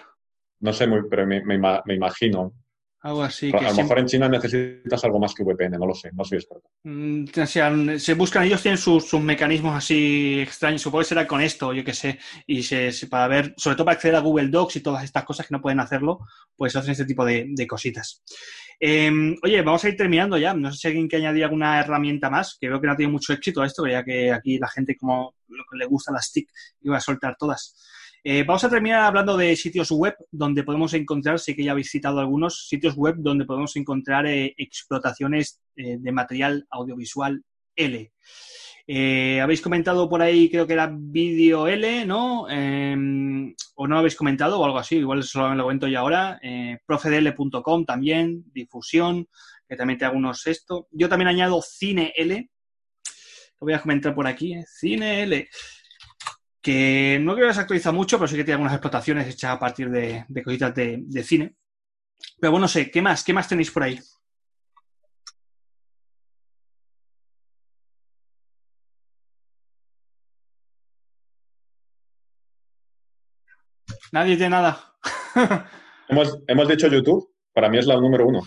No 0.62 0.72
sé, 0.72 0.88
muy, 0.88 1.02
pero 1.10 1.28
me, 1.28 1.44
me, 1.44 1.58
me 1.58 1.96
imagino. 1.96 2.54
Algo 3.02 3.24
así. 3.24 3.50
a 3.50 3.54
lo 3.54 3.60
siempre... 3.60 3.84
mejor 3.84 4.00
en 4.00 4.06
China 4.08 4.30
necesitas 4.30 5.04
algo 5.04 5.20
más 5.20 5.34
que 5.34 5.44
VPN, 5.44 5.78
no 5.78 5.86
lo 5.86 5.94
sé, 5.94 6.10
no 6.14 6.24
soy 6.24 6.40
experto. 6.40 6.70
Mm, 6.84 7.26
o 7.42 7.46
sea, 7.46 8.00
se 8.00 8.14
buscan, 8.16 8.44
ellos 8.44 8.62
tienen 8.62 8.78
sus, 8.78 9.08
sus, 9.08 9.22
mecanismos 9.22 9.76
así 9.76 10.40
extraños, 10.42 10.82
supongo 10.82 11.04
que 11.04 11.10
será 11.10 11.28
con 11.28 11.42
esto, 11.42 11.74
yo 11.74 11.84
qué 11.84 11.94
sé, 11.94 12.20
y 12.48 12.64
se, 12.64 12.92
se, 12.92 13.08
para 13.08 13.28
ver, 13.28 13.54
sobre 13.56 13.76
todo 13.76 13.86
para 13.86 13.96
acceder 13.96 14.16
a 14.16 14.22
Google 14.22 14.50
Docs 14.50 14.78
y 14.78 14.82
todas 14.82 15.04
estas 15.04 15.24
cosas 15.24 15.46
que 15.46 15.54
no 15.54 15.62
pueden 15.62 15.80
hacerlo, 15.80 16.20
pues 16.56 16.76
hacen 16.76 16.92
este 16.92 17.06
tipo 17.06 17.24
de, 17.24 17.46
de 17.50 17.68
cositas. 17.68 18.24
Eh, 18.80 19.36
oye, 19.42 19.62
vamos 19.64 19.84
a 19.84 19.90
ir 19.90 19.98
terminando 19.98 20.38
ya. 20.38 20.54
No 20.54 20.72
sé 20.72 20.78
si 20.78 20.88
alguien 20.88 21.08
que 21.08 21.16
añadir 21.18 21.44
alguna 21.44 21.80
herramienta 21.80 22.30
más, 22.30 22.58
que 22.60 22.70
veo 22.70 22.80
que 22.80 22.88
no 22.88 22.94
ha 22.94 22.96
tenido 22.96 23.12
mucho 23.12 23.34
éxito 23.34 23.64
esto, 23.64 23.88
ya 23.88 24.04
que 24.04 24.32
aquí 24.32 24.60
la 24.60 24.70
gente 24.70 24.96
como 24.96 25.36
lo 25.48 25.64
que 25.70 25.78
le 25.78 25.86
gusta 25.86 26.12
las 26.12 26.32
TIC 26.32 26.50
iba 26.82 26.98
a 26.98 27.02
soltar 27.02 27.36
todas. 27.38 27.76
Eh, 28.30 28.44
vamos 28.44 28.62
a 28.66 28.70
terminar 28.70 29.04
hablando 29.04 29.38
de 29.38 29.56
sitios 29.56 29.90
web 29.90 30.14
donde 30.30 30.66
podemos 30.66 30.94
encontrar, 30.94 31.40
sé 31.40 31.56
que 31.56 31.64
ya 31.64 31.72
habéis 31.72 31.90
citado 31.90 32.20
algunos, 32.20 32.68
sitios 32.68 32.94
web 32.98 33.16
donde 33.20 33.46
podemos 33.46 33.74
encontrar 33.78 34.26
eh, 34.26 34.54
explotaciones 34.58 35.62
eh, 35.78 35.96
de 35.98 36.12
material 36.12 36.68
audiovisual 36.70 37.42
L. 37.74 38.12
Habéis 39.42 39.62
comentado 39.62 40.10
por 40.10 40.22
ahí, 40.22 40.50
creo 40.50 40.68
que 40.68 40.74
era 40.74 40.92
vídeo 40.94 41.68
L, 41.68 42.06
¿no? 42.06 42.48
Eh, 42.50 42.98
o 43.76 43.88
no 43.88 43.94
lo 43.94 44.00
habéis 44.00 44.18
comentado 44.18 44.60
o 44.60 44.66
algo 44.66 44.80
así, 44.80 44.98
igual 44.98 45.24
solo 45.24 45.56
lo 45.56 45.64
comento 45.64 45.88
ya 45.88 46.00
ahora. 46.00 46.38
Profedl.com 46.86 47.86
también, 47.86 48.44
difusión, 48.52 49.26
que 49.70 49.78
también 49.78 50.00
te 50.00 50.04
algunos 50.06 50.46
esto. 50.48 50.90
Yo 50.92 51.08
también 51.08 51.30
añado 51.30 51.62
Cine 51.62 52.12
L. 52.18 52.50
Lo 53.60 53.66
voy 53.66 53.74
a 53.74 53.82
comentar 53.82 54.14
por 54.14 54.28
aquí. 54.28 54.54
Cine 54.68 55.24
L. 55.24 55.48
Que 56.62 57.20
no 57.22 57.36
creo 57.36 57.48
que 57.48 57.54
se 57.54 57.62
actualiza 57.62 57.92
mucho, 57.92 58.18
pero 58.18 58.28
sí 58.28 58.36
que 58.36 58.44
tiene 58.44 58.56
algunas 58.56 58.74
explotaciones 58.74 59.28
hechas 59.28 59.52
a 59.52 59.60
partir 59.60 59.90
de, 59.90 60.26
de 60.28 60.44
cositas 60.44 60.74
de, 60.76 61.00
de 61.02 61.24
cine. 61.24 61.56
Pero 62.40 62.52
bueno, 62.52 62.64
no 62.64 62.68
sé, 62.68 62.92
¿qué 62.92 63.02
más? 63.02 63.24
¿Qué 63.24 63.34
más 63.34 63.48
tenéis 63.48 63.72
por 63.72 63.84
ahí? 63.84 64.00
Nadie 74.12 74.38
tiene 74.38 74.52
nada. 74.52 74.96
hemos, 76.10 76.40
hemos, 76.48 76.68
dicho 76.68 76.88
YouTube, 76.88 77.30
para 77.54 77.70
mí 77.70 77.78
es 77.78 77.86
la 77.86 77.96
número 77.96 78.28
uno. 78.28 78.42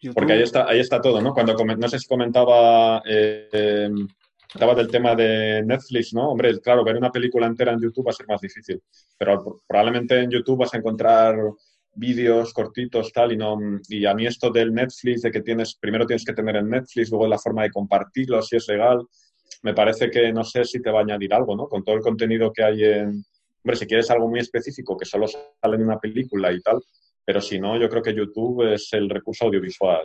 YouTube. 0.00 0.14
Porque 0.14 0.32
ahí 0.32 0.42
está, 0.42 0.68
ahí 0.68 0.80
está 0.80 1.00
todo, 1.00 1.20
¿no? 1.20 1.32
Cuando 1.32 1.54
no 1.54 1.88
sé 1.88 1.98
si 1.98 2.06
comentaba, 2.06 3.02
eh, 3.06 3.90
estaba 4.56 4.74
del 4.74 4.88
tema 4.88 5.14
de 5.14 5.62
Netflix, 5.62 6.14
¿no? 6.14 6.30
Hombre, 6.30 6.58
claro, 6.60 6.82
ver 6.82 6.96
una 6.96 7.12
película 7.12 7.46
entera 7.46 7.72
en 7.72 7.80
YouTube 7.80 8.06
va 8.06 8.10
a 8.10 8.14
ser 8.14 8.26
más 8.26 8.40
difícil, 8.40 8.82
pero 9.18 9.62
probablemente 9.66 10.18
en 10.18 10.30
YouTube 10.30 10.58
vas 10.58 10.72
a 10.72 10.78
encontrar 10.78 11.36
vídeos 11.94 12.52
cortitos, 12.52 13.12
tal, 13.12 13.32
y 13.32 13.36
no, 13.36 13.58
y 13.88 14.06
a 14.06 14.14
mí 14.14 14.26
esto 14.26 14.50
del 14.50 14.72
Netflix, 14.72 15.22
de 15.22 15.30
que 15.30 15.42
tienes, 15.42 15.76
primero 15.76 16.06
tienes 16.06 16.24
que 16.24 16.32
tener 16.32 16.56
el 16.56 16.68
Netflix, 16.68 17.10
luego 17.10 17.26
la 17.26 17.38
forma 17.38 17.62
de 17.62 17.70
compartirlo, 17.70 18.42
si 18.42 18.56
es 18.56 18.66
legal, 18.68 19.06
me 19.62 19.74
parece 19.74 20.10
que 20.10 20.32
no 20.32 20.42
sé 20.42 20.64
si 20.64 20.80
te 20.80 20.90
va 20.90 21.00
a 21.00 21.02
añadir 21.02 21.32
algo, 21.34 21.54
¿no? 21.54 21.68
Con 21.68 21.84
todo 21.84 21.96
el 21.96 22.02
contenido 22.02 22.52
que 22.52 22.64
hay 22.64 22.82
en, 22.82 23.24
hombre, 23.62 23.76
si 23.76 23.86
quieres 23.86 24.10
algo 24.10 24.28
muy 24.28 24.40
específico 24.40 24.96
que 24.96 25.04
solo 25.04 25.26
sale 25.26 25.76
en 25.76 25.82
una 25.82 25.98
película 25.98 26.52
y 26.52 26.60
tal, 26.60 26.82
pero 27.24 27.40
si 27.40 27.58
no, 27.58 27.78
yo 27.78 27.88
creo 27.88 28.02
que 28.02 28.14
YouTube 28.14 28.72
es 28.72 28.88
el 28.92 29.08
recurso 29.10 29.46
audiovisual 29.46 30.02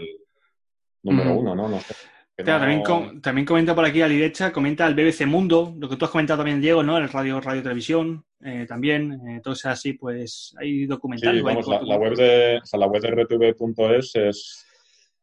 número 1.04 1.34
mm. 1.34 1.38
uno, 1.38 1.56
¿no? 1.56 1.70
no 1.70 1.80
sé. 1.80 1.96
Claro, 2.44 2.60
no... 2.60 2.60
también, 2.60 2.84
com 2.84 3.22
también, 3.22 3.46
comenta 3.46 3.76
por 3.76 3.86
aquí 3.86 4.02
a 4.02 4.08
la 4.08 4.14
derecha, 4.14 4.52
comenta 4.52 4.88
el 4.88 4.96
BBC 4.96 5.26
Mundo, 5.26 5.74
lo 5.78 5.90
que 5.90 5.96
tú 5.96 6.06
has 6.06 6.12
comentado 6.12 6.40
también, 6.40 6.62
Diego, 6.62 6.84
¿no? 6.84 6.98
El 6.98 7.10
radio, 7.10 7.42
radio 7.42 7.64
televisión, 7.64 8.24
eh, 8.44 8.66
también, 8.68 9.14
eh, 9.28 9.42
todo 9.44 9.56
sea 9.56 9.72
así, 9.72 9.94
pues 9.94 10.56
hay 10.60 10.86
documentales. 10.86 11.40
Sí, 11.40 11.46
vamos, 11.46 11.68
la, 11.68 11.82
la, 11.82 11.98
web 11.98 12.16
de, 12.16 12.60
o 12.62 12.66
sea, 12.66 12.80
la 12.80 12.88
web 12.88 13.02
de 13.02 13.12
rtv.es 13.12 14.16
es, 14.16 14.66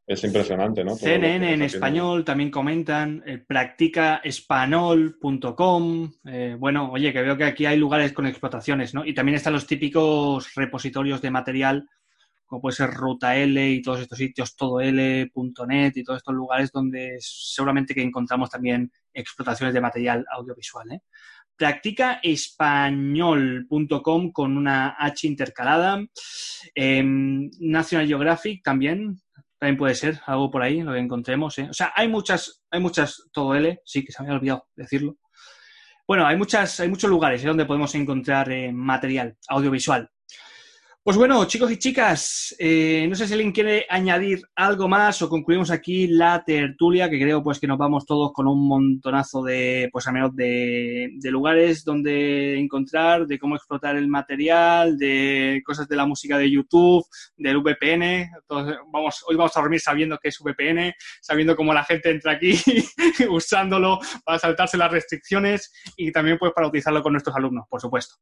es 0.09 0.25
impresionante, 0.25 0.83
¿no? 0.83 0.97
CNN 0.97 1.53
en 1.53 1.61
español 1.61 2.25
también 2.25 2.51
comentan, 2.51 3.23
eh, 3.27 3.45
practicaespanol.com. 3.47 6.12
Eh, 6.25 6.57
bueno, 6.59 6.91
oye, 6.91 7.12
que 7.12 7.21
veo 7.21 7.37
que 7.37 7.45
aquí 7.45 7.66
hay 7.66 7.77
lugares 7.77 8.14
con 8.14 8.27
explotaciones, 8.27 8.95
¿no? 8.95 9.05
Y 9.05 9.12
también 9.12 9.37
están 9.37 9.53
los 9.53 9.66
típicos 9.66 10.55
repositorios 10.55 11.21
de 11.21 11.31
material, 11.31 11.91
como 12.49 12.63
puede 12.63 12.75
ser 12.75 12.91
Ruta 12.91 13.37
L 13.37 13.71
y 13.71 13.81
todos 13.83 14.01
estos 14.01 14.19
sitios, 14.19 14.57
todol.net 14.57 15.93
y 15.95 16.03
todos 16.03 16.17
estos 16.17 16.35
lugares 16.35 16.73
donde 16.73 17.19
seguramente 17.21 17.95
que 17.95 18.03
encontramos 18.03 18.51
también 18.51 18.91
explotaciones 19.13 19.73
de 19.75 19.81
material 19.81 20.27
audiovisual, 20.31 20.91
¿eh? 20.91 21.03
practicaespañol.com 21.57 24.33
con 24.33 24.57
una 24.57 24.97
H 24.99 25.27
intercalada. 25.27 26.03
Eh, 26.75 27.03
National 27.05 28.07
Geographic 28.07 28.63
también, 28.63 29.21
también 29.59 29.77
puede 29.77 29.95
ser 29.95 30.21
algo 30.27 30.51
por 30.51 30.63
ahí, 30.63 30.81
lo 30.81 30.93
que 30.93 31.01
encontremos. 31.01 31.59
¿eh? 31.59 31.69
O 31.71 31.75
sea, 31.75 31.93
hay 31.95 32.09
muchas, 32.09 32.63
hay 32.71 32.81
muchas, 32.81 33.29
todo 33.33 33.55
L, 33.55 33.81
sí, 33.85 34.03
que 34.05 34.13
se 34.13 34.23
me 34.23 34.29
había 34.29 34.39
olvidado 34.39 34.69
decirlo. 34.75 35.19
Bueno, 36.09 36.27
hay, 36.27 36.39
muchas, 36.39 36.81
hay 36.81 36.89
muchos 36.89 37.11
lugares 37.11 37.45
¿eh? 37.45 37.49
donde 37.49 37.67
podemos 37.67 37.95
encontrar 37.95 38.51
eh, 38.51 38.73
material 38.73 39.37
audiovisual. 39.47 40.09
Pues 41.05 41.17
bueno, 41.17 41.43
chicos 41.47 41.73
y 41.73 41.79
chicas, 41.79 42.55
eh, 42.59 43.07
no 43.09 43.15
sé 43.15 43.27
si 43.27 43.33
alguien 43.33 43.53
quiere 43.53 43.87
añadir 43.89 44.43
algo 44.55 44.89
más 44.89 45.23
o 45.23 45.29
concluimos 45.31 45.71
aquí 45.71 46.07
la 46.07 46.45
tertulia, 46.45 47.09
que 47.09 47.19
creo 47.19 47.43
pues 47.43 47.59
que 47.59 47.67
nos 47.67 47.79
vamos 47.79 48.05
todos 48.05 48.31
con 48.35 48.47
un 48.47 48.69
montonazo 48.69 49.43
de, 49.43 49.89
pues 49.91 50.07
al 50.07 50.13
menos 50.13 50.37
de, 50.37 51.09
lugares 51.23 51.83
donde 51.83 52.59
encontrar, 52.59 53.27
de 53.27 53.39
cómo 53.39 53.57
explotar 53.57 53.97
el 53.97 54.09
material, 54.09 54.99
de 54.99 55.63
cosas 55.65 55.89
de 55.89 55.97
la 55.97 56.05
música 56.05 56.37
de 56.37 56.51
YouTube, 56.51 57.07
del 57.39 57.59
VPN. 57.59 58.31
Entonces, 58.43 58.77
vamos, 58.93 59.25
hoy 59.27 59.37
vamos 59.37 59.57
a 59.57 59.61
dormir 59.61 59.81
sabiendo 59.81 60.19
que 60.19 60.29
es 60.29 60.39
VPN, 60.41 60.93
sabiendo 61.23 61.57
cómo 61.57 61.73
la 61.73 61.85
gente 61.85 62.11
entra 62.11 62.33
aquí 62.33 62.53
usándolo 63.31 63.99
para 64.25 64.39
saltarse 64.39 64.77
las 64.77 64.93
restricciones 64.93 65.73
y 65.97 66.13
también 66.13 66.37
pues 66.37 66.53
para 66.53 66.67
utilizarlo 66.67 67.03
con 67.03 67.13
nuestros 67.13 67.35
alumnos, 67.35 67.65
por 67.71 67.81
supuesto. 67.81 68.17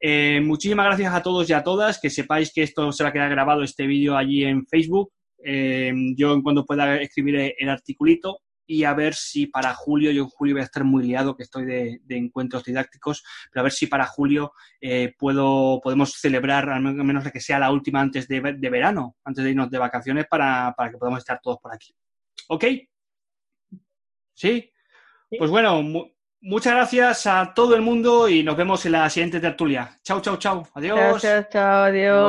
Eh, 0.00 0.40
muchísimas 0.42 0.86
gracias 0.86 1.14
a 1.14 1.22
todos 1.22 1.48
y 1.48 1.52
a 1.52 1.62
todas. 1.62 2.00
Que 2.00 2.10
sepáis 2.10 2.52
que 2.52 2.62
esto 2.62 2.92
se 2.92 3.02
va 3.02 3.10
a 3.10 3.12
quedar 3.12 3.30
grabado 3.30 3.62
este 3.62 3.86
vídeo 3.86 4.16
allí 4.16 4.44
en 4.44 4.66
Facebook. 4.66 5.12
Eh, 5.42 5.92
yo 6.16 6.32
en 6.34 6.42
cuando 6.42 6.64
pueda 6.64 7.00
escribir 7.00 7.54
el 7.58 7.68
articulito 7.68 8.40
y 8.66 8.84
a 8.84 8.94
ver 8.94 9.14
si 9.14 9.46
para 9.46 9.74
julio, 9.74 10.10
yo 10.10 10.22
en 10.22 10.28
julio 10.30 10.54
voy 10.54 10.62
a 10.62 10.64
estar 10.64 10.84
muy 10.84 11.04
liado, 11.06 11.36
que 11.36 11.42
estoy 11.42 11.66
de, 11.66 12.00
de 12.02 12.16
encuentros 12.16 12.64
didácticos, 12.64 13.22
pero 13.52 13.60
a 13.60 13.64
ver 13.64 13.72
si 13.72 13.86
para 13.88 14.06
julio 14.06 14.52
eh, 14.80 15.12
puedo, 15.18 15.82
podemos 15.82 16.12
celebrar, 16.12 16.70
al 16.70 16.80
menos 16.80 17.30
que 17.30 17.40
sea 17.40 17.58
la 17.58 17.70
última 17.70 18.00
antes 18.00 18.26
de, 18.26 18.40
de 18.56 18.70
verano, 18.70 19.16
antes 19.22 19.44
de 19.44 19.50
irnos 19.50 19.70
de 19.70 19.76
vacaciones, 19.78 20.26
para, 20.30 20.72
para, 20.74 20.90
que 20.90 20.96
podamos 20.96 21.18
estar 21.18 21.40
todos 21.42 21.58
por 21.58 21.74
aquí. 21.74 21.94
¿Ok? 22.48 22.64
¿Sí? 24.32 24.70
Pues 25.38 25.50
bueno, 25.50 25.82
mu- 25.82 26.10
muchas 26.44 26.74
gracias 26.74 27.26
a 27.26 27.52
todo 27.54 27.74
el 27.74 27.82
mundo 27.82 28.28
y 28.28 28.42
nos 28.42 28.56
vemos 28.56 28.84
en 28.86 28.92
la 28.92 29.10
siguiente 29.10 29.40
tertulia. 29.40 29.98
Chao, 30.02 30.20
chao, 30.20 30.36
chao. 30.36 30.68
Adiós. 30.74 30.98
Gracias, 30.98 31.48
chao, 31.50 31.84
adiós. 31.84 32.22